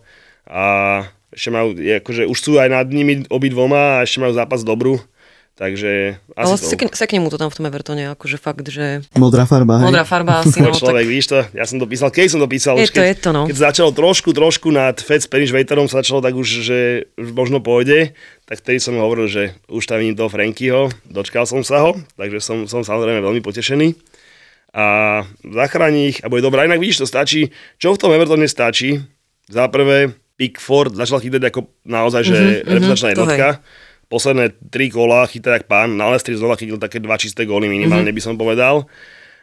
a 0.49 0.63
ešte 1.29 1.53
majú, 1.53 1.77
akože 1.77 2.25
už 2.25 2.39
sú 2.39 2.57
aj 2.57 2.69
nad 2.73 2.87
nimi 2.89 3.27
obidvoma 3.29 4.01
a 4.01 4.03
ešte 4.07 4.23
majú 4.23 4.33
zápas 4.33 4.65
dobrú, 4.65 4.97
takže 5.59 6.15
asi 6.39 6.47
Ale 6.47 6.55
sekne, 6.55 6.87
sekne 6.95 7.19
mu 7.19 7.27
to 7.27 7.35
tam 7.35 7.51
v 7.51 7.55
tom 7.59 7.67
Evertone, 7.67 8.15
akože 8.15 8.39
fakt, 8.39 8.63
že 8.71 9.03
Modrá 9.19 9.43
farba, 9.43 9.83
hej. 9.83 9.91
modrá 9.91 10.07
farba 10.07 10.39
asi, 10.47 10.63
no, 10.63 10.71
človek, 10.71 11.03
tak 11.03 11.07
víš 11.11 11.25
to, 11.27 11.43
ja 11.51 11.67
som 11.67 11.83
to 11.83 11.83
písal, 11.83 12.07
keď 12.07 12.31
som 12.31 12.39
to 12.39 12.47
písal, 12.47 12.79
Je 12.79 12.87
už 12.87 12.95
to, 12.95 13.03
keď, 13.03 13.05
je 13.11 13.15
to, 13.19 13.29
no. 13.35 13.43
keď 13.43 13.55
začalo 13.59 13.91
trošku, 13.91 14.31
trošku 14.31 14.71
nad 14.71 14.95
Fed 14.95 15.19
Spanish 15.19 15.51
Waiterom 15.51 15.91
sa 15.91 15.99
začalo 15.99 16.23
tak 16.23 16.31
už, 16.39 16.47
že 16.63 16.79
už 17.19 17.35
možno 17.35 17.59
pôjde, 17.59 18.15
tak 18.47 18.63
vtedy 18.63 18.79
som 18.79 18.95
hovoril, 18.95 19.27
že 19.27 19.51
už 19.67 19.83
tam 19.83 19.99
vidím 19.99 20.15
toho 20.15 20.31
Frankyho, 20.31 20.95
dočkal 21.03 21.43
som 21.43 21.59
sa 21.59 21.83
ho, 21.83 21.99
takže 22.15 22.39
som, 22.39 22.63
som 22.63 22.79
samozrejme 22.87 23.19
veľmi 23.19 23.43
potešený. 23.43 23.99
A 24.69 25.25
zachráni 25.41 26.13
ich 26.13 26.21
a 26.21 26.29
bude 26.29 26.45
dobrá. 26.45 26.61
Inak 26.61 26.77
vidíš, 26.77 27.01
to 27.01 27.09
stačí, 27.09 27.49
čo 27.81 27.89
v 27.89 27.99
tom 27.99 28.13
Evertone 28.13 28.45
stačí, 28.45 29.01
za 29.49 29.65
prvé 29.65 30.13
Pickford 30.39 30.95
začal 30.95 31.19
chytať 31.19 31.51
ako 31.51 31.67
naozaj, 31.83 32.21
že 32.23 32.37
mm-hmm, 32.37 32.69
reprezentačná 32.69 33.09
jednotka, 33.11 33.47
posledné 34.09 34.57
tri 34.73 34.89
kola 34.89 35.29
chytá 35.29 35.55
jak 35.55 35.69
pán, 35.69 35.93
na 35.95 36.09
Lestri 36.09 36.33
znova 36.33 36.57
chytil 36.57 36.81
také 36.81 36.97
dva 36.97 37.15
čisté 37.15 37.45
góly 37.45 37.69
minimálne, 37.69 38.09
mm-hmm. 38.09 38.17
by 38.17 38.23
som 38.25 38.35
povedal. 38.35 38.89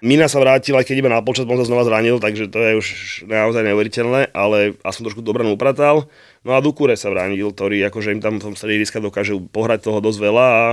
Mina 0.04 0.28
sa 0.28 0.36
vrátil, 0.44 0.76
aj 0.76 0.84
keď 0.84 0.96
iba 1.00 1.08
na 1.08 1.24
počas, 1.24 1.48
on 1.48 1.56
sa 1.56 1.64
znova 1.64 1.88
zranil, 1.88 2.20
takže 2.20 2.52
to 2.52 2.58
je 2.60 2.72
už 2.76 2.86
naozaj 3.24 3.64
neuveriteľné, 3.64 4.28
ale 4.36 4.76
aspoň 4.84 5.02
trošku 5.08 5.24
dobré 5.24 5.40
upratal. 5.48 6.12
No 6.44 6.52
a 6.52 6.60
Dukure 6.60 7.00
sa 7.00 7.08
vránil, 7.08 7.48
ktorý 7.48 7.80
akože 7.88 8.12
im 8.12 8.20
tam 8.20 8.36
v 8.36 8.52
tom 8.52 8.54
stredí 8.60 8.84
riska 8.84 9.00
dokáže 9.00 9.32
pohrať 9.48 9.88
toho 9.88 10.04
dosť 10.04 10.18
veľa 10.20 10.46
a 10.52 10.64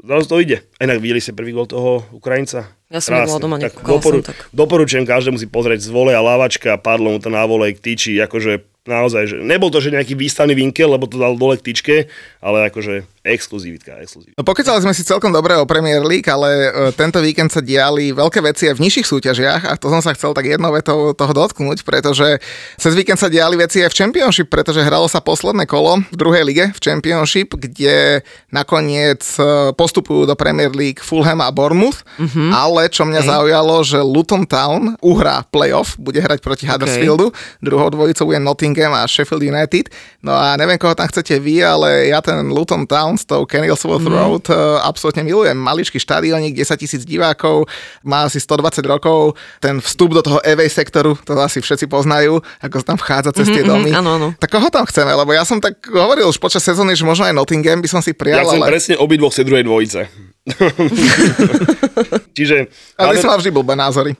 zrazu 0.00 0.26
to 0.32 0.40
ide. 0.40 0.64
A 0.80 0.88
inak 0.88 1.04
videli 1.04 1.20
ste 1.20 1.36
prvý 1.36 1.52
gol 1.52 1.68
toho 1.68 2.08
Ukrajinca? 2.16 2.72
Ja 2.88 3.04
som 3.04 3.20
nebola 3.20 3.36
doma, 3.36 3.56
tak 3.60 3.76
doporu, 3.84 4.24
som 4.24 4.32
tak. 4.32 4.48
Doporučujem 4.56 5.04
každému 5.04 5.36
si 5.36 5.44
pozrieť 5.44 5.84
z 5.84 5.92
vole 5.92 6.16
a 6.16 6.24
lávačka, 6.24 6.80
padlo 6.80 7.12
mu 7.12 7.20
to 7.20 7.28
na 7.28 7.44
volej 7.44 7.76
k 7.76 7.92
tyči, 7.92 8.16
akože 8.24 8.73
naozaj, 8.84 9.22
že 9.32 9.36
nebol 9.40 9.72
to, 9.72 9.80
že 9.80 9.96
nejaký 9.96 10.12
výstavný 10.12 10.52
vinkel, 10.52 10.92
lebo 10.92 11.08
to 11.08 11.16
dal 11.16 11.32
dole 11.40 11.56
k 11.56 11.72
tyčke, 11.72 11.96
ale 12.44 12.68
akože 12.68 13.08
exkluzivitka, 13.24 13.96
exkluzivitka. 14.04 14.36
No 14.36 14.44
pokecali 14.44 14.84
sme 14.84 14.92
si 14.92 15.00
celkom 15.00 15.32
dobre 15.32 15.56
o 15.56 15.64
Premier 15.64 16.04
League, 16.04 16.28
ale 16.28 16.68
e, 16.68 16.70
tento 16.92 17.16
víkend 17.24 17.48
sa 17.48 17.64
diali 17.64 18.12
veľké 18.12 18.44
veci 18.44 18.68
aj 18.68 18.76
v 18.76 18.84
nižších 18.84 19.08
súťažiach 19.08 19.62
a 19.64 19.72
to 19.80 19.88
som 19.88 20.04
sa 20.04 20.12
chcel 20.12 20.36
tak 20.36 20.44
jednou 20.44 20.68
vetou 20.68 21.16
toho 21.16 21.32
dotknúť, 21.32 21.88
pretože 21.88 22.36
cez 22.76 22.92
víkend 22.92 23.16
sa 23.16 23.32
diali 23.32 23.56
veci 23.56 23.80
aj 23.80 23.88
v 23.88 23.96
Championship, 23.96 24.52
pretože 24.52 24.84
hralo 24.84 25.08
sa 25.08 25.24
posledné 25.24 25.64
kolo 25.64 26.04
v 26.04 26.16
druhej 26.20 26.44
lige 26.44 26.64
v 26.76 26.80
Championship, 26.84 27.56
kde 27.56 28.20
nakoniec 28.52 29.24
e, 29.40 29.72
postupujú 29.72 30.28
do 30.28 30.36
Premier 30.36 30.68
League 30.76 31.00
Fulham 31.00 31.40
a 31.40 31.48
Bournemouth, 31.48 32.04
mm-hmm. 32.20 32.52
ale 32.52 32.92
čo 32.92 33.08
mňa 33.08 33.24
zaujalo, 33.24 33.80
že 33.80 34.04
Luton 34.04 34.44
Town 34.44 35.00
uhrá 35.00 35.48
playoff, 35.48 35.96
bude 35.96 36.20
hrať 36.20 36.44
proti 36.44 36.68
Huddersfieldu, 36.68 37.32
druhou 37.64 37.88
dvojicou 37.88 38.28
je 38.28 38.36
Nottingham 38.36 38.73
a 38.82 39.06
Sheffield 39.06 39.46
United. 39.46 39.92
No 40.24 40.34
a 40.34 40.58
neviem, 40.58 40.80
koho 40.80 40.96
tam 40.96 41.06
chcete 41.06 41.38
vy, 41.38 41.62
ale 41.62 42.10
ja 42.10 42.18
ten 42.18 42.42
Luton 42.50 42.88
Town 42.88 43.14
s 43.14 43.28
tou 43.28 43.46
Kenilsworth 43.46 44.02
mm. 44.02 44.14
Road 44.14 44.44
uh, 44.50 44.80
absolútne 44.82 45.22
milujem. 45.22 45.54
Maličký 45.54 46.00
štadiónik, 46.00 46.56
10 46.56 46.80
tisíc 46.80 47.02
divákov, 47.04 47.68
má 48.02 48.24
asi 48.26 48.40
120 48.40 48.82
rokov, 48.88 49.38
ten 49.60 49.78
vstup 49.78 50.16
do 50.16 50.22
toho 50.24 50.38
EV 50.42 50.66
sektoru, 50.66 51.14
to 51.22 51.36
asi 51.38 51.60
všetci 51.60 51.86
poznajú, 51.86 52.40
ako 52.64 52.74
sa 52.80 52.86
tam 52.94 52.98
vchádza 52.98 53.30
cez 53.36 53.46
tie 53.52 53.62
domy. 53.62 53.92
áno, 53.92 54.16
áno. 54.16 54.28
Tak 54.40 54.50
koho 54.50 54.72
tam 54.72 54.88
chceme? 54.88 55.12
Lebo 55.12 55.30
ja 55.36 55.44
som 55.44 55.60
tak 55.60 55.84
hovoril 55.86 56.26
už 56.26 56.40
počas 56.40 56.64
sezóny, 56.64 56.96
že 56.96 57.04
možno 57.04 57.28
aj 57.28 57.36
Nottingham 57.36 57.84
by 57.84 57.88
som 57.88 58.00
si 58.00 58.16
Ja 58.16 58.18
prijal, 58.18 58.48
chcem 58.48 58.62
ale... 58.64 58.70
presne 58.72 58.94
obidvoch 58.96 59.30
z 59.30 59.44
druhej 59.44 59.64
dvojice. 59.68 60.08
Čiže, 62.36 62.68
Ale 63.00 63.16
som 63.20 63.32
mal 63.32 63.40
vždy 63.40 63.50
blbé 63.52 63.76
názory. 63.76 64.12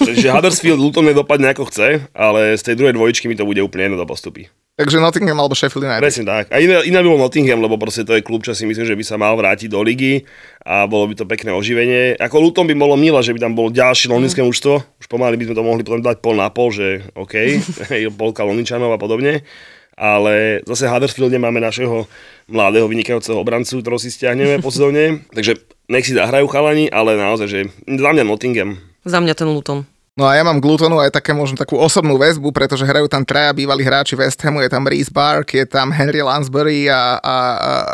Čiže 0.00 0.30
Huddersfield 0.30 0.80
Luton 0.80 1.06
nedopadne 1.06 1.54
ako 1.54 1.70
chce, 1.70 2.08
ale 2.14 2.58
z 2.58 2.62
tej 2.62 2.74
druhej 2.78 2.94
dvojičky 2.94 3.30
mi 3.30 3.38
to 3.38 3.46
bude 3.46 3.60
úplne 3.62 3.90
jedno 3.90 3.98
do 4.00 4.08
postupy. 4.08 4.50
Takže 4.74 4.98
Nottingham 4.98 5.38
alebo 5.38 5.54
Sheffield 5.54 5.86
United. 5.86 6.02
Presne 6.02 6.26
tak. 6.26 6.50
A 6.50 6.58
iné, 6.58 6.82
iné 6.82 6.98
by 6.98 7.06
bol 7.06 7.22
Nottingham, 7.22 7.62
lebo 7.62 7.78
proste 7.78 8.02
to 8.02 8.18
je 8.18 8.26
klub, 8.26 8.42
čo 8.42 8.58
si 8.58 8.66
myslím, 8.66 8.82
že 8.82 8.98
by 8.98 9.04
sa 9.06 9.14
mal 9.14 9.38
vrátiť 9.38 9.70
do 9.70 9.78
ligy 9.78 10.26
a 10.66 10.90
bolo 10.90 11.06
by 11.06 11.14
to 11.14 11.30
pekné 11.30 11.54
oživenie. 11.54 12.18
Ako 12.18 12.42
Luton 12.42 12.66
by 12.66 12.74
bolo 12.74 12.98
milé, 12.98 13.22
že 13.22 13.30
by 13.30 13.38
tam 13.38 13.54
bolo 13.54 13.70
ďalšie 13.70 14.10
londýnske 14.10 14.42
mužstvo. 14.42 14.82
Už 14.98 15.06
pomaly 15.06 15.38
by 15.38 15.46
sme 15.46 15.54
to 15.54 15.62
mohli 15.62 15.86
potom 15.86 16.02
dať 16.02 16.18
pol 16.18 16.34
na 16.34 16.50
pol, 16.50 16.74
že 16.74 17.06
OK, 17.14 17.62
polka 18.18 18.42
Londýnčanov 18.42 18.90
a 18.90 18.98
podobne. 18.98 19.46
Ale 19.94 20.66
zase 20.66 20.90
Huddersfield 20.90 21.30
máme 21.38 21.62
našeho 21.62 22.10
mladého 22.50 22.90
vynikajúceho 22.90 23.38
obrancu, 23.38 23.78
ktorého 23.78 24.02
si 24.02 24.10
stiahneme 24.10 24.58
po 24.58 24.74
sezóne. 24.74 25.22
Takže 25.30 25.54
nech 25.86 26.02
si 26.02 26.18
zahrajú 26.18 26.50
chalani, 26.50 26.90
ale 26.90 27.14
naozaj, 27.14 27.46
že 27.46 27.60
za 27.86 28.10
mňa 28.10 28.26
Nottingham. 28.26 28.74
Za 29.04 29.20
mňa 29.20 29.34
ten 29.36 29.48
Luton. 29.52 29.84
No 30.14 30.30
a 30.30 30.38
ja 30.38 30.46
mám 30.46 30.62
k 30.62 30.68
Lutonu 30.70 31.02
aj 31.02 31.10
také 31.10 31.34
možno 31.34 31.58
takú 31.58 31.74
osobnú 31.74 32.14
väzbu, 32.14 32.54
pretože 32.54 32.86
hrajú 32.86 33.10
tam 33.10 33.26
traja 33.26 33.50
bývalí 33.50 33.82
hráči 33.82 34.14
West 34.14 34.38
Hamu, 34.46 34.62
je 34.62 34.70
tam 34.70 34.86
Reese 34.86 35.10
Bark, 35.10 35.50
je 35.50 35.66
tam 35.66 35.90
Henry 35.90 36.22
Lansbury 36.22 36.86
a, 36.86 37.18
a, 37.18 37.34
a 37.34 37.36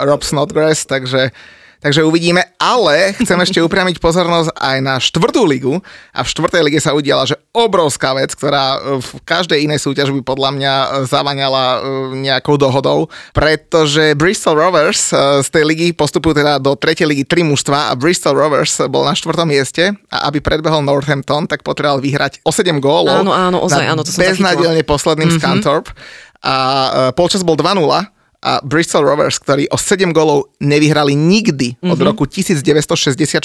Rob 0.05 0.21
Snodgrass, 0.21 0.85
takže 0.85 1.33
Takže 1.81 2.05
uvidíme, 2.05 2.45
ale 2.61 3.17
chcem 3.17 3.41
ešte 3.41 3.65
upriamiť 3.65 4.05
pozornosť 4.05 4.53
aj 4.53 4.79
na 4.85 5.01
štvrtú 5.01 5.49
ligu. 5.49 5.81
A 6.13 6.21
v 6.21 6.29
štvrtej 6.29 6.61
lige 6.61 6.77
sa 6.77 6.93
udiala, 6.93 7.25
že 7.25 7.41
obrovská 7.57 8.13
vec, 8.13 8.37
ktorá 8.37 8.77
e, 8.77 8.79
v 9.01 9.11
každej 9.25 9.65
inej 9.65 9.81
súťaži 9.89 10.13
by 10.21 10.23
podľa 10.23 10.51
mňa 10.61 10.75
e, 10.77 10.87
zavaňala 11.09 11.65
e, 11.65 11.79
nejakou 12.21 12.61
dohodou, 12.61 13.09
pretože 13.33 14.13
Bristol 14.13 14.61
Rovers 14.61 15.09
z 15.41 15.49
tej 15.49 15.65
ligy 15.65 15.97
postupujú 15.97 16.37
teda 16.37 16.61
do 16.61 16.77
tretej 16.77 17.09
ligy 17.09 17.25
tri 17.25 17.41
mužstva 17.41 17.89
a 17.89 17.93
Bristol 17.97 18.37
Rovers 18.37 18.77
bol 18.93 19.09
na 19.09 19.17
štvrtom 19.17 19.49
mieste. 19.49 19.97
A 20.13 20.29
aby 20.29 20.45
predbehol 20.45 20.85
Northampton, 20.85 21.49
tak 21.49 21.65
potreboval 21.65 22.05
vyhrať 22.05 22.45
o 22.45 22.53
7 22.53 22.77
gólov. 22.77 23.25
Áno, 23.25 23.33
áno, 23.33 23.57
ozaj, 23.65 23.89
áno, 23.89 24.05
to 24.05 24.13
som 24.13 24.21
beznadielne 24.21 24.85
posledným 24.85 25.33
mm-hmm. 25.33 25.41
Scantorp 25.41 25.89
a 26.45 27.13
polčas 27.17 27.45
bol 27.45 27.57
2-0 27.57 28.20
a 28.41 28.65
Bristol 28.65 29.05
Rovers, 29.05 29.37
ktorí 29.37 29.69
o 29.69 29.77
7 29.77 30.17
golov 30.17 30.49
nevyhrali 30.65 31.13
nikdy 31.13 31.77
od 31.85 31.97
mm-hmm. 31.97 32.09
roku 32.09 32.25
1964, 32.25 33.45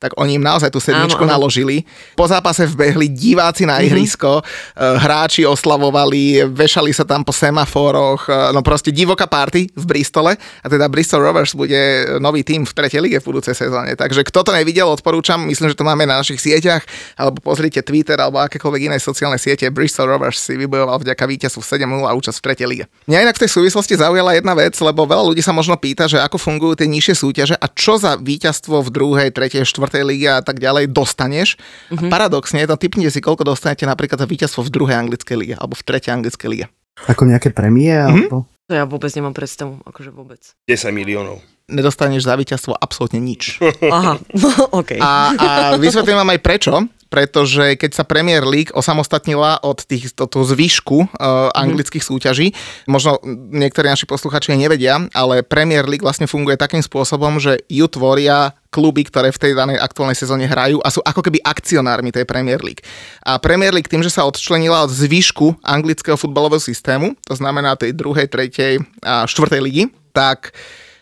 tak 0.00 0.16
oni 0.16 0.40
im 0.40 0.44
naozaj 0.44 0.72
tú 0.72 0.80
sedmičku 0.80 1.20
Áno, 1.20 1.28
áno. 1.28 1.34
naložili. 1.36 1.84
Po 2.16 2.24
zápase 2.24 2.64
vbehli 2.64 3.12
diváci 3.12 3.68
na 3.68 3.84
ihrisko, 3.84 4.40
mm-hmm. 4.40 4.96
hráči 4.96 5.44
oslavovali, 5.44 6.48
vešali 6.48 6.88
sa 6.96 7.04
tam 7.04 7.20
po 7.20 7.36
semaforoch, 7.36 8.24
e, 8.24 8.56
no 8.56 8.64
proste 8.64 8.88
divoká 8.88 9.28
party 9.28 9.68
v 9.76 9.84
Bristole 9.84 10.40
a 10.40 10.66
teda 10.72 10.88
Bristol 10.88 11.20
Rovers 11.20 11.52
bude 11.52 12.16
nový 12.16 12.40
tým 12.40 12.64
v 12.64 12.72
tretej 12.72 13.04
lige 13.04 13.20
v 13.20 13.28
budúcej 13.28 13.52
sezóne. 13.52 13.92
Takže 13.92 14.24
kto 14.24 14.40
to 14.40 14.56
nevidel, 14.56 14.88
odporúčam, 14.88 15.44
myslím, 15.44 15.68
že 15.68 15.76
to 15.76 15.84
máme 15.84 16.08
na 16.08 16.24
našich 16.24 16.40
sieťach, 16.40 16.80
alebo 17.20 17.44
pozrite 17.44 17.84
Twitter 17.84 18.16
alebo 18.16 18.40
akékoľvek 18.40 18.88
iné 18.88 18.96
sociálne 18.96 19.36
siete. 19.36 19.68
Bristol 19.68 20.08
Rovers 20.08 20.40
si 20.40 20.56
vybojoval 20.56 20.96
vďaka 21.04 21.28
víťazstvu 21.28 21.60
7-0 21.60 22.08
a 22.08 22.16
účasť 22.16 22.40
v 22.40 22.44
tretej 22.48 22.66
lige. 22.66 22.84
Mňa 23.04 23.28
inak 23.28 23.36
v 23.36 23.42
tej 23.44 23.52
súvislosti 23.52 24.00
zaujala 24.00 24.32
jedna 24.32 24.56
vec, 24.56 24.72
lebo 24.80 25.04
veľa 25.04 25.28
ľudí 25.28 25.44
sa 25.44 25.52
možno 25.52 25.76
pýta, 25.76 26.08
že 26.08 26.16
ako 26.16 26.40
fungujú 26.40 26.80
tie 26.80 26.88
nižšie 26.88 27.14
súťaže 27.20 27.54
a 27.60 27.66
čo 27.68 28.00
za 28.00 28.16
víťazstvo 28.16 28.80
v 28.80 28.88
druhej, 28.88 29.28
tretej, 29.28 29.68
štvrtej 29.68 29.89
lige 29.98 30.30
a 30.30 30.40
tak 30.40 30.62
ďalej 30.62 30.94
dostaneš. 30.94 31.58
Mm-hmm. 31.90 32.06
A 32.06 32.12
paradoxne, 32.12 32.62
to 32.70 32.78
typnite 32.78 33.10
si, 33.10 33.18
koľko 33.18 33.42
dostanete 33.42 33.84
napríklad 33.84 34.22
za 34.22 34.30
víťazstvo 34.30 34.62
v 34.62 34.70
druhej 34.70 34.96
anglickej 35.02 35.36
lige 35.36 35.54
alebo 35.58 35.74
v 35.74 35.82
tretej 35.82 36.14
anglickej 36.14 36.48
lige. 36.48 36.66
Ako 37.10 37.26
nejaké 37.26 37.50
premie? 37.50 37.92
Mhm. 37.92 38.30
Alebo... 38.30 38.46
To 38.70 38.78
ja 38.78 38.86
vôbec 38.86 39.10
nemám 39.18 39.34
predstavu, 39.34 39.82
akože 39.82 40.14
vôbec. 40.14 40.54
10 40.70 40.94
miliónov. 40.94 41.42
Nedostaneš 41.66 42.22
za 42.22 42.38
víťazstvo 42.38 42.78
absolútne 42.78 43.18
nič. 43.18 43.58
Aha, 43.82 44.14
OK. 44.78 44.94
A, 45.02 45.10
a 45.34 45.46
vysvetlím 45.74 46.22
vám 46.22 46.30
aj 46.38 46.40
prečo. 46.42 46.74
Pretože 47.10 47.74
keď 47.74 47.90
sa 47.90 48.06
Premier 48.06 48.46
League 48.46 48.70
osamostatnila 48.70 49.60
od 49.66 49.82
tých, 49.82 50.14
to, 50.14 50.30
to 50.30 50.46
zvyšku 50.46 51.10
uh, 51.10 51.50
anglických 51.52 52.06
súťaží, 52.06 52.54
možno 52.86 53.18
niektorí 53.50 53.90
naši 53.90 54.06
posluchači 54.06 54.54
nevedia, 54.54 55.02
ale 55.10 55.42
Premier 55.42 55.84
League 55.90 56.06
vlastne 56.06 56.30
funguje 56.30 56.54
takým 56.54 56.80
spôsobom, 56.80 57.42
že 57.42 57.66
ju 57.66 57.90
tvoria 57.90 58.54
kluby, 58.70 59.02
ktoré 59.02 59.34
v 59.34 59.42
tej 59.42 59.52
danej 59.58 59.82
aktuálnej 59.82 60.14
sezóne 60.14 60.46
hrajú 60.46 60.78
a 60.80 60.88
sú 60.94 61.02
ako 61.02 61.26
keby 61.26 61.42
akcionármi 61.42 62.14
tej 62.14 62.22
Premier 62.22 62.62
League. 62.62 62.86
A 63.26 63.42
Premier 63.42 63.74
League 63.74 63.90
tým, 63.90 64.06
že 64.06 64.14
sa 64.14 64.22
odčlenila 64.22 64.86
od 64.86 64.94
zvyšku 64.94 65.58
anglického 65.66 66.14
futbalového 66.14 66.62
systému, 66.62 67.18
to 67.26 67.34
znamená 67.34 67.74
tej 67.74 67.92
druhej, 67.92 68.30
tretej 68.30 68.78
a 69.02 69.26
štvrtej 69.26 69.60
ligy, 69.60 69.82
tak 70.14 70.54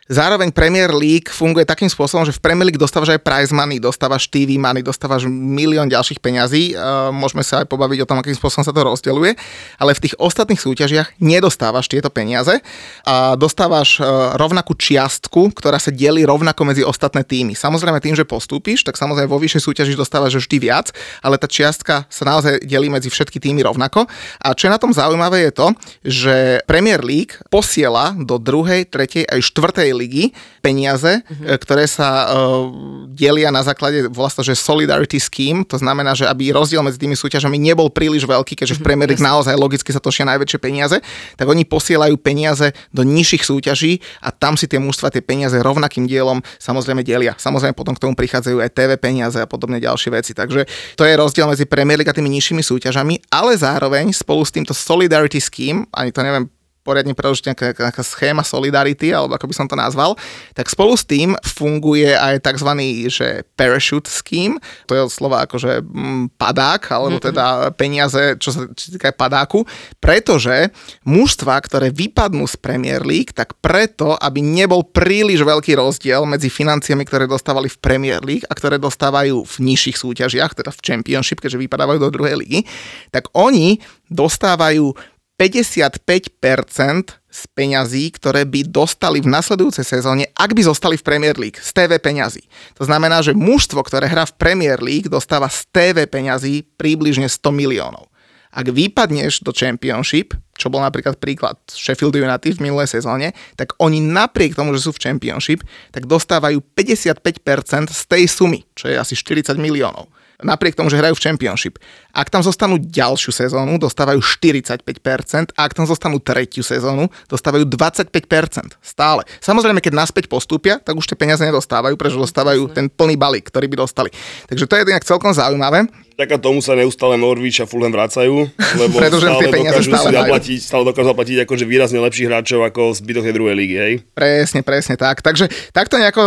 Zároveň 0.09 0.57
Premier 0.57 0.89
League 0.89 1.29
funguje 1.29 1.69
takým 1.69 1.93
spôsobom, 1.93 2.25
že 2.25 2.33
v 2.33 2.41
Premier 2.41 2.65
League 2.65 2.81
dostávaš 2.81 3.13
aj 3.13 3.21
prize 3.21 3.53
money, 3.53 3.77
dostávaš 3.77 4.25
TV 4.33 4.57
money, 4.57 4.81
dostávaš 4.81 5.29
milión 5.29 5.85
ďalších 5.85 6.25
peňazí. 6.25 6.73
Uh, 6.73 7.13
môžeme 7.13 7.45
sa 7.45 7.61
aj 7.61 7.69
pobaviť 7.69 8.01
o 8.01 8.09
tom, 8.09 8.17
akým 8.17 8.33
spôsobom 8.33 8.65
sa 8.65 8.73
to 8.73 8.89
rozdeľuje, 8.89 9.37
ale 9.77 9.93
v 9.93 10.09
tých 10.09 10.17
ostatných 10.17 10.65
súťažiach 10.65 11.21
nedostávaš 11.21 11.93
tieto 11.93 12.09
peniaze 12.09 12.57
a 13.05 13.37
dostávaš 13.37 14.01
uh, 14.01 14.33
rovnakú 14.41 14.81
čiastku, 14.81 15.53
ktorá 15.53 15.77
sa 15.77 15.93
delí 15.93 16.25
rovnako 16.25 16.65
medzi 16.65 16.89
ostatné 16.89 17.21
týmy. 17.21 17.53
Samozrejme 17.53 18.01
tým, 18.01 18.17
že 18.17 18.25
postúpiš, 18.25 18.89
tak 18.89 18.97
samozrejme 18.97 19.29
vo 19.29 19.37
vyššej 19.37 19.61
súťaži 19.61 19.93
dostávaš 19.93 20.41
vždy 20.41 20.57
viac, 20.57 20.89
ale 21.21 21.37
tá 21.37 21.45
čiastka 21.45 22.09
sa 22.09 22.25
naozaj 22.25 22.65
delí 22.65 22.89
medzi 22.89 23.13
všetky 23.13 23.45
týmy 23.45 23.61
rovnako. 23.61 24.09
A 24.41 24.57
čo 24.57 24.73
je 24.73 24.73
na 24.73 24.81
tom 24.81 24.97
zaujímavé 24.97 25.45
je 25.45 25.53
to, 25.53 25.67
že 26.01 26.35
Premier 26.65 27.05
League 27.05 27.37
posiela 27.53 28.17
do 28.17 28.41
druhej, 28.41 28.89
tretej 28.89 29.29
aj 29.29 29.45
štvrtej 29.45 29.98
ligy 29.99 30.31
peniaze, 30.63 31.19
uh-huh. 31.27 31.59
ktoré 31.59 31.91
sa 31.91 32.31
uh, 32.31 32.71
delia 33.11 33.51
na 33.51 33.67
základe 33.67 34.07
vlastne, 34.07 34.47
že 34.47 34.55
Solidarity 34.55 35.19
Scheme, 35.19 35.67
to 35.67 35.75
znamená, 35.75 36.15
že 36.15 36.31
aby 36.31 36.55
rozdiel 36.55 36.87
medzi 36.87 37.03
tými 37.03 37.19
súťažami 37.19 37.59
nebol 37.59 37.91
príliš 37.91 38.23
veľký, 38.23 38.55
keďže 38.55 38.79
v 38.79 38.87
Premier 38.87 39.11
League 39.11 39.23
naozaj 39.23 39.59
logicky 39.59 39.91
sa 39.91 39.99
tošia 39.99 40.23
najväčšie 40.31 40.59
peniaze, 40.63 40.97
tak 41.35 41.47
oni 41.51 41.67
posielajú 41.67 42.15
peniaze 42.23 42.71
do 42.95 43.03
nižších 43.03 43.43
súťaží 43.43 43.99
a 44.23 44.31
tam 44.31 44.55
si 44.55 44.71
tie 44.71 44.79
mužstva 44.79 45.11
tie 45.11 45.25
peniaze 45.25 45.59
rovnakým 45.59 46.07
dielom 46.07 46.39
samozrejme 46.63 47.03
delia. 47.03 47.35
Samozrejme 47.35 47.75
potom 47.75 47.97
k 47.97 48.03
tomu 48.07 48.15
prichádzajú 48.15 48.63
aj 48.63 48.71
TV 48.71 48.91
peniaze 49.01 49.41
a 49.41 49.49
podobne 49.49 49.83
ďalšie 49.83 50.15
veci. 50.15 50.33
Takže 50.37 50.69
to 50.95 51.03
je 51.03 51.15
rozdiel 51.19 51.49
medzi 51.51 51.65
Premier 51.65 51.99
League 51.99 52.11
a 52.11 52.15
tými 52.15 52.31
nižšími 52.31 52.63
súťažami, 52.63 53.33
ale 53.33 53.57
zároveň 53.57 54.13
spolu 54.13 54.45
s 54.45 54.55
týmto 54.55 54.77
Solidarity 54.77 55.41
Scheme, 55.41 55.89
ani 55.91 56.13
to 56.13 56.21
neviem 56.21 56.47
poriadne 56.89 57.13
preložiť 57.13 57.53
nejaká, 57.53 57.67
nejaká 57.77 58.01
schéma 58.01 58.41
solidarity, 58.41 59.13
alebo 59.13 59.37
ako 59.37 59.45
by 59.45 59.55
som 59.55 59.69
to 59.69 59.77
nazval, 59.77 60.17
tak 60.57 60.73
spolu 60.73 60.97
s 60.97 61.05
tým 61.05 61.37
funguje 61.45 62.17
aj 62.17 62.41
tzv. 62.41 62.71
že 63.13 63.45
parachute 63.53 64.09
scheme, 64.09 64.57
to 64.89 64.97
je 64.97 65.05
slova 65.13 65.45
akože 65.45 65.85
mm, 65.85 66.41
padák, 66.41 66.81
alebo 66.89 67.21
teda 67.21 67.77
peniaze, 67.77 68.41
čo 68.41 68.57
sa 68.57 68.65
týka 68.73 69.13
padáku, 69.13 69.69
pretože 70.01 70.73
mužstva, 71.05 71.61
ktoré 71.61 71.93
vypadnú 71.93 72.49
z 72.49 72.57
Premier 72.57 73.05
League, 73.05 73.37
tak 73.37 73.53
preto, 73.61 74.17
aby 74.17 74.41
nebol 74.41 74.81
príliš 74.89 75.45
veľký 75.45 75.77
rozdiel 75.77 76.25
medzi 76.25 76.49
financiami, 76.49 77.05
ktoré 77.05 77.29
dostávali 77.29 77.69
v 77.69 77.77
Premier 77.77 78.25
League 78.25 78.49
a 78.49 78.57
ktoré 78.57 78.81
dostávajú 78.81 79.45
v 79.45 79.57
nižších 79.61 80.01
súťažiach, 80.01 80.57
teda 80.57 80.73
v 80.73 80.81
Championship, 80.81 81.45
keďže 81.45 81.61
vypadávajú 81.61 81.99
do 82.01 82.09
druhej 82.15 82.41
ligy, 82.41 82.65
tak 83.13 83.29
oni 83.35 83.83
dostávajú 84.09 84.97
55% 85.39 87.15
z 87.31 87.43
peňazí, 87.55 88.11
ktoré 88.11 88.43
by 88.43 88.67
dostali 88.67 89.23
v 89.23 89.31
nasledujúcej 89.31 89.87
sezóne, 89.87 90.27
ak 90.35 90.51
by 90.51 90.67
zostali 90.67 90.99
v 90.99 91.07
Premier 91.07 91.39
League, 91.39 91.63
z 91.63 91.71
TV 91.71 92.03
peňazí. 92.03 92.43
To 92.75 92.83
znamená, 92.83 93.23
že 93.23 93.39
mužstvo, 93.39 93.87
ktoré 93.87 94.11
hrá 94.11 94.27
v 94.27 94.35
Premier 94.35 94.83
League, 94.83 95.07
dostáva 95.07 95.47
z 95.47 95.63
TV 95.71 96.11
peňazí 96.11 96.67
približne 96.75 97.31
100 97.31 97.55
miliónov. 97.55 98.11
Ak 98.51 98.67
vypadneš 98.67 99.47
do 99.47 99.55
Championship, 99.55 100.35
čo 100.59 100.67
bol 100.67 100.83
napríklad 100.83 101.23
príklad 101.23 101.55
Sheffield 101.71 102.19
United 102.19 102.59
v 102.59 102.65
minulej 102.67 102.91
sezóne, 102.91 103.31
tak 103.55 103.79
oni 103.79 104.03
napriek 104.03 104.59
tomu, 104.59 104.75
že 104.75 104.83
sú 104.83 104.91
v 104.91 104.99
Championship, 105.07 105.63
tak 105.95 106.11
dostávajú 106.11 106.59
55% 106.75 107.95
z 107.95 108.03
tej 108.11 108.27
sumy, 108.27 108.67
čo 108.75 108.91
je 108.91 108.99
asi 108.99 109.15
40 109.15 109.55
miliónov 109.55 110.11
napriek 110.43 110.79
tomu, 110.79 110.87
že 110.87 110.99
hrajú 110.99 111.19
v 111.19 111.23
Championship. 111.23 111.83
Ak 112.15 112.31
tam 112.31 112.47
zostanú 112.47 112.79
ďalšiu 112.79 113.35
sezónu, 113.35 113.79
dostávajú 113.79 114.23
45%, 114.23 115.55
a 115.59 115.61
ak 115.67 115.73
tam 115.75 115.87
zostanú 115.87 116.23
tretiu 116.23 116.63
sezónu, 116.63 117.11
dostávajú 117.27 117.67
25%. 117.67 118.79
Stále. 118.79 119.27
Samozrejme, 119.43 119.83
keď 119.83 119.93
naspäť 119.99 120.31
postúpia, 120.31 120.79
tak 120.79 120.95
už 120.95 121.11
tie 121.11 121.19
peniaze 121.19 121.43
nedostávajú, 121.43 121.99
pretože 121.99 122.19
dostávajú 122.19 122.71
ten 122.71 122.87
plný 122.87 123.19
balík, 123.19 123.51
ktorý 123.51 123.67
by 123.67 123.77
dostali. 123.83 124.11
Takže 124.47 124.65
to 124.67 124.75
je 124.79 124.87
inak 124.87 125.07
celkom 125.07 125.35
zaujímavé. 125.35 125.91
Vďaka 126.19 126.43
tomu 126.43 126.59
sa 126.59 126.75
neustále 126.75 127.15
Norwich 127.15 127.63
a 127.63 127.67
Fulham 127.71 127.95
vracajú, 127.95 128.51
lebo 128.51 128.95
Pretože 129.07 129.31
stále 129.31 129.55
dokážu 129.55 129.95
stále 129.95 130.03
si 130.03 130.17
zaplatiť, 130.19 130.59
stále 130.59 130.83
dokážu 130.91 131.09
zaplatiť 131.15 131.37
akože 131.47 131.63
výrazne 131.63 132.03
lepších 132.03 132.27
hráčov 132.27 132.67
ako 132.67 132.91
zbytok 132.91 133.23
tej 133.23 133.35
druhej 133.39 133.55
ligy, 133.55 133.77
hej. 133.79 133.93
Presne, 134.19 134.67
presne 134.67 134.99
tak. 134.99 135.23
Takže 135.23 135.47
takto 135.71 135.95
nejako 135.95 136.23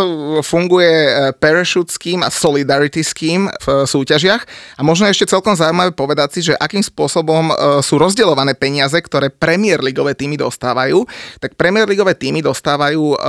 funguje 0.48 0.96
eh, 0.96 1.12
Parachute 1.36 1.92
Scheme 1.92 2.24
a 2.24 2.32
Solidarity 2.32 3.04
Scheme 3.04 3.52
v 3.52 3.68
eh, 3.68 3.84
súťažiach. 3.84 4.48
A 4.80 4.82
možno 4.88 5.12
ešte 5.12 5.28
celkom 5.28 5.60
zaujímavé 5.60 5.92
povedať 5.92 6.40
si, 6.40 6.48
že 6.48 6.56
akým 6.56 6.88
spôsobom 6.88 7.52
eh, 7.52 7.84
sú 7.84 8.00
rozdeľované 8.00 8.56
peniaze, 8.56 8.96
ktoré 8.96 9.28
Premier 9.28 9.84
Ligové 9.84 10.16
týmy 10.16 10.40
dostávajú. 10.40 11.04
Tak 11.44 11.60
Premier 11.60 11.84
Ligové 11.84 12.16
týmy 12.16 12.40
dostávajú 12.40 13.20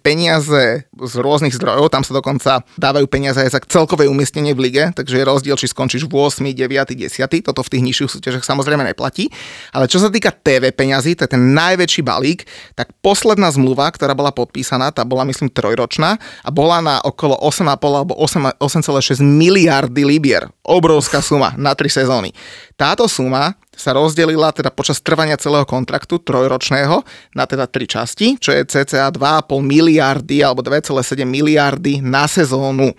peniaze 0.00 0.88
z 0.88 1.14
rôznych 1.20 1.52
zdrojov, 1.52 1.92
tam 1.92 2.00
sa 2.00 2.16
dokonca 2.16 2.64
dávajú 2.80 3.04
peniaze 3.10 3.42
aj 3.42 3.50
za 3.52 3.60
celkové 3.66 4.08
umiestnenie 4.08 4.56
v 4.56 4.70
lige, 4.70 4.84
takže 4.96 5.20
je 5.20 5.24
rozdiel, 5.26 5.56
či 5.58 5.65
skončíš 5.70 6.06
v 6.06 6.14
8, 6.14 6.54
9, 6.54 6.96
10. 6.96 7.46
Toto 7.46 7.60
v 7.62 7.70
tých 7.70 7.82
nižších 7.82 8.10
súťažiach 8.18 8.46
samozrejme 8.46 8.86
neplatí. 8.86 9.28
Ale 9.70 9.90
čo 9.90 9.98
sa 9.98 10.08
týka 10.08 10.30
TV 10.30 10.70
peňazí, 10.70 11.18
to 11.18 11.26
je 11.26 11.34
ten 11.34 11.52
najväčší 11.52 12.02
balík, 12.06 12.46
tak 12.78 12.94
posledná 13.02 13.50
zmluva, 13.50 13.90
ktorá 13.90 14.14
bola 14.14 14.30
podpísaná, 14.30 14.94
tá 14.94 15.02
bola 15.02 15.26
myslím 15.28 15.50
trojročná 15.50 16.18
a 16.42 16.48
bola 16.54 16.78
na 16.80 16.96
okolo 17.02 17.36
8,5 17.42 17.66
alebo 17.82 18.14
8 18.16 18.56
8,6 18.62 19.22
miliardy 19.22 20.02
libier. 20.06 20.48
Obrovská 20.62 21.20
suma 21.20 21.54
na 21.58 21.74
3 21.74 22.04
sezóny. 22.04 22.30
Táto 22.76 23.08
suma 23.08 23.56
sa 23.76 23.92
rozdelila 23.92 24.50
teda 24.56 24.72
počas 24.72 24.98
trvania 25.04 25.36
celého 25.36 25.68
kontraktu 25.68 26.16
trojročného 26.24 27.04
na 27.36 27.44
teda 27.44 27.68
tri 27.68 27.84
časti, 27.84 28.40
čo 28.40 28.56
je 28.56 28.64
cca 28.64 29.12
2,5 29.12 29.60
miliardy 29.60 30.40
alebo 30.40 30.64
2,7 30.64 31.22
miliardy 31.28 32.00
na 32.00 32.24
sezónu. 32.24 32.96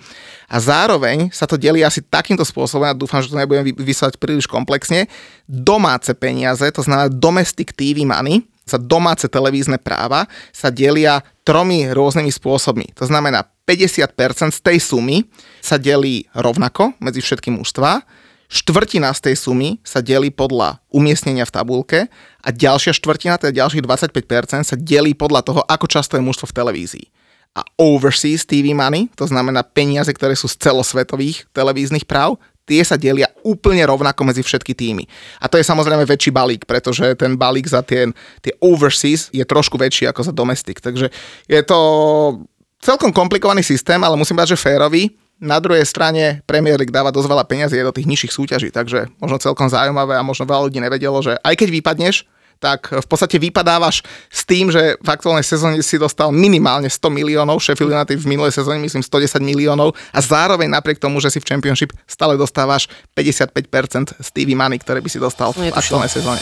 A 0.47 0.61
zároveň 0.61 1.33
sa 1.33 1.49
to 1.49 1.59
delí 1.59 1.81
asi 1.83 1.99
takýmto 2.05 2.45
spôsobom, 2.45 2.87
ja 2.87 2.95
dúfam, 2.95 3.19
že 3.19 3.33
to 3.33 3.35
nebudem 3.35 3.67
vy- 3.67 3.75
vysvetľať 3.75 4.15
príliš 4.21 4.45
komplexne, 4.47 5.09
domáce 5.49 6.13
peniaze, 6.15 6.63
to 6.71 6.85
znamená 6.85 7.11
domestic 7.11 7.75
TV 7.75 8.07
money, 8.07 8.45
sa 8.67 8.75
domáce 8.75 9.31
televízne 9.31 9.79
práva 9.79 10.27
sa 10.51 10.67
delia 10.67 11.23
tromi 11.47 11.87
rôznymi 11.87 12.27
spôsobmi. 12.27 12.91
To 12.99 13.07
znamená, 13.07 13.47
50% 13.63 14.51
z 14.51 14.59
tej 14.59 14.77
sumy 14.83 15.23
sa 15.63 15.79
delí 15.79 16.27
rovnako 16.35 16.95
medzi 16.99 17.23
všetky 17.23 17.47
mužstva, 17.51 18.03
štvrtina 18.47 19.11
z 19.11 19.31
tej 19.31 19.35
sumy 19.35 19.69
sa 19.83 19.99
delí 19.99 20.31
podľa 20.31 20.79
umiestnenia 20.91 21.43
v 21.43 21.53
tabulke 21.53 21.99
a 22.43 22.49
ďalšia 22.49 22.95
štvrtina, 22.95 23.39
teda 23.39 23.63
ďalších 23.63 23.83
25% 23.83 24.63
sa 24.63 24.75
delí 24.79 25.11
podľa 25.13 25.43
toho, 25.43 25.61
ako 25.67 25.85
často 25.87 26.15
je 26.15 26.23
mužstvo 26.23 26.47
v 26.51 26.57
televízii. 26.57 27.05
A 27.57 27.65
overseas 27.81 28.45
TV 28.45 28.71
money, 28.71 29.09
to 29.17 29.25
znamená 29.25 29.65
peniaze, 29.65 30.13
ktoré 30.13 30.37
sú 30.37 30.45
z 30.45 30.61
celosvetových 30.61 31.49
televíznych 31.51 32.05
práv, 32.05 32.37
tie 32.67 32.83
sa 32.83 32.99
delia 32.99 33.31
úplne 33.47 33.81
rovnako 33.87 34.27
medzi 34.27 34.43
všetky 34.43 34.75
týmy. 34.75 35.07
A 35.39 35.47
to 35.47 35.55
je 35.55 35.65
samozrejme 35.65 36.03
väčší 36.03 36.35
balík, 36.35 36.67
pretože 36.67 37.15
ten 37.15 37.39
balík 37.39 37.65
za 37.65 37.79
tie, 37.79 38.11
tie 38.43 38.53
overseas 38.59 39.31
je 39.31 39.41
trošku 39.47 39.79
väčší 39.79 40.05
ako 40.11 40.27
za 40.27 40.33
domestic. 40.35 40.83
Takže 40.83 41.07
je 41.47 41.61
to 41.63 41.79
celkom 42.83 43.15
komplikovaný 43.15 43.63
systém, 43.63 43.97
ale 44.03 44.19
musím 44.19 44.35
povedať, 44.35 44.59
že 44.59 44.63
férový. 44.67 45.03
Na 45.37 45.61
druhej 45.61 45.85
strane 45.85 46.41
Premier 46.49 46.81
League 46.81 46.93
dáva 46.93 47.13
dosť 47.13 47.29
veľa 47.29 47.45
peniazí 47.45 47.77
do 47.77 47.93
tých 47.93 48.09
nižších 48.09 48.33
súťaží, 48.33 48.69
takže 48.73 49.05
možno 49.21 49.37
celkom 49.37 49.69
zaujímavé 49.69 50.17
a 50.17 50.25
možno 50.25 50.49
veľa 50.49 50.65
ľudí 50.65 50.81
nevedelo, 50.81 51.21
že 51.21 51.37
aj 51.45 51.53
keď 51.61 51.69
vypadneš, 51.77 52.25
tak 52.57 52.89
v 52.89 53.05
podstate 53.05 53.37
vypadávaš 53.37 54.01
s 54.33 54.41
tým, 54.41 54.73
že 54.73 54.97
v 54.97 55.09
aktuálnej 55.13 55.45
sezóne 55.45 55.77
si 55.85 56.01
dostal 56.01 56.33
minimálne 56.33 56.89
100 56.89 57.13
miliónov, 57.13 57.61
Sheffield 57.61 57.93
United 57.93 58.17
v 58.17 58.25
minulej 58.33 58.49
sezóne 58.49 58.81
myslím 58.81 59.05
110 59.05 59.45
miliónov 59.45 59.93
a 60.09 60.19
zároveň 60.25 60.73
napriek 60.73 60.97
tomu, 60.97 61.21
že 61.21 61.29
si 61.29 61.37
v 61.37 61.45
Championship 61.45 61.93
stále 62.09 62.33
dostávaš 62.33 62.89
55% 63.13 64.17
z 64.17 64.27
TV 64.33 64.57
money, 64.57 64.81
ktoré 64.81 65.05
by 65.05 65.09
si 65.09 65.21
dostal 65.21 65.53
v 65.53 65.69
aktuálnej 65.69 66.09
sezóne. 66.09 66.41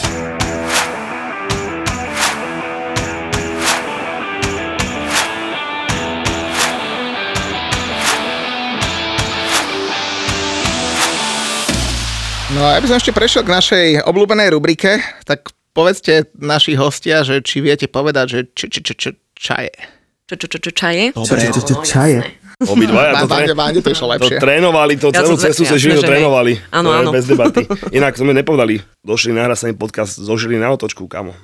No 12.56 12.64
a 12.64 12.72
ja 12.72 12.80
by 12.80 12.88
som 12.88 12.96
ešte 12.96 13.12
prešiel 13.12 13.44
k 13.44 13.52
našej 13.52 13.86
obľúbenej 14.08 14.48
rubrike, 14.48 14.96
tak 15.28 15.52
povedzte 15.76 16.32
naši 16.32 16.72
hostia, 16.72 17.20
že 17.20 17.44
či 17.44 17.60
viete 17.60 17.84
povedať, 17.84 18.26
že 18.26 18.38
č, 18.56 18.72
č, 18.72 18.76
č, 18.80 18.90
č, 18.96 19.04
čaje. 19.36 19.76
Čo, 20.24 20.40
čo, 20.40 20.46
čo, 20.48 20.58
čo, 20.64 20.70
čaje? 20.72 21.04
Čo, 21.12 21.34
čo, 21.36 21.48
čo, 21.52 21.60
čo, 21.60 21.74
čaje? 21.84 22.18
Obidvaja 22.56 23.20
to, 23.20 23.28
tre- 23.28 23.52
to 23.76 23.90
išlo 23.92 24.08
to 24.08 24.12
lepšie. 24.16 24.36
trénovali, 24.40 24.96
to 24.96 25.12
Ja 25.12 25.20
celú 25.20 25.36
som 25.36 25.44
cestu 25.44 25.68
sa 25.68 25.76
Žilinu 25.76 26.00
že 26.00 26.08
hej. 26.08 26.12
trénovali. 26.16 26.52
Áno, 26.72 26.88
To 26.88 26.96
áno. 26.96 27.10
Bez 27.12 27.28
debaty. 27.28 27.68
Inak 28.00 28.16
sme 28.16 28.32
nepovedali, 28.32 28.80
došli 29.04 29.36
nahrať 29.36 29.58
sa 29.60 29.66
im 29.68 29.76
podcast 29.76 30.16
zo 30.16 30.32
Žiliny 30.32 30.64
na 30.64 30.72
otočku, 30.72 31.04
kamo. 31.04 31.36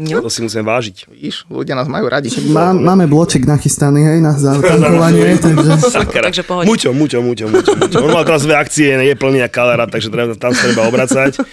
No. 0.00 0.24
To 0.24 0.32
si 0.32 0.40
musím 0.40 0.64
vážiť. 0.64 1.12
Vidíš, 1.12 1.44
ľudia 1.52 1.76
nás 1.76 1.84
majú 1.84 2.08
radi. 2.08 2.32
Má, 2.48 2.72
máme 2.72 3.04
bloček 3.04 3.44
nachystaný, 3.44 4.00
hej, 4.00 4.24
na 4.24 4.32
zatankovanie, 4.32 5.36
takže... 5.36 5.76
Sakra. 5.92 6.24
Takže 6.32 6.40
pohode. 6.48 6.64
Muťo, 6.64 6.96
muťo, 6.96 7.20
muťo, 7.20 7.44
muťo, 7.52 7.72
muťo. 7.76 7.96
On 8.00 8.08
mal 8.08 8.24
teraz 8.24 8.48
dve 8.48 8.56
akcie, 8.56 8.96
je 8.96 9.12
plný 9.12 9.44
jak 9.44 9.52
kalera, 9.52 9.84
takže 9.84 10.08
treba, 10.08 10.32
tam 10.40 10.56
sa 10.56 10.72
treba 10.72 10.88
obracať. 10.88 11.44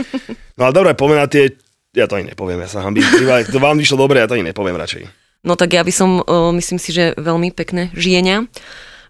No 0.56 0.64
ale 0.64 0.72
dobre, 0.72 0.96
poďme 0.96 1.18
na 1.20 1.28
tie, 1.28 1.60
ja 1.92 2.08
to 2.08 2.16
ani 2.16 2.32
nepoviem, 2.32 2.64
ja 2.64 2.72
sa 2.72 2.88
hambím. 2.88 3.04
To 3.52 3.60
vám 3.60 3.76
vyšlo 3.76 4.00
dobre, 4.00 4.24
ja 4.24 4.32
to 4.32 4.40
ani 4.40 4.48
nepoviem 4.48 4.80
radšej. 4.80 5.04
No 5.44 5.60
tak 5.60 5.76
ja 5.76 5.84
by 5.84 5.92
som, 5.92 6.24
uh, 6.24 6.56
myslím 6.56 6.80
si, 6.80 6.96
že 6.96 7.20
veľmi 7.20 7.52
pekné 7.52 7.92
žienia. 8.00 8.48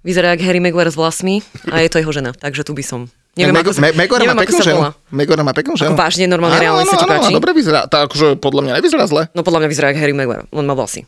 Vyzerá 0.01 0.33
jak 0.33 0.49
Harry 0.49 0.57
Maguire 0.57 0.89
s 0.89 0.97
vlasmi 0.97 1.45
a 1.69 1.85
je 1.85 1.93
to 1.93 2.01
jeho 2.01 2.09
žena, 2.09 2.33
takže 2.33 2.65
tu 2.65 2.73
by 2.73 2.81
som. 2.81 3.05
Neviem, 3.37 3.53
Meg- 3.53 3.63
ako, 3.63 3.71
sa- 3.71 3.81
Me- 3.81 3.95
Megora 3.95 4.19
má 4.19 4.23
neviem, 4.23 4.33
ako 4.33 4.43
peknú 4.43 4.59
ženu. 4.59 4.79
Megora 5.13 5.41
má 5.45 5.53
peknú 5.53 5.73
ženu. 5.77 5.93
Ako 5.93 5.99
vážne, 5.99 6.25
normálne, 6.25 6.57
reálne 6.57 6.83
sa 6.83 6.97
ti 6.97 7.05
páči? 7.05 7.31
dobre 7.31 7.51
vyzerá. 7.53 7.85
Tak, 7.85 8.09
akože 8.09 8.41
podľa 8.41 8.61
mňa 8.65 8.73
nevyzerá 8.81 9.05
zle. 9.05 9.29
No 9.31 9.41
podľa 9.41 9.59
mňa 9.61 9.69
vyzerá 9.69 9.85
jak 9.89 10.01
Harry 10.01 10.17
Maguire, 10.17 10.49
len 10.49 10.65
má 10.65 10.73
vlasy. 10.73 11.05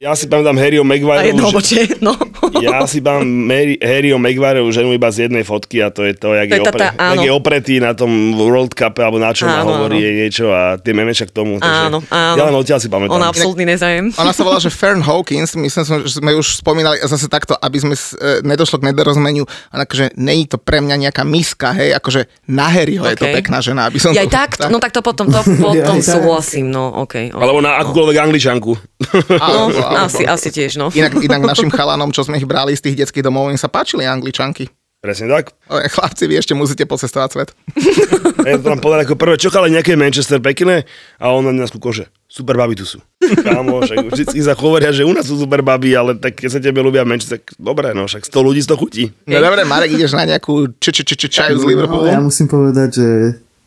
Ja 0.00 0.16
si 0.16 0.32
pamätám 0.32 0.56
Harryho 0.56 0.80
A 0.80 0.88
Maguire, 0.88 1.28
jedno 1.28 1.52
obočie, 1.52 1.84
no. 2.00 2.16
ja 2.64 2.88
si 2.88 3.04
pamätám 3.04 3.52
Harryho 3.84 4.16
Maguire 4.16 4.64
ženu 4.72 4.96
iba 4.96 5.12
z 5.12 5.28
jednej 5.28 5.44
fotky 5.44 5.84
a 5.84 5.92
to 5.92 6.08
je 6.08 6.16
to, 6.16 6.32
jak, 6.32 6.48
To 6.48 6.56
je, 6.56 6.62
opre, 6.64 6.80
tá- 6.80 6.96
áno. 6.96 7.12
jak 7.12 7.28
je 7.28 7.32
opretý 7.36 7.74
na 7.84 7.92
tom 7.92 8.08
World 8.32 8.72
Cup 8.72 8.96
alebo 8.96 9.20
na 9.20 9.36
čom 9.36 9.44
a 9.44 9.60
Áno, 9.60 9.68
hovorí 9.68 10.00
áno. 10.00 10.16
niečo 10.16 10.48
a 10.48 10.80
tie 10.80 10.96
memeča 10.96 11.28
k 11.28 11.36
tomu. 11.36 11.60
takže 11.60 11.92
Áno, 11.92 12.00
áno. 12.08 12.32
Ja 12.32 12.48
len 12.48 12.56
odtiaľ 12.56 12.80
si 12.80 12.88
pamätám. 12.88 13.12
Ona 13.12 13.28
absolútny 13.28 13.68
nezájem. 13.68 14.08
Ona 14.16 14.32
sa 14.32 14.40
volá, 14.40 14.56
že 14.56 14.72
Fern 14.72 15.04
Hawkins, 15.04 15.52
myslím, 15.52 15.84
že 15.84 16.16
sme 16.16 16.32
už 16.32 16.48
spomínali 16.56 16.96
zase 17.04 17.28
takto, 17.28 17.52
aby 17.60 17.76
sme 17.76 17.92
e, 17.92 18.00
nedošlo 18.40 18.80
k 18.80 18.88
nedorozumeniu, 18.88 19.44
ona 19.68 19.84
akože 19.84 20.16
není 20.16 20.48
to 20.48 20.56
pre 20.56 20.80
mňa 20.80 20.96
nejaká 20.96 21.28
miska, 21.28 21.76
hej, 21.76 21.92
akože 21.92 22.24
na 22.48 22.72
Harryho 22.72 23.04
je 23.04 23.20
to 23.20 23.28
pekná 23.28 23.60
žena, 23.60 23.84
aby 23.84 24.00
som 24.00 24.16
Ja 24.16 24.24
to... 24.24 24.32
tak, 24.32 24.64
no 24.64 24.80
tak 24.80 24.96
to 24.96 25.04
potom, 25.04 25.28
to 25.28 25.44
potom 25.60 26.00
tak. 26.00 26.08
súhlasím, 26.08 26.72
no 26.72 26.88
okej. 27.04 27.28
Okay, 27.28 27.36
Alebo 27.36 27.60
na 27.60 27.76
akúkoľvek 27.84 28.16
angličanku. 28.16 28.72
No, 29.20 29.36
Alebo- 29.36 29.76
alebo- 29.76 29.89
asi, 29.94 30.22
asi 30.26 30.48
tiež, 30.54 30.78
no. 30.78 30.92
Inak, 30.94 31.18
inak 31.18 31.42
našim 31.42 31.70
chalanom, 31.70 32.14
čo 32.14 32.22
sme 32.22 32.38
ich 32.38 32.46
brali 32.46 32.74
z 32.76 32.90
tých 32.90 33.06
detských 33.06 33.26
domov, 33.26 33.50
im 33.50 33.58
sa 33.58 33.66
páčili 33.66 34.06
angličanky. 34.06 34.70
Presne 35.00 35.32
tak. 35.32 35.56
Ale 35.64 35.88
Chlapci, 35.88 36.28
vy 36.28 36.36
ešte 36.36 36.52
musíte 36.52 36.84
pocestovať 36.84 37.28
svet. 37.32 37.50
Ja 38.40 38.56
to 38.56 38.72
tam 38.72 38.80
povedal 38.80 39.04
ako 39.04 39.20
prvé, 39.20 39.36
čo 39.36 39.52
ale 39.52 39.68
nejaké 39.68 40.00
Manchester 40.00 40.40
pekné 40.40 40.88
a 41.20 41.28
on 41.28 41.44
na 41.44 41.52
nás 41.52 41.68
kúkol, 41.68 41.92
že 41.92 42.04
super 42.24 42.56
baby 42.56 42.72
tu 42.72 42.88
sú. 42.88 42.96
Kámo, 43.20 43.84
však 43.84 44.08
vždycky 44.08 44.40
sa 44.40 44.56
hovoria, 44.56 44.96
že 44.96 45.04
u 45.04 45.12
nás 45.12 45.28
sú 45.28 45.36
super 45.36 45.60
baby, 45.60 45.92
ale 45.92 46.16
tak 46.16 46.40
keď 46.40 46.48
sa 46.48 46.56
tebe 46.56 46.80
ľúbia 46.80 47.04
Manchester, 47.04 47.36
tak 47.36 47.52
dobre, 47.60 47.92
no 47.92 48.08
však 48.08 48.24
100 48.24 48.32
ľudí 48.40 48.64
100 48.64 48.80
chutí. 48.80 49.04
No 49.28 49.44
dobre, 49.44 49.68
Marek, 49.68 49.92
ideš 49.92 50.16
na 50.16 50.24
nejakú 50.24 50.72
č, 50.80 50.88
č, 50.88 51.04
č, 51.04 51.12
č, 51.20 51.24
čaju 51.28 51.60
z 51.60 51.64
No, 51.84 52.08
ja 52.08 52.16
musím 52.16 52.48
povedať, 52.48 52.88
že 52.96 53.08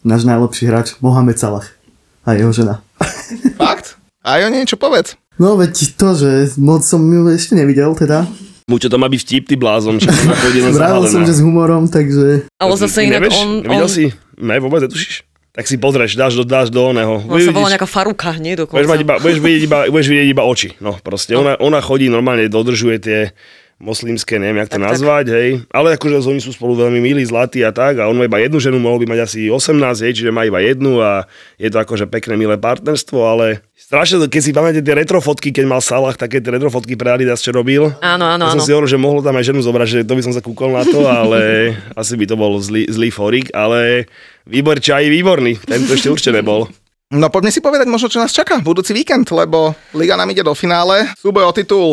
náš 0.01 0.25
najlepší 0.25 0.65
hráč, 0.65 0.97
Mohamed 1.05 1.37
Salah 1.37 1.69
a 2.25 2.33
jeho 2.33 2.49
žena. 2.49 2.81
Fakt? 3.61 3.92
A 4.23 4.39
o 4.39 4.47
niečo 4.47 4.79
povedz. 4.79 5.19
No 5.35 5.59
veď 5.59 5.99
to, 5.99 6.15
že 6.15 6.55
moc 6.55 6.87
som 6.87 7.03
ju 7.03 7.27
ešte 7.27 7.59
nevidel 7.59 7.91
teda. 7.91 8.23
Muťo 8.71 8.87
to 8.87 8.95
má 8.95 9.11
byť 9.11 9.19
vtip, 9.19 9.43
ty 9.51 9.55
blázon, 9.59 9.99
Vravil 10.71 11.03
som, 11.11 11.27
že 11.27 11.35
s 11.35 11.41
humorom, 11.43 11.91
takže... 11.91 12.47
Ale 12.55 12.73
zase 12.79 13.03
inak 13.03 13.27
Nevieš? 13.27 13.35
on, 13.43 13.49
Nevidel 13.59 13.89
on, 13.89 13.91
si? 13.91 14.05
Ne, 14.39 14.55
vôbec 14.63 14.87
netušíš? 14.87 15.27
Tak 15.53 15.67
si 15.67 15.75
pozrieš, 15.75 16.15
dáš 16.15 16.39
do, 16.39 16.47
dáš 16.47 16.71
do 16.71 16.79
oného. 16.81 17.19
on 17.27 17.37
sa 17.43 17.51
volá 17.51 17.69
nejaká 17.75 17.85
Faruka, 17.85 18.33
nie 18.39 18.55
Budeš, 18.55 18.87
mať 18.87 18.99
dokonca. 19.03 19.03
iba, 19.03 19.13
budeš, 19.19 19.37
vidieť 19.43 19.63
iba, 19.67 19.77
budeš 19.91 20.07
vidieť 20.09 20.27
iba 20.31 20.43
oči. 20.47 20.69
No 20.79 20.95
proste, 20.97 21.35
ona, 21.35 21.59
ona 21.59 21.83
chodí 21.83 22.07
normálne, 22.07 22.47
dodržuje 22.47 22.97
tie 23.03 23.19
moslimské, 23.77 24.35
neviem, 24.35 24.57
jak 24.59 24.69
to 24.69 24.75
Tak, 24.75 24.81
tak. 24.81 24.89
nazvať, 24.91 25.25
hej. 25.29 25.49
Ale 25.69 25.93
akože 25.93 26.21
oni 26.21 26.39
sú 26.39 26.49
spolu 26.49 26.73
veľmi 26.75 26.99
milí, 26.99 27.21
zlatí 27.21 27.59
a 27.59 27.69
tak. 27.69 27.97
A 27.97 28.05
on 28.05 28.15
má 28.15 28.23
iba 28.23 28.37
jednu 28.37 28.57
ženu, 28.57 28.77
mohol 28.77 28.97
by 28.97 29.09
mať 29.09 29.19
asi 29.23 29.39
18, 29.47 29.75
hej, 29.99 30.13
čiže 30.13 30.29
má 30.29 30.43
iba 30.43 30.57
jednu 30.57 30.97
a 30.97 31.25
je 31.55 31.67
to 31.67 31.77
akože 31.77 32.05
pekné, 32.05 32.35
milé 32.35 32.55
partnerstvo, 32.55 33.19
ale 33.19 33.59
strašne, 33.73 34.19
to- 34.19 34.29
keď 34.29 34.41
si 34.41 34.51
pamätáte 34.51 34.81
tie 34.81 34.95
retrofotky, 34.95 35.49
keď 35.49 35.65
mal 35.67 35.79
Salah, 35.79 36.13
také 36.13 36.37
tie 36.37 36.51
retrofotky 36.51 36.93
pre 36.93 37.11
Adidas, 37.11 37.39
čo 37.39 37.51
robil. 37.51 37.91
Áno, 37.99 38.25
áno, 38.25 38.45
Ja 38.45 38.51
som 38.51 38.61
áno. 38.61 38.65
si 38.65 38.71
hovoril, 38.71 38.89
že 38.89 38.97
mohlo 38.97 39.19
tam 39.19 39.35
aj 39.35 39.45
ženu 39.45 39.59
zobrať, 39.59 39.87
že 39.89 39.99
to 40.01 40.13
by 40.13 40.21
som 40.21 40.31
sa 40.31 40.39
kúkol 40.39 40.71
na 40.71 40.83
to, 40.83 41.03
ale 41.03 41.39
asi 41.99 42.15
by 42.15 42.25
to 42.25 42.35
bol 42.35 42.55
zlý, 42.57 42.87
zlý 42.87 43.09
forik, 43.09 43.51
ale 43.51 44.07
výbor 44.43 44.79
čaj 44.79 45.05
výborný, 45.05 45.59
tento 45.59 45.91
ešte 45.91 46.07
určite 46.07 46.33
nebol. 46.33 46.69
No 47.09 47.29
poďme 47.29 47.51
si 47.51 47.61
povedať 47.61 47.85
možno, 47.85 48.07
čo 48.07 48.17
nás 48.17 48.31
čaká 48.31 48.57
budúci 48.57 48.89
víkend, 48.89 49.29
lebo 49.29 49.77
Liga 49.93 50.15
nám 50.15 50.25
ide 50.27 50.41
do 50.41 50.57
finále. 50.57 51.13
Súboj 51.13 51.45
o 51.45 51.53
titul 51.53 51.89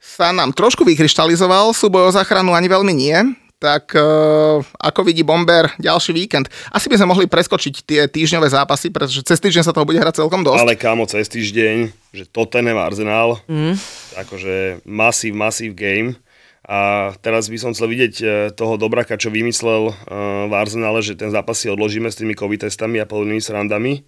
sa 0.00 0.30
nám 0.30 0.52
trošku 0.54 0.84
vykryštalizoval, 0.86 1.74
súboj 1.74 2.08
o 2.08 2.14
záchranu 2.14 2.52
ani 2.52 2.68
veľmi 2.70 2.92
nie. 2.94 3.16
Tak 3.56 3.96
uh, 3.96 4.60
ako 4.84 5.00
vidí 5.00 5.24
Bomber 5.24 5.72
ďalší 5.80 6.12
víkend? 6.12 6.52
Asi 6.68 6.92
by 6.92 7.00
sme 7.00 7.16
mohli 7.16 7.24
preskočiť 7.24 7.74
tie 7.88 8.04
týždňové 8.04 8.52
zápasy, 8.52 8.92
pretože 8.92 9.24
cez 9.24 9.40
týždeň 9.40 9.64
sa 9.64 9.72
toho 9.72 9.88
bude 9.88 9.96
hrať 9.96 10.20
celkom 10.20 10.44
dosť. 10.44 10.60
Ale 10.60 10.76
kámo, 10.76 11.08
cez 11.08 11.24
týždeň, 11.32 11.88
že 12.12 12.28
Tottenham 12.28 12.76
Arsenal, 12.76 13.40
mm. 13.48 13.80
akože 14.20 14.84
masív, 14.84 15.32
masív 15.32 15.72
game. 15.72 16.20
A 16.66 17.14
teraz 17.22 17.46
by 17.46 17.56
som 17.62 17.70
chcel 17.72 17.86
vidieť 17.86 18.14
e, 18.20 18.24
toho 18.50 18.74
Dobraka, 18.74 19.14
čo 19.14 19.30
vymyslel 19.30 19.88
e, 19.88 19.92
v 20.50 20.52
Arsenale, 20.52 20.98
že 20.98 21.14
ten 21.14 21.30
zápas 21.30 21.62
si 21.62 21.70
odložíme 21.70 22.10
s 22.10 22.18
tými 22.18 22.34
covid 22.34 22.66
testami 22.66 22.98
a 22.98 23.06
podobnými 23.06 23.38
srandami, 23.38 24.02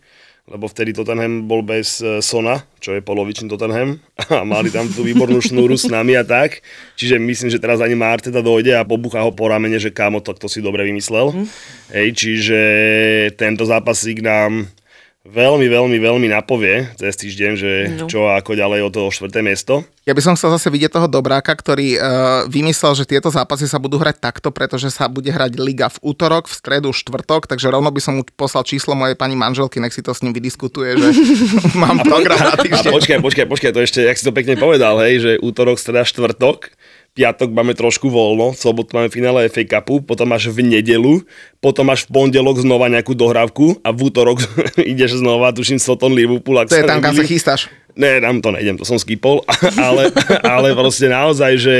lebo 0.48 0.64
vtedy 0.64 0.96
Tottenham 0.96 1.44
bol 1.44 1.60
bez 1.60 2.00
e, 2.00 2.24
Sona, 2.24 2.64
čo 2.80 2.96
je 2.96 3.04
polovičný 3.04 3.52
Tottenham 3.52 4.00
a 4.36 4.42
mali 4.48 4.72
tam 4.72 4.88
tú 4.88 5.04
výbornú 5.04 5.44
šnúru 5.44 5.76
s 5.76 5.84
nami 5.86 6.16
a 6.16 6.24
tak. 6.24 6.64
Čiže 6.96 7.20
myslím, 7.20 7.52
že 7.52 7.60
teraz 7.60 7.84
ani 7.84 7.94
Marteta 7.94 8.40
dojde 8.40 8.72
a 8.76 8.88
pobuchá 8.88 9.20
ho 9.20 9.32
po 9.32 9.46
ramene, 9.52 9.76
že 9.76 9.92
kámo, 9.92 10.24
to, 10.24 10.32
to 10.32 10.48
si 10.48 10.64
dobre 10.64 10.88
vymyslel. 10.88 11.36
Mm. 11.36 11.46
Hej, 11.92 12.08
čiže 12.16 12.60
tento 13.36 13.68
zápasík 13.68 14.24
nám 14.24 14.72
veľmi, 15.28 15.66
veľmi, 15.66 15.96
veľmi 15.96 16.26
napovie 16.26 16.88
cez 16.94 17.14
týždeň, 17.14 17.52
že 17.52 17.70
No. 17.94 18.06
čo 18.06 18.24
a 18.24 18.36
ako 18.36 18.52
ďalej 18.52 18.80
o 18.82 18.90
to 18.90 19.06
štvrté 19.06 19.40
miesto. 19.40 19.84
Ja 20.02 20.12
by 20.12 20.22
som 20.22 20.34
chcel 20.34 20.48
zase 20.50 20.68
vidieť 20.68 20.88
toho 20.90 21.04
Dobráka, 21.04 21.52
ktorý 21.52 21.92
uh, 21.92 22.00
vymyslel, 22.46 22.92
že 22.94 23.04
tieto 23.04 23.28
zápasy 23.28 23.64
sa 23.64 23.76
budú 23.76 23.96
hrať 23.96 24.16
takto, 24.18 24.48
pretože 24.48 24.88
sa 24.88 25.04
bude 25.04 25.28
hrať 25.28 25.60
liga 25.60 25.86
v 25.86 26.00
útorok, 26.02 26.48
v 26.48 26.54
stredu, 26.54 26.88
štvrtok, 26.90 27.44
takže 27.46 27.68
rovno 27.68 27.88
by 27.88 28.00
som 28.00 28.16
mu 28.16 28.24
poslal 28.24 28.64
číslo 28.64 28.96
mojej 28.96 29.14
pani 29.14 29.36
manželky, 29.36 29.76
nech 29.76 29.92
si 29.92 30.00
to 30.00 30.10
s 30.10 30.24
ním 30.24 30.32
vydiskutuje, 30.32 30.96
že 30.96 31.08
mám 31.76 32.00
program 32.00 32.40
na 32.40 32.52
A 32.52 32.58
týždeň. 32.58 32.88
počkaj, 32.88 33.18
počkaj, 33.20 33.46
počkaj, 33.46 33.70
to 33.70 33.80
ešte, 33.80 34.00
jak 34.00 34.16
si 34.16 34.24
to 34.24 34.32
pekne 34.32 34.56
povedal, 34.56 34.96
hej, 34.98 35.20
že 35.20 35.32
útorok, 35.38 35.76
streda, 35.76 36.08
štvrtok, 36.08 36.72
piatok 37.18 37.50
máme 37.50 37.74
trošku 37.74 38.06
voľno, 38.06 38.54
v 38.54 38.58
sobotu 38.62 38.94
máme 38.94 39.10
finále 39.10 39.50
FA 39.50 39.66
Cupu, 39.66 40.06
potom 40.06 40.30
máš 40.30 40.46
v 40.54 40.62
nedelu, 40.62 41.26
potom 41.58 41.90
máš 41.90 42.06
v 42.06 42.14
pondelok 42.14 42.62
znova 42.62 42.86
nejakú 42.86 43.18
dohrávku 43.18 43.82
a 43.82 43.90
v 43.90 44.06
útorok 44.06 44.38
ideš 44.94 45.18
znova, 45.18 45.50
tuším, 45.50 45.82
Soton 45.82 46.14
Liverpool. 46.14 46.62
To 46.70 46.78
je 46.78 46.86
tam, 46.86 47.02
kam 47.02 47.18
sa 47.18 47.26
chystáš. 47.26 47.66
Ne, 47.98 48.22
tam 48.22 48.38
to 48.38 48.54
nejdem, 48.54 48.78
to 48.78 48.86
som 48.86 48.94
skipol, 48.94 49.42
ale, 49.90 50.14
ale 50.46 50.70
proste 50.78 51.10
naozaj, 51.10 51.58
že 51.58 51.76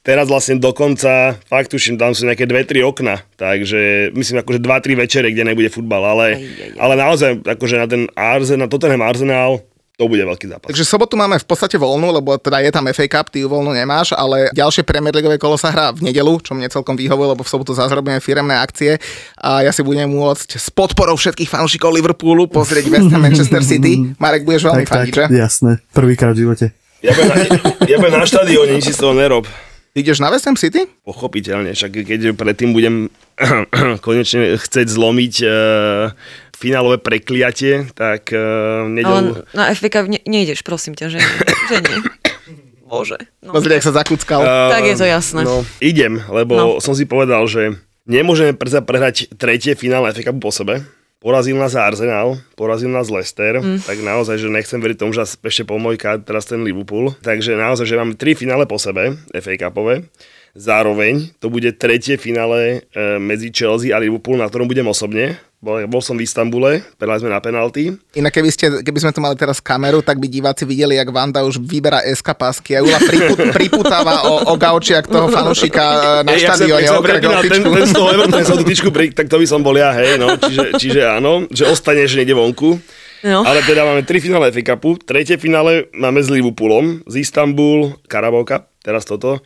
teraz 0.00 0.24
vlastne 0.24 0.56
dokonca, 0.56 1.36
fakt 1.44 1.68
tuším, 1.68 2.00
tam 2.00 2.16
sú 2.16 2.24
nejaké 2.24 2.48
dve, 2.48 2.64
tri 2.64 2.80
okna, 2.80 3.20
takže 3.36 4.08
myslím 4.16 4.40
akože 4.40 4.64
dva, 4.64 4.80
tri 4.80 4.96
večere, 4.96 5.28
kde 5.28 5.52
nebude 5.52 5.68
futbal, 5.68 6.00
ale, 6.00 6.26
Aj, 6.32 6.40
aj, 6.40 6.72
aj. 6.72 6.80
ale 6.80 6.94
naozaj 6.96 7.30
akože 7.44 7.76
na 7.76 7.84
ten 7.84 8.02
Arsenal, 8.16 8.64
na 8.64 8.72
Tottenham 8.72 9.04
Arsenal, 9.04 9.60
to 9.98 10.06
bude 10.06 10.22
veľký 10.22 10.46
zápas. 10.46 10.70
Takže 10.70 10.86
sobotu 10.86 11.18
máme 11.18 11.42
v 11.42 11.46
podstate 11.46 11.74
voľnú, 11.74 12.14
lebo 12.14 12.38
teda 12.38 12.62
je 12.62 12.70
tam 12.70 12.86
FA 12.86 13.06
Cup, 13.10 13.34
ty 13.34 13.42
ju 13.42 13.50
voľnú 13.50 13.74
nemáš, 13.74 14.14
ale 14.14 14.46
ďalšie 14.54 14.86
Premier 14.86 15.10
Leagueové 15.10 15.42
kolo 15.42 15.58
sa 15.58 15.74
hrá 15.74 15.90
v 15.90 16.06
nedelu, 16.06 16.38
čo 16.38 16.54
mne 16.54 16.70
celkom 16.70 16.94
vyhovuje, 16.94 17.34
lebo 17.34 17.42
v 17.42 17.50
sobotu 17.50 17.74
zase 17.74 17.90
robíme 17.90 18.22
firemné 18.22 18.54
akcie 18.54 19.02
a 19.34 19.66
ja 19.66 19.74
si 19.74 19.82
budem 19.82 20.06
môcť 20.06 20.54
s 20.54 20.70
podporou 20.70 21.18
všetkých 21.18 21.50
fanúšikov 21.50 21.90
Liverpoolu 21.90 22.46
pozrieť 22.46 22.86
West 22.94 23.10
Ham 23.10 23.26
Manchester 23.26 23.58
City. 23.66 24.14
Marek, 24.22 24.46
budeš 24.46 24.70
veľmi 24.70 24.86
Tak, 24.86 24.88
tak, 24.88 24.94
fandiť, 25.02 25.14
že? 25.18 25.24
jasné. 25.34 25.82
Prvýkrát 25.90 26.30
v 26.38 26.46
živote. 26.46 26.66
Ja 27.02 27.10
budem 27.18 27.28
na, 27.34 27.36
ja 27.90 27.96
budem 27.98 28.18
na 28.22 28.26
štadióne, 28.30 28.70
nič 28.78 28.86
si 28.86 28.94
z 28.94 29.02
toho 29.02 29.18
nerob. 29.18 29.50
Ideš 29.98 30.22
na 30.22 30.30
West 30.30 30.46
Ham 30.46 30.54
City? 30.54 30.86
Pochopiteľne, 31.02 31.74
však 31.74 32.06
keď 32.06 32.20
predtým 32.38 32.70
budem 32.70 33.10
konečne 34.06 34.54
chcieť 34.54 34.86
zlomiť 34.86 35.34
uh, 35.42 36.14
finálové 36.58 36.98
prekliatie, 36.98 37.86
tak 37.94 38.34
uh, 38.34 38.90
nedelu... 38.90 39.46
Ale 39.46 39.54
na 39.54 39.70
FVK 39.70 39.94
ne, 40.10 40.18
nejdeš, 40.26 40.66
prosím 40.66 40.98
ťa, 40.98 41.06
že, 41.14 41.22
že 41.70 41.76
nie. 41.78 41.98
Bože. 42.88 43.20
No. 43.44 43.52
Pozri, 43.54 43.76
ak 43.76 43.84
sa 43.84 43.92
zakúckal. 43.92 44.40
Eh, 44.40 44.70
Tak 44.72 44.82
je 44.82 44.96
to 44.96 45.06
jasné. 45.06 45.40
No, 45.44 45.60
idem, 45.78 46.24
lebo 46.26 46.52
No. 46.56 46.64
som 46.80 46.96
si 46.96 47.04
povedal, 47.04 47.44
že 47.44 47.76
nemôžeme 48.08 48.56
predsa 48.56 48.80
prehrať 48.80 49.28
tretie 49.36 49.76
finále 49.76 50.08
FA 50.10 50.32
Cupu 50.32 50.48
po 50.48 50.50
sebe. 50.50 50.82
Porazil 51.18 51.58
nás 51.58 51.74
Arsenal, 51.74 52.38
porazil 52.54 52.88
nás 52.88 53.10
Leicester, 53.10 53.58
mm. 53.58 53.82
tak 53.84 53.98
naozaj, 54.00 54.38
že 54.38 54.48
nechcem 54.48 54.78
veriť 54.78 54.96
tomu, 55.02 55.10
že 55.10 55.26
ešte 55.26 55.66
pomojká 55.66 56.22
teraz 56.22 56.46
ten 56.46 56.62
Liverpool. 56.62 57.10
Takže 57.20 57.58
naozaj, 57.58 57.90
že 57.90 57.98
máme 57.98 58.14
tri 58.14 58.38
finále 58.38 58.70
po 58.70 58.78
sebe, 58.78 59.18
FA 59.34 59.54
Cupové. 59.58 60.06
Zároveň 60.54 61.34
to 61.42 61.50
bude 61.50 61.70
tretie 61.76 62.16
finále 62.16 62.86
e, 62.94 63.18
medzi 63.18 63.50
Chelsea 63.52 63.92
a 63.92 63.98
Liverpool, 64.00 64.38
na 64.40 64.46
ktorom 64.48 64.70
budem 64.70 64.86
osobne. 64.86 65.36
Bol, 65.58 65.90
bol 65.90 65.98
som 65.98 66.14
v 66.14 66.22
Istambule, 66.22 66.86
prehrali 67.02 67.18
sme 67.18 67.34
na 67.34 67.42
penalty. 67.42 67.90
Inak 68.14 68.30
keby, 68.30 68.46
ste, 68.54 68.66
keby 68.78 68.98
sme 69.02 69.10
tu 69.10 69.18
mali 69.18 69.34
teraz 69.34 69.58
kameru, 69.58 70.06
tak 70.06 70.22
by 70.22 70.30
diváci 70.30 70.62
videli, 70.62 70.94
jak 70.94 71.10
Vanda 71.10 71.42
už 71.42 71.58
vyberá 71.58 71.98
eskapásky 72.06 72.78
a 72.78 72.86
Jula 72.86 73.02
priput, 73.02 73.38
priputáva 73.58 74.22
o, 74.30 74.46
o 74.46 74.54
gaučiak 74.54 75.10
toho 75.10 75.26
fanúšika 75.26 76.22
e, 76.22 76.30
na 76.30 76.38
ja 76.38 76.54
štadióne. 76.54 76.86
ja 76.86 76.94
som 76.94 77.02
ten, 77.02 77.62
ten 77.74 77.86
z 77.90 77.90
toho 77.90 78.06
Everton, 78.14 78.42
som 78.46 78.54
tú 78.54 78.66
tyčku, 78.70 78.94
pri, 78.94 79.10
tak 79.10 79.26
to 79.26 79.34
by 79.34 79.46
som 79.50 79.58
bol 79.66 79.74
ja, 79.74 79.90
hej, 79.98 80.14
no, 80.14 80.38
čiže, 80.38 80.78
čiže 80.78 81.00
áno, 81.10 81.50
že 81.50 81.66
ostaneš 81.66 82.14
niekde 82.14 82.38
vonku. 82.38 82.78
No. 83.26 83.42
Ale 83.42 83.58
teda 83.66 83.82
máme 83.82 84.06
tri 84.06 84.22
finále 84.22 84.54
FA 84.54 84.62
Cupu, 84.62 84.94
tretie 85.02 85.42
finále 85.42 85.90
máme 85.90 86.22
s 86.22 86.30
Liverpoolom, 86.30 87.02
z 87.10 87.26
Istanbul, 87.26 87.98
Carabao 88.06 88.46
Cup, 88.46 88.70
teraz 88.78 89.02
toto. 89.02 89.42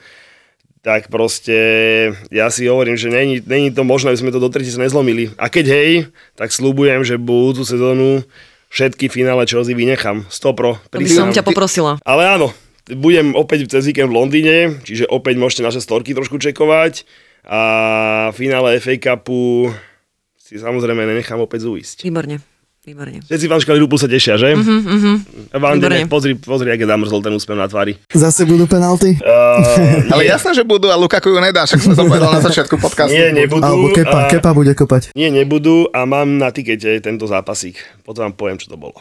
Tak 0.83 1.15
proste 1.15 1.55
ja 2.35 2.51
si 2.51 2.67
hovorím, 2.67 2.99
že 2.99 3.07
není, 3.07 3.39
není 3.39 3.71
to 3.71 3.87
možné, 3.87 4.11
aby 4.11 4.19
sme 4.19 4.35
to 4.35 4.43
do 4.43 4.51
tretice 4.51 4.83
nezlomili. 4.83 5.31
A 5.39 5.47
keď 5.47 5.67
hej, 5.71 5.91
tak 6.35 6.51
slúbujem, 6.51 7.07
že 7.07 7.23
budúcu 7.23 7.63
sezónu 7.63 8.27
všetky 8.67 9.07
finále 9.07 9.47
Chelsea 9.47 9.79
vynechám. 9.79 10.27
100 10.27 10.59
pro. 10.59 10.83
To 10.91 10.99
by 10.99 11.07
som 11.07 11.31
ťa 11.31 11.47
poprosila. 11.47 12.03
Ale 12.03 12.27
áno, 12.27 12.51
budem 12.91 13.31
opäť 13.39 13.71
cez 13.71 13.87
víkend 13.87 14.11
v 14.11 14.19
Londýne, 14.19 14.57
čiže 14.83 15.07
opäť 15.07 15.39
môžete 15.39 15.63
naše 15.63 15.79
storky 15.79 16.19
trošku 16.19 16.43
čekovať 16.43 17.07
a 17.47 17.63
finále 18.35 18.83
FA 18.83 18.99
Cupu 18.99 19.71
si 20.35 20.59
samozrejme 20.59 21.07
nenechám 21.07 21.39
opäť 21.39 21.71
zújsť. 21.71 22.03
Výborne. 22.03 22.43
Výborne. 22.83 23.23
Všetci 23.23 23.47
fanškali 23.47 23.79
Liverpool 23.79 23.95
sa 23.95 24.11
tešia, 24.11 24.35
že? 24.35 24.59
Vande, 24.59 25.87
Výborne. 25.87 26.03
nech 26.03 26.11
pozri, 26.11 26.35
pozri, 26.35 26.67
aké 26.67 26.83
zamrzol 26.83 27.23
ten 27.23 27.31
úsmev 27.31 27.55
na 27.55 27.71
tvári. 27.71 27.95
Zase 28.11 28.43
budú 28.43 28.67
penalty? 28.67 29.15
Uh, 29.23 30.11
Ale 30.11 30.27
jasné, 30.27 30.51
že 30.53 30.67
budú 30.67 30.91
a 30.91 30.97
Lukaku 30.99 31.31
ju 31.31 31.39
nedá, 31.39 31.63
však 31.63 31.79
som 31.79 31.95
to 31.95 32.05
povedal 32.11 32.35
na 32.35 32.43
začiatku 32.43 32.75
podcastu. 32.83 33.15
nie, 33.15 33.45
nebudú. 33.45 33.63
Alebo 33.63 33.89
kepa, 33.95 34.27
a, 34.27 34.29
kepa 34.29 34.51
bude 34.51 34.73
kopať. 34.75 35.15
Nie, 35.15 35.31
nebudú 35.31 35.87
a 35.95 36.03
mám 36.03 36.37
na 36.37 36.51
tikete 36.51 36.99
tento 36.99 37.25
zápasík. 37.31 37.79
Potom 38.03 38.27
vám 38.27 38.35
poviem, 38.35 38.59
čo 38.59 38.67
to 38.67 38.77
bolo. 38.77 38.99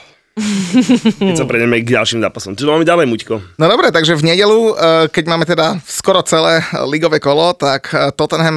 Keď 1.19 1.35
sa 1.35 1.43
prejdeme 1.43 1.83
k 1.83 1.91
ďalším 1.91 2.23
zápasom. 2.23 2.55
Čo 2.55 2.71
máme 2.71 2.87
ďalej, 2.87 3.03
Muťko? 3.03 3.59
No 3.59 3.65
dobre, 3.67 3.91
takže 3.91 4.15
v 4.15 4.31
nedelu, 4.31 4.59
eh, 4.71 5.05
keď 5.11 5.23
máme 5.27 5.43
teda 5.43 5.75
skoro 5.83 6.23
celé 6.23 6.63
ligové 6.87 7.19
kolo, 7.19 7.51
tak 7.51 7.91
eh, 7.91 8.15
Tottenham 8.15 8.55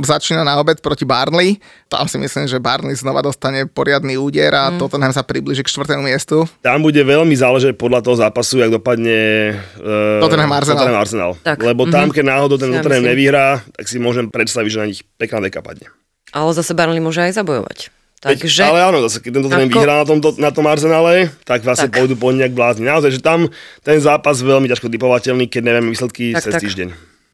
začína 0.00 0.40
na 0.40 0.56
obed 0.56 0.80
proti 0.80 1.04
Barnley. 1.04 1.60
Tam 1.92 2.08
si 2.08 2.16
myslím, 2.16 2.48
že 2.48 2.56
Barnley 2.56 2.96
znova 2.96 3.20
dostane 3.20 3.68
poriadny 3.68 4.16
úder 4.16 4.48
a 4.56 4.72
Tottenham 4.80 5.12
sa 5.12 5.20
približí 5.20 5.60
k 5.60 5.68
štvrtému 5.68 6.08
miestu. 6.08 6.48
Tam 6.64 6.80
bude 6.80 7.02
veľmi 7.04 7.36
záležať 7.36 7.76
podľa 7.76 8.00
toho 8.00 8.16
zápasu, 8.16 8.62
jak 8.62 8.72
dopadne 8.72 9.52
uh, 9.82 10.22
Tottenham 10.22 10.54
Arsenal. 10.54 10.78
Tottenham 10.78 11.00
Arsenal. 11.02 11.30
Tak, 11.42 11.58
Lebo 11.60 11.90
tam, 11.90 12.14
keď 12.14 12.24
náhodou 12.30 12.56
ten 12.56 12.70
ja 12.70 12.78
Tottenham 12.80 13.10
nevyhrá, 13.10 13.58
tak 13.74 13.90
si 13.90 13.98
môžem 13.98 14.30
predstaviť, 14.30 14.70
že 14.70 14.78
na 14.78 14.86
nich 14.86 15.02
pekná 15.18 15.42
deka 15.42 15.60
padne. 15.60 15.90
Ale 16.30 16.54
zase 16.54 16.72
Burnley 16.78 17.02
môže 17.02 17.20
aj 17.20 17.34
zabojovať. 17.42 17.90
Veď, 18.20 18.36
Takže... 18.44 18.68
Ale 18.68 18.84
áno, 18.84 19.00
zase 19.08 19.24
keď 19.24 19.30
ten 19.32 19.42
Tottenham 19.48 19.70
Ako- 19.72 19.80
vyhrá 19.80 19.94
na 19.96 20.06
tom, 20.06 20.18
na 20.36 20.50
tom 20.52 20.64
Arsenále, 20.68 21.32
tak 21.48 21.64
vlastne 21.64 21.88
Tak. 21.88 21.96
pôjdu 21.96 22.20
po 22.20 22.28
nejak 22.28 22.52
blázni. 22.52 22.84
Naozaj, 22.84 23.16
že 23.16 23.20
tam 23.24 23.48
ten 23.80 23.96
zápas 23.96 24.36
veľmi 24.44 24.68
ťažko 24.68 24.92
typovateľný, 24.92 25.48
keď 25.48 25.62
nevieme 25.64 25.88
výsledky 25.88 26.36
Tak, 26.36 26.44
cez 26.44 26.52
tak. 26.52 26.62
týždeň. 26.68 26.88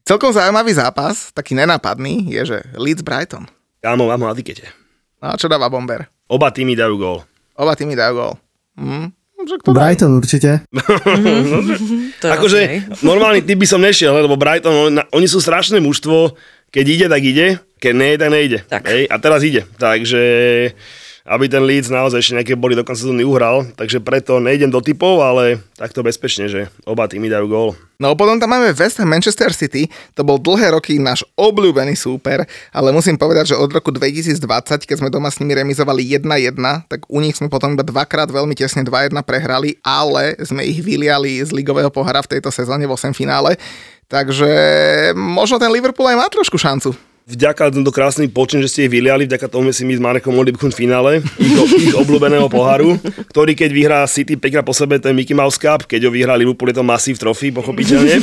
Celkom 0.06 0.30
zaujímavý 0.30 0.70
zápas, 0.70 1.34
taký 1.34 1.58
nenápadný, 1.58 2.30
je, 2.30 2.42
že 2.54 2.58
Leeds 2.78 3.02
Brighton. 3.02 3.50
Kámo, 3.82 4.06
mám 4.06 4.22
ho 4.22 4.30
na 4.30 4.38
tikete. 4.38 4.70
No 5.18 5.34
a 5.34 5.34
čo 5.34 5.50
dáva 5.50 5.66
Bomber? 5.66 6.06
Oba 6.30 6.54
týmy 6.54 6.78
dajú 6.78 6.94
gól. 6.94 7.18
Oba 7.58 7.74
týmy 7.74 7.98
dajú 7.98 8.12
gól. 8.14 8.32
Hm? 8.78 9.10
Kto 9.46 9.74
dá? 9.74 9.90
Brighton 9.90 10.14
určite. 10.18 10.62
Je 12.22 12.30
Akože 12.30 12.58
normálny 13.02 13.42
typ 13.46 13.58
by 13.58 13.66
som 13.66 13.78
nešiel, 13.78 14.14
lebo 14.14 14.34
Brighton, 14.34 14.74
on, 14.74 14.94
oni 15.14 15.26
sú 15.26 15.38
strašné 15.38 15.78
mužstvo, 15.78 16.34
keď 16.76 16.86
ide, 16.92 17.06
tak 17.08 17.22
ide, 17.24 17.46
keď 17.80 17.94
nie, 17.96 18.12
tak 18.20 18.28
nejde. 18.28 18.58
Tak. 18.68 18.84
Hej? 18.84 19.08
A 19.08 19.16
teraz 19.16 19.40
ide. 19.40 19.64
Takže 19.80 20.20
aby 21.26 21.50
ten 21.50 21.64
Leeds 21.66 21.90
naozaj 21.90 22.22
ešte 22.22 22.36
nejaké 22.38 22.54
boli 22.54 22.78
do 22.78 22.86
konca 22.86 23.02
sezóny 23.02 23.26
uhral, 23.26 23.66
takže 23.74 23.98
preto 23.98 24.38
nejdem 24.38 24.70
do 24.70 24.78
typov, 24.78 25.18
ale 25.18 25.58
takto 25.74 26.06
bezpečne, 26.06 26.46
že 26.46 26.70
oba 26.86 27.10
týmy 27.10 27.26
dajú 27.26 27.46
gól. 27.50 27.70
No 27.98 28.14
potom 28.14 28.38
tam 28.38 28.54
máme 28.54 28.70
West 28.70 29.02
Ham 29.02 29.10
Manchester 29.10 29.50
City, 29.50 29.90
to 30.14 30.22
bol 30.22 30.38
dlhé 30.38 30.70
roky 30.78 31.02
náš 31.02 31.26
obľúbený 31.34 31.98
súper, 31.98 32.46
ale 32.70 32.94
musím 32.94 33.18
povedať, 33.18 33.52
že 33.52 33.56
od 33.58 33.72
roku 33.74 33.90
2020, 33.90 34.38
keď 34.86 34.96
sme 35.02 35.10
doma 35.10 35.26
s 35.26 35.42
nimi 35.42 35.58
remizovali 35.58 36.14
1-1, 36.14 36.54
tak 36.86 37.10
u 37.10 37.18
nich 37.18 37.34
sme 37.34 37.50
potom 37.50 37.74
iba 37.74 37.82
dvakrát 37.82 38.30
veľmi 38.30 38.54
tesne 38.54 38.86
2-1 38.86 39.10
prehrali, 39.26 39.74
ale 39.82 40.38
sme 40.46 40.62
ich 40.62 40.78
vyliali 40.78 41.42
z 41.42 41.50
ligového 41.50 41.90
pohara 41.90 42.22
v 42.22 42.38
tejto 42.38 42.54
sezóne 42.54 42.86
v 42.86 42.94
8 42.94 43.10
finále, 43.10 43.58
takže 44.06 44.50
možno 45.14 45.58
ten 45.58 45.70
Liverpool 45.70 46.06
aj 46.10 46.16
má 46.18 46.26
trošku 46.30 46.58
šancu. 46.58 46.94
Vďaka 47.26 47.74
tento 47.74 47.90
krásny 47.90 48.30
počin, 48.30 48.62
že 48.62 48.70
ste 48.70 48.86
ich 48.86 48.94
vyliali, 48.94 49.26
vďaka 49.26 49.50
tomu 49.50 49.74
si 49.74 49.82
my 49.82 49.98
s 49.98 50.02
Marekom 50.02 50.30
mohli 50.30 50.54
vypchnúť 50.54 50.78
v 50.78 50.82
finále 50.86 51.10
ich, 51.42 51.58
ich 51.90 51.90
obľúbeného 51.98 52.46
poháru, 52.46 53.02
ktorý 53.34 53.58
keď 53.58 53.70
vyhrá 53.74 53.98
City 54.06 54.38
pekne 54.38 54.62
po 54.62 54.70
sebe, 54.70 55.02
je 55.02 55.10
Mickey 55.10 55.34
Mouse 55.34 55.58
Cup, 55.58 55.90
keď 55.90 56.06
ho 56.06 56.14
vyhrá 56.14 56.38
Liverpool, 56.38 56.70
je 56.70 56.78
to 56.78 56.86
Massive 56.86 57.18
Trophy, 57.18 57.50
pochopiteľne. 57.50 58.22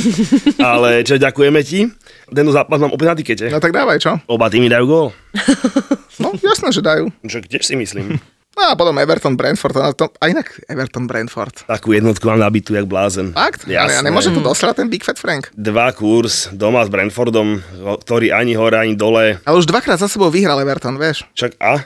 Ale 0.72 1.04
čo 1.04 1.20
ďakujeme 1.20 1.60
ti. 1.60 1.84
Tento 2.32 2.56
zápas 2.56 2.80
mám 2.80 2.96
opäť 2.96 3.06
na 3.12 3.16
tikete. 3.20 3.46
No 3.52 3.60
tak 3.60 3.76
dávaj, 3.76 4.00
čo? 4.00 4.16
Oba 4.24 4.48
týmy 4.48 4.72
dajú 4.72 4.84
gól. 4.88 5.08
No 6.16 6.32
jasné, 6.40 6.72
že 6.72 6.80
dajú. 6.80 7.12
Čo 7.28 7.44
tiež 7.44 7.60
si 7.60 7.76
myslím. 7.76 8.16
No 8.54 8.70
a 8.70 8.78
potom 8.78 8.94
Everton 8.98 9.34
Brentford, 9.34 9.74
a, 9.76 9.90
to, 9.90 10.14
a 10.22 10.30
inak 10.30 10.46
Everton 10.70 11.10
Brentford. 11.10 11.66
Takú 11.66 11.90
jednotku 11.90 12.22
mám 12.30 12.38
nabitú, 12.38 12.78
jak 12.78 12.86
blázen. 12.86 13.34
Fakt? 13.34 13.66
Ale 13.66 13.74
ja 13.74 13.90
Jasné. 13.90 14.06
nemôže 14.06 14.30
to 14.30 14.38
dosrať 14.38 14.78
ten 14.78 14.88
Big 14.88 15.02
Fat 15.02 15.18
Frank. 15.18 15.50
Dva 15.58 15.90
kurz 15.90 16.54
doma 16.54 16.86
s 16.86 16.90
Brentfordom, 16.90 17.58
ktorý 18.06 18.30
ani 18.30 18.54
hore, 18.54 18.78
ani 18.78 18.94
dole. 18.94 19.42
Ale 19.42 19.56
už 19.58 19.66
dvakrát 19.66 19.98
za 19.98 20.06
sebou 20.06 20.30
vyhral 20.30 20.62
Everton, 20.62 20.94
vieš. 20.94 21.26
Čak 21.34 21.58
a? 21.58 21.82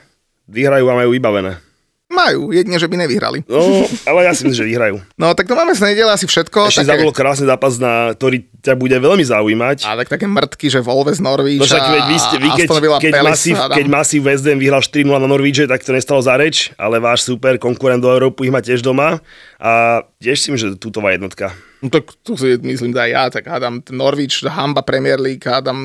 Vyhrajú 0.48 0.84
a 0.92 0.94
majú 0.96 1.12
vybavené. 1.16 1.60
Majú, 2.08 2.56
jedine, 2.56 2.80
že 2.80 2.88
by 2.88 3.04
nevyhrali. 3.04 3.44
No, 3.44 3.84
ale 4.08 4.24
ja 4.24 4.32
si 4.32 4.48
myslím, 4.48 4.56
že 4.56 4.64
vyhrajú. 4.64 4.96
No 5.20 5.36
tak 5.36 5.44
to 5.44 5.52
máme 5.52 5.76
z 5.76 5.92
nedele 5.92 6.08
asi 6.08 6.24
všetko. 6.24 6.72
Ešte 6.72 6.88
také, 6.88 7.04
zabolo 7.04 7.12
krásny 7.12 7.44
zápas, 7.44 7.76
na, 7.76 8.16
ktorý 8.16 8.48
ťa 8.64 8.80
bude 8.80 8.96
veľmi 8.96 9.20
zaujímať. 9.20 9.84
a 9.84 9.92
tak 9.92 10.08
také 10.16 10.24
mrtky, 10.24 10.72
že 10.72 10.80
Wolves 10.80 11.20
Norwich 11.20 11.60
No 11.60 11.68
však 11.68 11.84
veď 11.84 12.02
vy 12.08 12.16
ste, 12.16 12.36
vy 12.40 12.48
keď, 12.56 12.68
keď, 12.96 13.12
hádam. 13.60 13.76
keď 13.76 13.86
Massive 13.92 14.24
West 14.24 14.48
Ham 14.48 14.56
vyhral 14.56 14.80
4-0 14.80 15.04
na 15.04 15.28
Norvíče, 15.28 15.68
tak 15.68 15.84
to 15.84 15.92
nestalo 15.92 16.24
za 16.24 16.40
reč, 16.40 16.72
ale 16.80 16.96
váš 16.96 17.28
super 17.28 17.60
konkurent 17.60 18.00
do 18.00 18.08
Európy 18.08 18.48
ich 18.48 18.52
má 18.56 18.64
tiež 18.64 18.80
doma 18.80 19.20
a 19.60 20.00
tiež 20.16 20.40
si 20.40 20.48
myslím, 20.48 20.74
že 20.74 20.80
tutová 20.80 21.12
jednotka. 21.12 21.52
No 21.78 21.94
tak 21.94 22.10
tu 22.26 22.34
si 22.34 22.58
myslím, 22.58 22.90
že 22.90 23.00
aj 23.06 23.10
ja, 23.10 23.24
tak 23.30 23.46
hádam 23.46 23.78
Norwich, 23.94 24.42
hamba 24.42 24.82
Premier 24.82 25.14
League, 25.14 25.46
hádam 25.46 25.78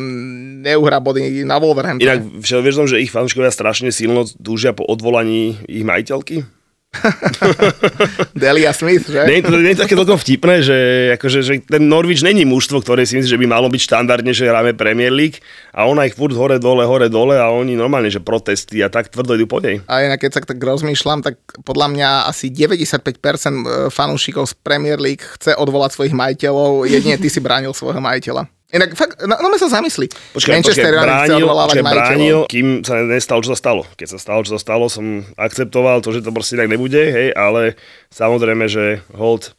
neuhra 0.66 0.98
body 0.98 1.46
na 1.46 1.62
Wolverhampton. 1.62 2.02
Inak 2.02 2.42
však 2.42 2.60
vieš, 2.66 2.90
že 2.90 2.98
ich 2.98 3.14
fanúšikovia 3.14 3.54
strašne 3.54 3.94
silno 3.94 4.26
túžia 4.42 4.74
po 4.74 4.90
odvolaní 4.90 5.62
ich 5.70 5.86
majiteľky? 5.86 6.50
Delia 8.38 8.72
Smith, 8.72 9.10
že? 9.10 9.26
Nie, 9.26 9.42
to, 9.42 9.58
nie 9.58 9.74
je 9.74 9.82
to 9.82 9.84
také 9.90 9.98
celkom 9.98 10.20
vtipné, 10.22 10.56
že, 10.62 10.78
akože, 11.18 11.40
že 11.42 11.54
ten 11.66 11.84
Norwich 11.90 12.22
není 12.22 12.46
mužstvo, 12.46 12.86
ktoré 12.86 13.04
si 13.04 13.18
myslí, 13.18 13.30
že 13.34 13.42
by 13.42 13.48
malo 13.50 13.68
byť 13.68 13.82
štandardne, 13.82 14.32
že 14.32 14.46
hráme 14.46 14.78
Premier 14.78 15.10
League 15.10 15.42
a 15.74 15.90
ona 15.90 16.06
ich 16.06 16.14
furt 16.14 16.38
hore 16.38 16.62
dole, 16.62 16.86
hore 16.86 17.10
dole 17.10 17.36
a 17.42 17.50
oni 17.50 17.74
normálne, 17.74 18.14
že 18.14 18.22
protesty 18.22 18.86
a 18.86 18.94
tak 18.94 19.10
tvrdo 19.10 19.34
idú 19.34 19.50
po 19.50 19.58
nej. 19.58 19.82
A 19.90 20.06
inak 20.06 20.22
keď 20.22 20.32
sa 20.38 20.42
tak 20.46 20.62
rozmýšľam, 20.62 21.26
tak 21.26 21.42
podľa 21.66 21.88
mňa 21.98 22.10
asi 22.30 22.54
95% 22.54 23.90
fanúšikov 23.90 24.46
z 24.46 24.54
Premier 24.62 25.02
League 25.02 25.26
chce 25.42 25.58
odvolať 25.58 25.98
svojich 25.98 26.14
majiteľov, 26.14 26.86
jedine 26.86 27.18
ty 27.18 27.28
si 27.28 27.42
bránil 27.42 27.74
svojho 27.74 28.00
majiteľa. 28.00 28.53
Inak 28.74 28.98
fakt, 28.98 29.22
no, 29.22 29.38
no 29.38 29.54
sa 29.62 29.70
zamyslí. 29.70 30.10
Počkaj, 30.34 30.54
Manchester 30.58 30.98
počkaj, 30.98 31.06
bránil, 31.06 31.46
majiteľov. 31.46 31.94
bránil, 31.94 32.38
kým 32.50 32.82
sa 32.82 33.06
nestalo, 33.06 33.46
čo 33.46 33.54
sa 33.54 33.60
stalo. 33.62 33.86
Keď 33.94 34.18
sa 34.18 34.20
stalo, 34.20 34.42
čo 34.42 34.58
sa 34.58 34.62
stalo, 34.66 34.90
som 34.90 35.22
akceptoval 35.38 36.02
to, 36.02 36.10
že 36.10 36.26
to 36.26 36.34
proste 36.34 36.58
tak 36.58 36.66
nebude, 36.66 36.98
hej, 36.98 37.38
ale 37.38 37.78
samozrejme, 38.10 38.66
že 38.66 39.06
hold, 39.14 39.54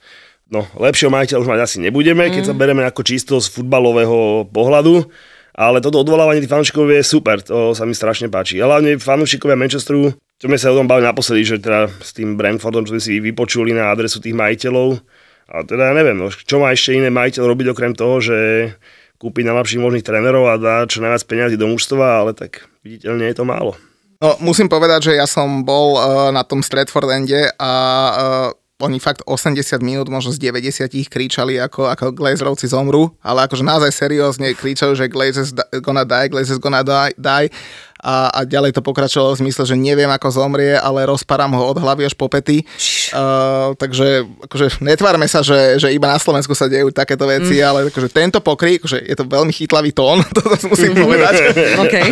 no, 0.50 0.66
lepšieho 0.74 1.14
majiteľa 1.14 1.46
už 1.46 1.50
mať 1.54 1.60
asi 1.62 1.78
nebudeme, 1.78 2.26
keď 2.26 2.50
sa 2.50 2.58
bereme 2.58 2.82
ako 2.82 3.06
čisto 3.06 3.38
z 3.38 3.54
futbalového 3.54 4.50
pohľadu, 4.50 5.06
ale 5.54 5.78
toto 5.78 6.02
odvolávanie 6.02 6.42
tých 6.42 6.50
fanúšikov 6.50 6.90
je 6.90 7.06
super, 7.06 7.38
to 7.38 7.70
sa 7.70 7.86
mi 7.86 7.94
strašne 7.94 8.26
páči. 8.26 8.58
A 8.58 8.66
hlavne 8.66 8.98
fanúšikovia 8.98 9.54
Manchesteru, 9.54 10.10
čo 10.10 10.44
sme 10.50 10.58
sa 10.58 10.74
o 10.74 10.78
tom 10.82 10.90
bavili 10.90 11.06
naposledy, 11.06 11.46
že 11.46 11.62
teda 11.62 11.86
s 11.86 12.10
tým 12.10 12.34
Brentfordom, 12.34 12.82
čo 12.82 12.98
sme 12.98 13.02
si 13.02 13.22
vypočuli 13.22 13.70
na 13.70 13.94
adresu 13.94 14.18
tých 14.18 14.34
majiteľov, 14.34 14.98
a 15.44 15.62
teda 15.62 15.92
ja 15.92 15.94
neviem, 15.94 16.16
no, 16.16 16.32
čo 16.32 16.56
má 16.58 16.72
ešte 16.74 16.96
iné 16.96 17.12
majiteľ 17.12 17.44
robiť 17.46 17.66
okrem 17.70 17.92
toho, 17.92 18.16
že 18.18 18.38
kúpiť 19.24 19.48
najlepších 19.48 19.80
možných 19.80 20.04
trénerov 20.04 20.52
a 20.52 20.60
dá 20.60 20.84
čo 20.84 21.00
najviac 21.00 21.24
peniazy 21.24 21.56
do 21.56 21.64
mužstva, 21.72 22.20
ale 22.20 22.36
tak 22.36 22.68
viditeľne 22.84 23.24
je 23.32 23.36
to 23.40 23.48
málo. 23.48 23.72
No, 24.20 24.36
musím 24.44 24.68
povedať, 24.68 25.12
že 25.12 25.12
ja 25.16 25.24
som 25.24 25.64
bol 25.64 25.96
uh, 25.96 26.28
na 26.28 26.44
tom 26.44 26.60
Stratford 26.60 27.08
ende 27.08 27.48
a 27.56 27.72
uh, 28.12 28.84
oni 28.84 29.00
fakt 29.00 29.24
80 29.24 29.80
minút, 29.80 30.10
možno 30.12 30.34
z 30.34 30.38
90 30.50 30.92
ich 30.98 31.08
kričali, 31.08 31.56
ako, 31.56 31.88
ako 31.88 32.12
Glazerovci 32.12 32.68
zomru, 32.68 33.14
ale 33.24 33.46
akože 33.48 33.64
naozaj 33.64 33.90
seriózne 33.94 34.52
kričali, 34.52 34.92
že 34.98 35.08
Glazers 35.08 35.54
gonna 35.80 36.04
die, 36.04 36.28
Glazers 36.28 36.60
gonna 36.60 36.82
die, 36.82 37.14
die 37.16 37.48
a, 38.04 38.28
a 38.28 38.40
ďalej 38.44 38.76
to 38.76 38.84
pokračovalo 38.84 39.32
v 39.32 39.48
zmysle, 39.48 39.64
že 39.64 39.80
neviem 39.80 40.12
ako 40.12 40.28
zomrie, 40.28 40.76
ale 40.76 41.08
rozparám 41.08 41.56
ho 41.56 41.72
od 41.72 41.80
hlavy 41.80 42.04
až 42.04 42.14
po 42.14 42.28
pety. 42.28 42.60
Uh, 43.16 43.72
takže 43.80 44.28
akože 44.44 44.84
netvárme 44.84 45.24
sa, 45.24 45.40
že, 45.40 45.80
že 45.80 45.88
iba 45.88 46.12
na 46.12 46.20
Slovensku 46.20 46.52
sa 46.52 46.68
dejú 46.68 46.92
takéto 46.92 47.24
veci, 47.24 47.58
mm. 47.58 47.64
ale 47.64 47.78
akože 47.88 48.12
tento 48.12 48.44
pokrik, 48.44 48.84
že 48.84 49.00
je 49.00 49.16
to 49.16 49.24
veľmi 49.24 49.50
chytlavý 49.56 49.96
tón, 49.96 50.20
to 50.36 50.42
musím 50.68 50.92
povedať. 50.92 51.34
Okay. 51.84 52.06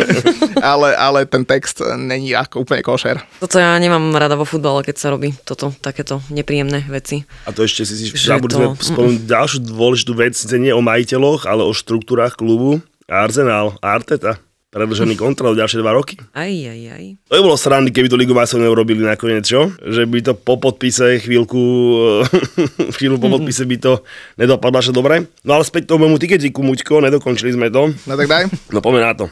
ale, 0.61 0.93
ale 0.97 1.19
ten 1.25 1.43
text 1.45 1.81
není 1.97 2.35
ako 2.35 2.65
úplne 2.65 2.81
košer. 2.85 3.21
Toto 3.41 3.57
ja 3.57 3.73
nemám 3.77 4.13
rada 4.15 4.37
vo 4.37 4.45
futbale, 4.45 4.85
keď 4.85 4.95
sa 4.95 5.07
robí 5.09 5.33
toto, 5.45 5.73
takéto 5.81 6.21
nepríjemné 6.29 6.85
veci. 6.89 7.25
A 7.45 7.53
to 7.53 7.65
ešte 7.65 7.85
si 7.85 8.09
zabudli 8.13 8.73
to- 8.73 8.73
sme 8.79 8.93
spomenúť 8.95 9.23
ďalšiu 9.29 9.59
dôležitú 9.65 10.13
vec, 10.17 10.35
nie 10.57 10.73
o 10.73 10.81
majiteľoch, 10.81 11.45
ale 11.45 11.65
o 11.65 11.73
štruktúrách 11.73 12.37
klubu. 12.39 12.81
Arsenal, 13.09 13.75
Arteta, 13.83 14.39
predlžený 14.73 15.13
kontrakt 15.13 15.53
ďalšie 15.53 15.79
dva 15.79 15.93
roky. 15.93 16.17
Aj, 16.33 16.49
aj, 16.49 16.81
aj. 16.97 17.05
To 17.29 17.37
by 17.37 17.41
bolo 17.45 17.57
srandy, 17.61 17.93
keby 17.93 18.09
to 18.09 18.17
Ligu 18.17 18.33
majstrov 18.33 18.65
neurobili 18.65 19.05
nakoniec, 19.05 19.45
čo? 19.45 19.69
Že 19.77 20.09
by 20.09 20.19
to 20.25 20.33
po 20.33 20.57
podpise 20.57 21.21
chvíľku, 21.21 21.61
chvíľu 22.97 23.21
po 23.21 23.29
podpise 23.29 23.69
by 23.69 23.77
to 23.77 24.01
nedopadlo 24.41 24.81
až 24.81 24.89
dobre. 24.89 25.29
No 25.45 25.61
ale 25.61 25.63
späť 25.63 25.93
tomu 25.93 26.09
tiketiku, 26.17 26.65
Muťko, 26.65 27.05
nedokončili 27.05 27.53
sme 27.53 27.69
to. 27.69 27.93
No 28.09 28.13
tak 28.17 28.25
daj. 28.25 28.49
No 28.73 28.81
poďme 28.81 29.05
na 29.05 29.13
to. 29.13 29.29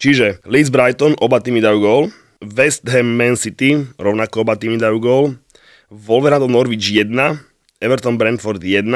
Čiže 0.00 0.40
Leeds 0.48 0.72
Brighton, 0.72 1.12
oba 1.20 1.44
týmy 1.44 1.60
dajú 1.60 1.78
gól. 1.78 2.02
West 2.40 2.86
Ham 2.88 3.18
Man 3.18 3.36
City, 3.36 3.76
rovnako 4.00 4.46
oba 4.46 4.56
týmy 4.56 4.80
dajú 4.80 4.98
gól. 5.02 5.24
Wolverhampton 5.92 6.52
Norwich 6.52 6.88
1, 6.96 7.12
Everton 7.80 8.16
Brentford 8.16 8.60
1 8.62 8.88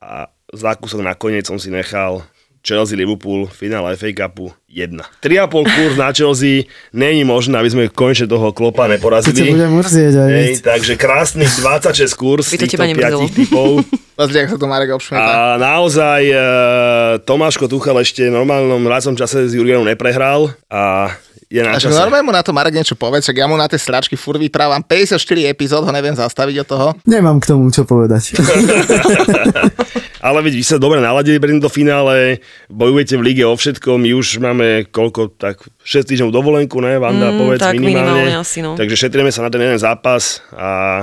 a 0.00 0.28
zákusok 0.52 1.00
nakoniec 1.04 1.44
som 1.46 1.60
si 1.60 1.68
nechal 1.68 2.24
Chelsea 2.66 2.98
Liverpool, 2.98 3.46
finále 3.46 3.94
FA 3.94 4.10
Cupu 4.10 4.50
1. 4.66 4.98
3,5 5.22 5.70
kurz 5.70 5.94
na 5.94 6.10
Chelsea, 6.10 6.66
není 6.90 7.22
možné, 7.22 7.62
aby 7.62 7.70
sme 7.70 7.84
konečne 7.86 8.26
toho 8.26 8.50
klopa 8.50 8.90
neporazili. 8.90 9.54
budem 9.54 9.70
mrzieť 9.78 10.12
aj 10.18 10.30
Hej, 10.34 10.52
takže 10.66 10.92
krásnych 10.98 11.52
26 11.62 12.10
kurz 12.18 12.50
By 12.50 12.58
to 12.58 12.62
týchto 12.66 12.74
teba 12.74 12.90
nemrzelo. 12.90 13.22
5 13.30 13.38
typov. 13.38 13.68
Pozri, 14.18 14.36
ak 14.42 14.48
sa 14.50 14.58
to 14.58 14.66
Marek. 14.66 14.90
A 15.14 15.60
naozaj 15.62 16.22
e, 16.26 16.36
Tomáško 17.22 17.70
Tuchel 17.70 18.02
ešte 18.02 18.26
v 18.26 18.34
normálnom 18.34 18.82
rácom 18.82 19.14
čase 19.14 19.46
s 19.46 19.54
Jurgenom 19.54 19.86
neprehral 19.86 20.50
a 20.66 21.14
je 21.46 21.62
na 21.62 21.78
čase. 21.78 21.94
normálne 21.94 22.26
mu 22.26 22.34
na 22.34 22.42
to 22.42 22.50
Marek 22.50 22.74
niečo 22.74 22.98
povedz, 22.98 23.22
však 23.22 23.38
ja 23.38 23.46
mu 23.46 23.54
na 23.54 23.70
tie 23.70 23.78
sračky 23.78 24.18
furt 24.18 24.36
vyprávam 24.36 24.82
54 24.82 25.14
epizód, 25.46 25.86
ho 25.86 25.92
neviem 25.94 26.12
zastaviť 26.12 26.56
od 26.62 26.66
toho. 26.66 26.88
Nemám 27.06 27.38
k 27.38 27.54
tomu 27.54 27.70
čo 27.70 27.86
povedať. 27.86 28.34
Ale 30.26 30.42
veď 30.42 30.58
vy 30.58 30.64
sa 30.66 30.76
dobre 30.76 30.98
naladili 30.98 31.38
pre 31.38 31.54
do 31.54 31.70
finále, 31.70 32.42
bojujete 32.66 33.14
v 33.14 33.22
lige 33.22 33.44
o 33.46 33.54
všetko, 33.54 33.94
my 33.94 34.10
už 34.10 34.42
máme 34.42 34.66
koľko, 34.90 35.30
tak 35.38 35.62
6 35.86 36.02
týždňov 36.02 36.34
dovolenku, 36.34 36.82
ne, 36.82 36.98
Vanda, 36.98 37.30
Mm, 37.30 37.38
povedz 37.38 37.60
tak 37.62 37.78
minimálne. 37.78 38.26
minimálne 38.26 38.42
asi, 38.42 38.58
no. 38.58 38.74
Takže 38.74 38.96
šetríme 38.98 39.30
sa 39.30 39.46
na 39.46 39.50
ten 39.52 39.62
jeden 39.62 39.78
zápas 39.78 40.42
a 40.50 41.02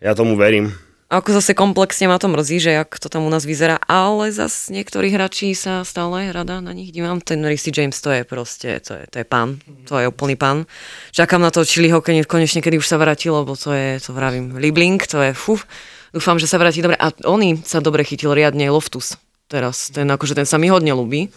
ja 0.00 0.16
tomu 0.16 0.40
verím. 0.40 0.72
Ako 1.06 1.38
zase 1.38 1.54
komplexne 1.54 2.10
ma 2.10 2.18
to 2.18 2.26
mrzí, 2.26 2.58
že 2.58 2.70
jak 2.82 2.98
to 2.98 3.06
tam 3.06 3.22
u 3.22 3.30
nás 3.30 3.46
vyzerá, 3.46 3.78
ale 3.86 4.34
zase 4.34 4.74
niektorí 4.74 5.14
hráči 5.14 5.54
sa 5.54 5.86
stále 5.86 6.34
rada 6.34 6.58
na 6.58 6.74
nich 6.74 6.90
dívam. 6.90 7.22
Ten 7.22 7.46
Rissy 7.46 7.70
James 7.70 7.94
to 8.02 8.10
je 8.10 8.26
proste, 8.26 8.82
to 8.82 8.98
je, 8.98 9.06
to 9.06 9.16
je 9.22 9.26
pán, 9.26 9.62
to 9.86 10.02
je 10.02 10.10
úplný 10.10 10.34
pán. 10.34 10.66
Čakám 11.14 11.38
na 11.38 11.54
to 11.54 11.62
Chiliho 11.62 12.02
keď- 12.02 12.26
konečne, 12.26 12.58
kedy 12.58 12.82
už 12.82 12.90
sa 12.90 12.98
vráti, 12.98 13.30
lebo 13.30 13.54
to 13.54 13.70
je, 13.70 14.02
to 14.02 14.10
vravím, 14.18 14.58
Libling, 14.58 14.98
to 14.98 15.22
je 15.22 15.30
fuf. 15.30 15.62
Dúfam, 16.10 16.42
že 16.42 16.50
sa 16.50 16.58
vráti 16.58 16.82
dobre. 16.82 16.98
A 16.98 17.14
oni 17.22 17.62
sa 17.62 17.78
dobre 17.78 18.02
chytil 18.02 18.34
riadne 18.34 18.66
Loftus 18.66 19.14
teraz. 19.46 19.94
Ten, 19.94 20.10
akože 20.10 20.34
ten 20.34 20.46
sa 20.48 20.58
mi 20.58 20.74
hodne 20.74 20.90
ľúbi. 20.90 21.30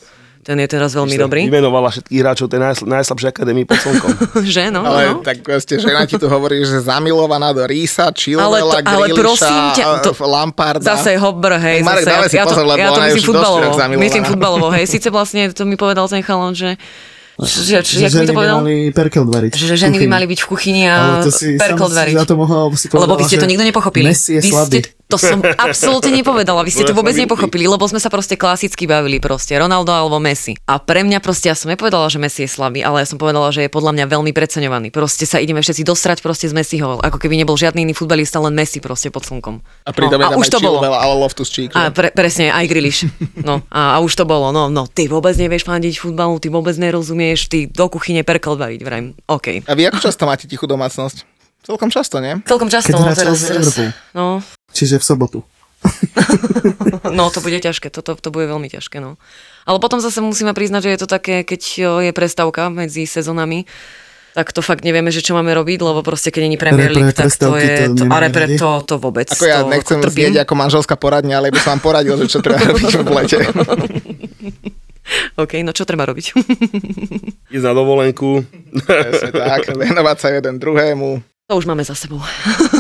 Ten 0.50 0.58
je 0.58 0.66
teraz 0.66 0.98
veľmi 0.98 1.14
Sa 1.14 1.30
dobrý. 1.30 1.46
Vymenovala 1.46 1.94
všetkých 1.94 2.20
hráčov 2.26 2.50
tej 2.50 2.58
najsl- 2.58 2.90
najslabšej 2.90 3.30
akadémii 3.30 3.70
pod 3.70 3.78
slnkom. 3.86 4.10
že, 4.58 4.74
no, 4.74 4.82
Ale 4.82 5.02
no. 5.14 5.22
tak 5.22 5.46
ste 5.62 5.78
žena 5.78 6.10
ti 6.10 6.18
tu 6.18 6.26
hovorí, 6.26 6.66
že 6.66 6.82
zamilovaná 6.82 7.54
do 7.54 7.62
Rísa, 7.70 8.10
Chilwella, 8.10 8.82
Ale 8.82 8.82
to- 8.82 8.90
ale 8.90 9.06
prosím 9.14 9.62
ťa, 9.78 10.02
to- 10.02 10.18
Lamparda. 10.18 10.98
Zase 10.98 11.22
Hobber, 11.22 11.62
hej, 11.62 11.86
Marek, 11.86 12.02
zase, 12.02 12.10
dávaj 12.18 12.30
si 12.34 12.38
ja, 12.42 12.50
pozor, 12.50 12.66
to, 12.66 12.70
lebo 12.74 12.82
ja 12.82 12.90
to 12.90 12.98
ona 12.98 13.06
je 13.06 13.14
myslím 13.14 13.26
futbalovo, 13.30 13.70
myslím 14.02 14.24
futbalovo, 14.26 14.68
hej, 14.74 14.86
síce 14.98 15.08
vlastne 15.14 15.54
to 15.54 15.70
mi 15.70 15.78
povedal 15.78 16.10
ten 16.10 16.26
chalan, 16.26 16.58
že, 16.58 16.82
že, 17.46 17.86
že, 17.86 18.10
Že 18.10 18.10
ženy 18.10 18.26
to 18.26 18.34
by 18.34 18.38
povedal? 18.42 18.58
mali 18.66 18.76
perkel 18.90 19.24
dvariť. 19.30 19.52
Že 19.54 19.76
ženy 19.80 19.96
by 20.02 20.08
mali 20.10 20.26
byť 20.28 20.40
v 20.44 20.48
kuchyni 20.50 20.84
a 20.90 21.22
to 21.22 21.30
si 21.30 21.56
dvariť. 21.56 22.14
to 22.26 22.34
lebo 22.34 23.16
povedala, 23.16 23.30
ste 23.30 23.38
to 23.38 23.46
nikto 23.46 23.64
nepochopili. 23.70 24.10
Messi 24.12 24.36
je 24.36 24.42
vy 24.44 24.50
slabý. 24.50 24.82
ste, 24.82 24.99
to 25.10 25.18
som 25.18 25.42
absolútne 25.42 26.14
nepovedala, 26.14 26.62
vy 26.62 26.70
ste 26.70 26.86
to 26.86 26.94
vôbec 26.94 27.18
nepochopili, 27.18 27.66
lebo 27.66 27.82
sme 27.90 27.98
sa 27.98 28.14
proste 28.14 28.38
klasicky 28.38 28.86
bavili 28.86 29.18
proste, 29.18 29.58
Ronaldo 29.58 29.90
alebo 29.90 30.22
Messi. 30.22 30.54
A 30.70 30.78
pre 30.78 31.02
mňa 31.02 31.18
proste, 31.18 31.50
ja 31.50 31.58
som 31.58 31.74
nepovedala, 31.74 32.14
že 32.14 32.22
Messi 32.22 32.46
je 32.46 32.50
slabý, 32.54 32.86
ale 32.86 33.02
ja 33.02 33.10
som 33.10 33.18
povedala, 33.18 33.50
že 33.50 33.66
je 33.66 33.74
podľa 33.74 33.98
mňa 33.98 34.06
veľmi 34.06 34.30
preceňovaný. 34.38 34.94
Proste 34.94 35.26
sa 35.26 35.42
ideme 35.42 35.66
všetci 35.66 35.82
dostrať 35.82 36.22
proste 36.22 36.46
z 36.46 36.54
Messiho, 36.54 37.02
ako 37.02 37.18
keby 37.18 37.42
nebol 37.42 37.58
žiadny 37.58 37.90
iný 37.90 37.98
futbalista, 37.98 38.38
len 38.38 38.54
Messi 38.54 38.78
proste 38.78 39.10
pod 39.10 39.26
slnkom. 39.26 39.66
A 39.86 39.90
pritom 39.90 40.22
no, 40.22 40.30
a 40.30 40.38
už 40.38 40.46
to 40.54 40.62
bolo. 40.62 40.78
Ale 40.86 41.16
Loftus 41.18 41.50
Cheek. 41.50 41.74
A 41.74 41.90
pre, 41.90 42.14
presne, 42.14 42.54
aj 42.54 42.70
Griliš. 42.70 43.10
No, 43.42 43.66
a, 43.74 43.98
a 43.98 44.06
už 44.06 44.14
to 44.14 44.30
bolo. 44.30 44.54
No, 44.54 44.70
no, 44.70 44.86
ty 44.86 45.10
vôbec 45.10 45.34
nevieš 45.34 45.66
fandiť 45.66 45.98
futbalu, 45.98 46.38
ty 46.38 46.54
vôbec 46.54 46.78
nerozumieš, 46.78 47.50
ty 47.50 47.66
do 47.66 47.90
kuchyne 47.90 48.22
perkel 48.22 48.54
variť, 48.54 48.82
vrajím. 48.86 49.18
OK. 49.26 49.66
A 49.66 49.74
vy 49.74 49.90
ako 49.90 50.06
často 50.06 50.30
máte 50.30 50.46
tichú 50.46 50.70
domácnosť? 50.70 51.26
Celkom 51.70 51.94
často, 51.94 52.18
nie? 52.18 52.34
Celkom 52.50 52.66
často, 52.66 52.90
Keď 52.90 52.98
no, 52.98 53.14
teraz, 53.14 53.40
teraz, 53.46 53.78
no, 54.18 54.42
Čiže 54.74 54.98
v 54.98 55.06
sobotu. 55.06 55.40
no, 57.18 57.30
to 57.30 57.46
bude 57.46 57.62
ťažké, 57.62 57.94
toto 57.94 58.18
to 58.18 58.30
bude 58.34 58.50
veľmi 58.50 58.74
ťažké, 58.74 58.98
no. 58.98 59.22
Ale 59.70 59.78
potom 59.78 60.02
zase 60.02 60.18
musíme 60.18 60.58
priznať, 60.58 60.90
že 60.90 60.92
je 60.98 61.00
to 61.06 61.08
také, 61.08 61.46
keď 61.46 61.62
o, 61.86 61.92
je 62.02 62.12
prestávka 62.12 62.74
medzi 62.74 63.06
sezónami, 63.06 63.70
tak 64.34 64.50
to 64.50 64.66
fakt 64.66 64.82
nevieme, 64.82 65.14
že 65.14 65.22
čo 65.22 65.38
máme 65.38 65.54
robiť, 65.54 65.78
lebo 65.78 66.02
proste 66.02 66.34
keď 66.34 66.42
není 66.50 66.58
Premier 66.58 66.90
League, 66.90 67.14
tak 67.14 67.30
to 67.38 67.54
je, 67.54 67.94
to 67.94 68.02
to, 68.02 68.04
a 68.10 68.18
repre 68.18 68.50
to, 68.58 68.72
to 68.90 68.96
vôbec, 68.98 69.30
Ako 69.30 69.46
ja 69.46 69.62
to 69.62 69.70
nechcem 69.70 70.02
trpím. 70.02 70.34
znieť 70.34 70.50
ako 70.50 70.54
manželská 70.58 70.98
poradňa, 70.98 71.36
ale 71.38 71.54
by 71.54 71.60
som 71.62 71.78
vám 71.78 71.82
poradil, 71.86 72.18
že 72.18 72.34
čo 72.34 72.42
treba 72.42 72.66
robiť 72.74 72.94
v 72.98 73.10
lete. 73.14 73.40
OK, 75.42 75.54
no 75.62 75.70
čo 75.74 75.86
treba 75.86 76.10
robiť? 76.10 76.34
Ísť 77.54 77.66
na 77.66 77.74
dovolenku. 77.78 78.42
Presne 78.86 79.32
tak, 79.38 79.70
venovať 79.74 80.18
sa 80.18 80.28
jeden 80.34 80.58
druhému. 80.62 81.39
To 81.50 81.58
už 81.58 81.66
máme 81.66 81.82
za 81.82 81.98
sebou. 81.98 82.22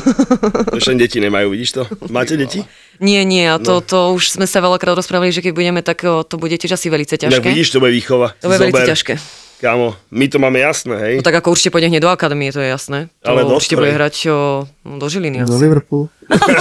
Ešte 0.77 0.93
deti 0.93 1.17
nemajú, 1.17 1.49
vidíš 1.49 1.71
to? 1.73 1.83
Máte 2.13 2.37
deti? 2.37 2.61
Nie, 3.01 3.25
nie, 3.25 3.49
a 3.49 3.57
No. 3.57 3.65
to, 3.65 3.73
to 3.81 3.97
už 4.13 4.37
sme 4.37 4.45
sa 4.45 4.61
veľakrát 4.61 4.93
rozprávali, 4.93 5.33
že 5.33 5.41
keď 5.41 5.53
budeme, 5.57 5.81
tak 5.81 6.05
to 6.05 6.35
bude 6.37 6.53
tiež 6.53 6.77
asi 6.77 6.93
veľmi 6.93 7.09
ťažké. 7.09 7.41
vidíš, 7.41 7.73
to 7.73 7.81
bude 7.81 7.89
výchova. 7.89 8.37
To 8.37 8.45
bude 8.45 8.61
veľmi 8.61 8.85
ťažké. 8.85 9.17
Kámo, 9.59 9.91
my 10.07 10.25
to 10.31 10.39
máme 10.39 10.55
jasné, 10.55 10.95
hej? 10.95 11.13
No 11.19 11.25
tak 11.25 11.35
ako 11.35 11.51
určite 11.51 11.67
pôjde 11.67 11.91
hneď 11.91 12.07
do 12.07 12.13
akadémie, 12.13 12.47
to 12.47 12.63
je 12.63 12.71
jasné. 12.71 13.11
To 13.25 13.35
Ale 13.35 13.43
do 13.43 13.59
určite 13.59 13.75
bude 13.75 13.91
hrať 13.91 14.15
o, 14.31 14.63
no, 14.87 14.95
do 14.95 15.07
Žiliny 15.11 15.43
Do 15.43 15.51
asi. 15.51 15.59
Liverpoolu. 15.59 16.07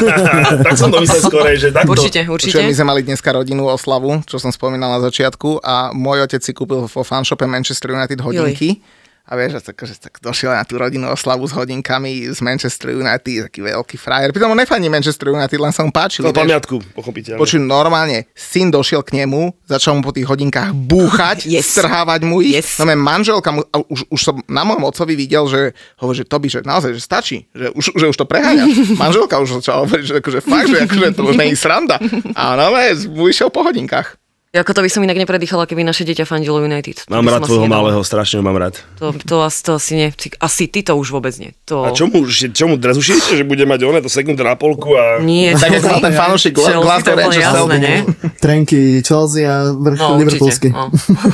tak 0.67 0.75
som 0.75 0.91
to 0.91 0.99
myslel 0.99 1.23
skorej, 1.23 1.57
že 1.63 1.69
takto. 1.71 1.95
Určite, 1.95 2.27
Určite. 2.27 2.59
určite. 2.59 2.67
My 2.67 2.75
sme 2.75 2.87
mali 2.91 3.01
dneska 3.07 3.31
rodinnú 3.31 3.71
oslavu, 3.71 4.19
čo 4.27 4.43
som 4.43 4.51
spomínal 4.51 4.99
na 4.99 5.01
začiatku 5.05 5.63
a 5.63 5.95
môj 5.95 6.27
otec 6.27 6.43
si 6.43 6.51
kúpil 6.51 6.91
vo 6.91 7.03
fanshope 7.07 7.47
Manchester 7.47 7.95
United 7.95 8.19
hodinky 8.19 8.83
A 9.29 9.37
vieš, 9.37 9.61
že 9.61 9.71
tak, 9.71 9.77
že 9.85 9.95
tak 10.01 10.25
došiel 10.25 10.57
na 10.57 10.65
tú 10.65 10.81
rodinnú 10.81 11.13
oslavu 11.13 11.45
s 11.45 11.53
hodinkami 11.53 12.33
z 12.33 12.41
Manchester 12.41 12.97
United, 12.97 13.53
taký 13.53 13.61
veľký 13.61 14.01
frajer. 14.01 14.33
Pritom 14.33 14.57
on 14.57 14.57
nefandí 14.57 14.89
Manchester 14.89 15.29
United, 15.29 15.61
len 15.61 15.69
sa 15.69 15.85
mu. 15.85 15.93
To 15.93 16.01
vieš. 16.09 16.33
pamiatku, 16.33 16.81
pochopiteľne. 16.97 17.37
Počuť 17.37 17.61
normálne, 17.61 18.25
syn 18.33 18.73
došiel 18.73 19.05
k 19.05 19.21
nemu, 19.21 19.53
začal 19.69 20.01
mu 20.01 20.03
po 20.07 20.17
tých 20.17 20.25
hodinkách 20.25 20.73
búchať, 20.73 21.45
Yes. 21.45 21.77
strhávať 21.77 22.25
mu 22.25 22.41
ich. 22.41 22.57
Yes. 22.57 22.81
No 22.81 22.89
manželka 22.97 23.53
mu, 23.53 23.61
a 23.69 23.85
už, 23.85 24.09
už 24.09 24.21
som 24.21 24.41
na 24.49 24.65
mojom 24.65 24.89
otcovi 24.89 25.13
videl, 25.13 25.45
že 25.45 25.77
hovorí, 26.01 26.25
že 26.25 26.25
to 26.25 26.37
by, 26.41 26.47
že 26.49 26.61
naozaj, 26.65 26.97
že 26.97 27.03
stačí, 27.05 27.37
že 27.53 27.69
už, 27.77 27.85
že 28.01 28.07
už 28.09 28.17
to 28.17 28.25
preháňaš. 28.25 28.73
Manželka 29.03 29.37
už 29.45 29.61
začala 29.61 29.85
hovoriť, 29.85 30.05
že 30.09 30.15
akože 30.25 30.41
fakt, 30.41 30.69
že 30.73 30.79
akože 30.89 31.09
to 31.13 31.23
už 31.29 31.37
nie 31.37 31.53
je 31.53 31.59
sranda. 31.61 32.01
A 32.33 32.57
no, 32.57 32.73
mu 33.13 33.29
išiel 33.29 33.53
po 33.53 33.61
hodinkách. 33.61 34.17
Ako 34.49 34.73
to 34.73 34.81
by 34.81 34.89
som 34.89 35.05
inak 35.05 35.21
nepredýchala, 35.21 35.69
keby 35.69 35.85
naše 35.85 36.09
dieťa 36.09 36.25
fandilo 36.25 36.65
United. 36.65 37.05
To 37.05 37.13
Mám 37.13 37.29
rád 37.29 37.45
tvojho 37.45 37.69
malého, 37.69 38.01
strašne 38.01 38.41
mám 38.41 38.57
rád. 38.57 38.81
To, 38.97 39.13
to, 39.13 39.45
asi, 39.45 39.61
to 39.61 39.77
asi 39.77 39.93
nie. 39.93 40.09
Asi 40.41 40.65
ty 40.73 40.81
to 40.81 40.97
už 40.97 41.13
vôbec 41.13 41.37
nie. 41.37 41.53
To... 41.69 41.85
A 41.85 41.93
čomu, 41.93 42.25
čomu 42.33 42.81
teraz 42.81 42.97
už 42.97 43.13
že 43.29 43.45
bude 43.45 43.69
mať 43.69 43.85
one 43.85 44.01
to 44.01 44.09
sekundu 44.09 44.41
na 44.41 44.57
polku 44.57 44.97
a... 44.97 45.21
Nie. 45.21 45.53
Tak 45.53 45.85
ako 45.85 46.01
ten 46.01 46.17
fanúšik 46.17 46.57
Chelsea, 46.57 46.81
Glasgow 46.81 47.13
to 47.13 47.21
Rangers 47.21 47.49
nie? 47.77 47.97
Trenky 48.41 49.05
Chelsea 49.05 49.45
a 49.45 49.69
vrch 49.69 50.01
No, 50.01 50.17
Liverpoolsky. 50.17 50.73
No. 50.73 50.89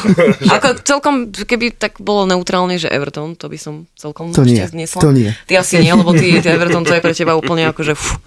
Ako 0.58 0.82
celkom, 0.82 1.30
keby 1.30 1.70
tak 1.78 2.02
bolo 2.02 2.26
neutrálne, 2.26 2.82
že 2.82 2.90
Everton, 2.90 3.38
to 3.38 3.46
by 3.46 3.58
som 3.62 3.86
celkom 3.94 4.34
To 4.34 4.42
nie, 4.42 4.58
ešte 4.58 4.74
zniesla. 4.74 5.00
to 5.06 5.14
nie. 5.14 5.30
Ty 5.46 5.62
asi 5.62 5.78
nie, 5.78 5.94
lebo 5.94 6.10
ty, 6.18 6.42
ty 6.42 6.50
Everton 6.50 6.82
to 6.82 6.90
je 6.90 6.98
pre 6.98 7.14
teba 7.14 7.38
úplne 7.38 7.70
ako, 7.70 7.80
že 7.86 7.94
fú, 7.94 8.18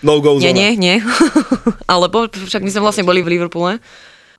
No 0.00 0.16
go 0.24 0.40
nie, 0.40 0.48
zóna. 0.48 0.56
nie, 0.56 0.70
nie. 0.80 0.96
Alebo 1.92 2.24
však 2.24 2.64
my 2.64 2.70
sme 2.72 2.80
vlastne 2.80 3.04
boli 3.04 3.20
v 3.20 3.36
Liverpoole. 3.36 3.84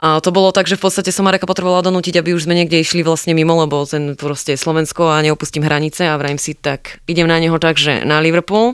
A 0.02 0.18
to 0.18 0.34
bolo 0.34 0.50
tak, 0.50 0.66
že 0.66 0.82
v 0.82 0.90
podstate 0.90 1.14
som 1.14 1.30
Mareka 1.30 1.46
potrebovala 1.46 1.86
donútiť, 1.86 2.18
aby 2.18 2.34
už 2.34 2.50
sme 2.50 2.58
niekde 2.58 2.82
išli 2.82 3.06
vlastne 3.06 3.38
mimo, 3.38 3.54
lebo 3.62 3.86
ten 3.86 4.18
proste 4.18 4.58
je 4.58 4.60
Slovensko 4.60 5.06
a 5.06 5.22
neopustím 5.22 5.62
hranice 5.62 6.10
a 6.10 6.18
vrajím 6.18 6.42
si, 6.42 6.58
tak 6.58 7.06
idem 7.06 7.30
na 7.30 7.38
neho 7.38 7.54
tak, 7.62 7.78
že 7.78 8.02
na 8.02 8.18
Liverpool. 8.18 8.74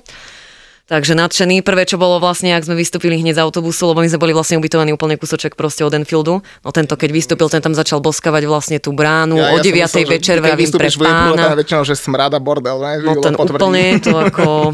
Takže 0.88 1.19
nadšený. 1.19 1.67
Prvé, 1.67 1.84
čo 1.84 1.99
bolo 1.99 2.15
vlastne, 2.23 2.55
ak 2.55 2.63
sme 2.63 2.80
vystúpili 2.80 3.19
hneď 3.19 3.36
z 3.36 3.43
autobusu, 3.43 3.91
lebo 3.91 3.99
my 3.99 4.07
sme 4.07 4.23
boli 4.23 4.32
vlastne 4.32 4.55
ubytovaní 4.55 4.95
úplne 4.95 5.19
kúsoček 5.19 5.59
proste 5.59 5.84
od 5.84 5.91
Enfieldu. 5.91 6.39
No 6.39 6.69
tento, 6.71 6.95
keď 6.95 7.11
vystúpil, 7.11 7.51
ten 7.51 7.59
tam 7.59 7.75
začal 7.75 7.99
boskavať 7.99 8.47
vlastne 8.47 8.80
tú 8.80 8.95
bránu 8.95 9.36
o 9.36 9.55
9. 9.59 9.67
som 9.84 9.99
myslel, 9.99 10.07
že 10.07 10.15
večer, 10.15 10.38
vravím 10.39 10.71
pre 10.71 10.88
pána. 10.95 11.59
väčšinou, 11.59 11.84
že 11.84 11.99
smrada 11.99 12.39
bordel, 12.39 12.80
ne? 12.80 13.03
No 13.03 13.19
ten 13.19 13.36
potvrdí. 13.36 13.59
úplne 13.59 13.99
to 13.99 14.15
ako... 14.32 14.71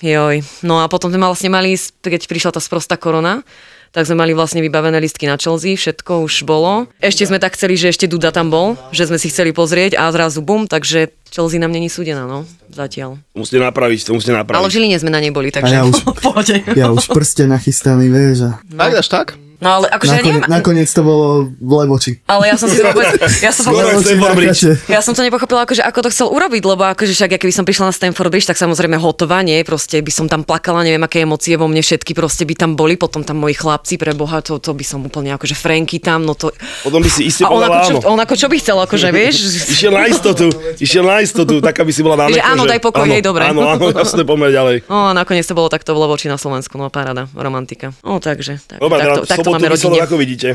Joj. 0.00 0.40
No 0.64 0.80
a 0.80 0.88
potom 0.88 1.12
sme 1.12 1.28
vlastne 1.28 1.52
mali, 1.52 1.76
keď 1.76 2.24
prišla 2.24 2.56
tá 2.56 2.60
sprostá 2.64 2.96
korona, 2.96 3.44
tak 3.90 4.06
sme 4.06 4.22
mali 4.22 4.32
vlastne 4.34 4.62
vybavené 4.62 5.02
listky 5.02 5.26
na 5.26 5.34
Chelsea, 5.34 5.74
všetko 5.74 6.22
už 6.22 6.46
bolo. 6.46 6.86
Ešte 7.02 7.26
sme 7.26 7.42
tak 7.42 7.58
chceli, 7.58 7.74
že 7.74 7.90
ešte 7.90 8.06
Duda 8.06 8.30
tam 8.30 8.46
bol, 8.46 8.78
že 8.94 9.10
sme 9.10 9.18
si 9.18 9.30
chceli 9.34 9.50
pozrieť 9.50 9.98
a 9.98 10.06
zrazu 10.14 10.42
bum, 10.46 10.70
takže 10.70 11.10
Chelsea 11.30 11.58
nám 11.58 11.74
není 11.74 11.90
súdená, 11.90 12.26
no, 12.26 12.46
zatiaľ. 12.70 13.18
Musíte 13.34 13.58
napraviť, 13.58 14.06
to 14.06 14.14
musíte 14.14 14.30
Ale 14.30 14.42
v 14.42 14.42
napraviť. 14.46 14.70
Žiline 14.70 14.96
sme 14.98 15.10
na 15.10 15.20
nej 15.22 15.34
boli, 15.34 15.50
A 15.50 15.54
takže 15.58 15.74
ja 15.74 15.82
už, 15.82 15.98
ja 16.80 16.86
už 16.90 17.04
prste 17.10 17.50
nachystaný, 17.50 18.10
vieš. 18.10 18.50
A 18.50 18.62
Tak, 18.78 19.02
až 19.02 19.08
tak? 19.10 19.26
No 19.60 19.68
ale 19.76 19.92
akože 19.92 20.12
ja 20.16 20.24
neviem, 20.24 20.44
nakoniec, 20.48 20.88
to 20.88 21.04
bolo 21.04 21.52
v 21.52 21.72
Levoči. 21.84 22.12
ale 22.24 22.48
ja 22.48 22.56
som 22.56 22.72
si 22.72 22.80
vôbec, 22.80 23.12
ja 23.44 23.52
som 23.52 23.68
Skoro 23.68 24.32
Bridge. 24.40 24.72
Ja 24.88 25.04
som 25.04 25.12
to 25.12 25.20
nepochopila, 25.20 25.68
akože 25.68 25.84
ako 25.84 25.98
to 26.00 26.08
chcel 26.08 26.32
urobiť, 26.32 26.62
lebo 26.64 26.82
akože 26.88 27.12
však, 27.12 27.36
ja 27.36 27.38
keby 27.38 27.52
som 27.52 27.68
prišla 27.68 27.92
na 27.92 27.94
Stanford 27.94 28.32
Bridge, 28.32 28.48
tak 28.48 28.56
samozrejme 28.56 28.96
hotová, 28.96 29.44
nie, 29.44 29.60
proste 29.60 30.00
by 30.00 30.08
som 30.08 30.26
tam 30.32 30.48
plakala, 30.48 30.80
neviem, 30.80 31.04
aké 31.04 31.28
emócie 31.28 31.60
vo 31.60 31.68
mne 31.68 31.84
všetky 31.84 32.16
proste 32.16 32.48
by 32.48 32.56
tam 32.56 32.72
boli, 32.72 32.96
potom 32.96 33.20
tam 33.20 33.36
moji 33.36 33.52
chlapci, 33.52 34.00
pre 34.00 34.16
Boha, 34.16 34.40
to, 34.40 34.56
to 34.56 34.72
by 34.72 34.80
som 34.80 35.04
úplne 35.04 35.36
akože 35.36 35.52
Franky 35.52 36.00
tam, 36.00 36.24
no 36.24 36.32
to... 36.32 36.56
Potom 36.80 37.04
by 37.04 37.10
si 37.12 37.28
iste 37.28 37.44
A 37.44 37.52
on 37.52 37.60
ako, 37.60 37.78
čo, 37.84 37.94
on 38.08 38.16
ako 38.16 38.34
čo 38.40 38.46
by 38.48 38.56
chcel, 38.56 38.80
akože 38.80 39.08
vieš? 39.12 39.34
Išiel 39.68 39.92
na 39.92 40.08
istotu, 40.08 40.48
išiel 40.80 41.04
na 41.04 41.20
istotu, 41.20 41.60
tak 41.60 41.76
aby 41.76 41.92
si 41.92 42.00
bola 42.00 42.24
na 42.24 42.32
Že 42.32 42.40
áno, 42.40 42.64
daj 42.64 42.80
pokoj, 42.80 43.04
áno, 43.04 43.12
hej, 43.12 43.20
dobre. 43.20 43.44
Áno, 43.44 43.60
áno, 43.68 43.92
jasne, 43.92 44.24
pomer 44.24 44.48
ďalej. 44.56 44.88
No 44.88 45.10
a 45.10 45.12
nakoniec 45.12 45.44
to 45.44 45.52
bolo 45.52 45.68
takto 45.68 45.92
v 45.92 46.00
Levoči 46.00 46.32
na 46.32 46.40
Slovensku, 46.40 46.80
no 46.80 46.88
paráda, 46.88 47.28
romantika. 47.36 47.92
No 48.00 48.16
takže, 48.22 48.56
tak, 48.64 48.80
Dobre, 48.80 49.04
takto, 49.04 49.28
teda 49.28 49.36
takto 49.36 49.49
sobotu 49.58 49.96
máme 49.96 50.06
ako 50.06 50.16
vidíte. 50.20 50.48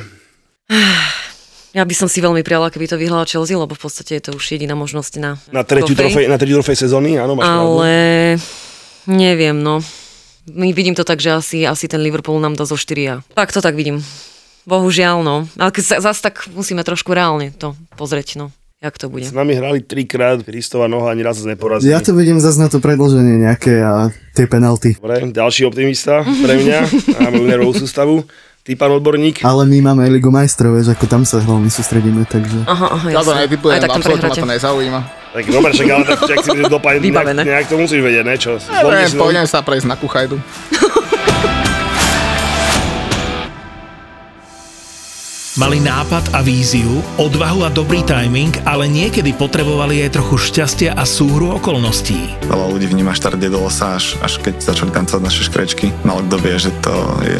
Ja 1.75 1.83
by 1.83 1.91
som 1.91 2.07
si 2.07 2.23
veľmi 2.23 2.39
prijala, 2.39 2.71
keby 2.71 2.87
to 2.87 2.95
vyhrala 2.95 3.27
Chelsea, 3.27 3.51
lebo 3.51 3.75
v 3.75 3.81
podstate 3.83 4.15
je 4.15 4.31
to 4.31 4.39
už 4.39 4.47
jediná 4.47 4.79
možnosť 4.79 5.13
na, 5.19 5.35
Na 5.51 5.67
tretiu 5.67 5.91
trofej, 5.91 6.31
na 6.31 6.39
tretiu 6.39 6.63
trofej 6.63 6.87
sezóny, 6.87 7.19
áno, 7.19 7.35
máš 7.35 7.51
pravdu. 7.51 7.83
Ale 7.83 7.91
neviem, 9.11 9.59
no. 9.59 9.83
My 10.47 10.71
vidím 10.71 10.95
to 10.95 11.03
tak, 11.03 11.19
že 11.19 11.35
asi, 11.35 11.67
asi 11.67 11.91
ten 11.91 11.99
Liverpool 11.99 12.39
nám 12.39 12.55
dá 12.55 12.63
zo 12.63 12.79
4 12.79 13.27
Tak 13.35 13.51
to 13.51 13.59
tak 13.59 13.75
vidím. 13.75 13.99
Bohužiaľ, 14.63 15.19
no. 15.19 15.51
Ale 15.59 15.75
keď 15.75 15.83
sa- 15.83 15.99
zase 15.99 16.23
tak 16.23 16.47
musíme 16.47 16.79
trošku 16.79 17.11
reálne 17.11 17.51
to 17.51 17.75
pozrieť, 17.99 18.39
no. 18.39 18.55
Jak 18.79 18.95
to 18.95 19.11
bude. 19.11 19.25
S 19.27 19.35
nami 19.35 19.57
hrali 19.57 19.81
trikrát, 19.81 20.47
Kristova 20.47 20.85
noha 20.87 21.11
ani 21.11 21.27
raz 21.27 21.41
neporazili. 21.43 21.91
Ja 21.91 21.99
to 21.99 22.15
vidím 22.15 22.39
zase 22.39 22.61
na 22.61 22.71
to 22.71 22.77
predlženie 22.79 23.41
nejaké 23.41 23.81
a 23.81 24.15
tie 24.31 24.45
penalty. 24.47 24.95
Dobre, 24.95 25.27
ďalší 25.27 25.65
optimista 25.67 26.21
pre 26.21 26.55
mňa. 26.61 26.79
Máme 27.25 27.37
Unerovú 27.41 27.73
sústavu. 27.75 28.23
Ty, 28.65 28.73
pán 28.81 28.97
odborník. 28.97 29.45
Ale 29.45 29.61
my 29.69 29.77
máme 29.93 30.09
Ligu 30.09 30.33
majstrov, 30.33 30.73
vieš, 30.73 30.89
ako 30.97 31.05
tam 31.05 31.21
sa 31.21 31.37
hlavne 31.37 31.69
sústredíme, 31.69 32.25
takže... 32.25 32.65
Aha, 32.65 32.97
aha, 32.97 33.07
Ja 33.13 33.21
to 33.21 33.37
netypujem, 33.37 33.77
Aj 33.77 33.85
tak 33.85 33.93
tam 33.93 34.01
absolútne 34.01 34.25
ma 34.25 34.33
to 34.41 34.49
nezaujíma. 34.57 35.01
Tak 35.37 35.43
dobre, 35.53 35.69
však 35.69 35.85
ale 35.93 36.03
tak, 36.09 36.19
ak 36.25 36.37
si 36.41 36.49
budeš 36.49 36.73
dopadnúť, 36.73 37.01
nejak, 37.05 37.45
nejak 37.45 37.65
to 37.69 37.77
musíš 37.77 38.01
vedieť, 38.01 38.25
ne? 38.25 38.33
Čo? 38.41 38.57
Neviem, 38.57 39.13
pôjdem 39.21 39.45
sa 39.45 39.61
prejsť 39.61 39.85
na 39.85 39.93
kuchajdu. 40.01 40.41
Mali 45.61 45.77
nápad 45.79 46.33
a 46.33 46.41
víziu, 46.41 47.05
odvahu 47.21 47.63
a 47.63 47.71
dobrý 47.71 48.01
timing, 48.01 48.51
ale 48.65 48.89
niekedy 48.89 49.37
potrebovali 49.37 50.01
aj 50.09 50.17
trochu 50.17 50.41
šťastia 50.41 50.97
a 50.97 51.05
súhru 51.05 51.53
okolností. 51.61 52.49
Veľa 52.49 52.65
ľudí 52.73 52.89
vníma 52.89 53.13
štart 53.13 53.37
do 53.37 53.61
losa 53.61 53.95
až, 53.95 54.17
až 54.25 54.41
keď 54.41 54.57
začali 54.73 54.89
tancovať 54.89 55.21
naše 55.21 55.45
škrečky. 55.45 55.93
Málo 56.01 56.25
kto 56.25 56.35
vie, 56.41 56.55
že 56.57 56.73
to 56.81 56.91
je 57.21 57.39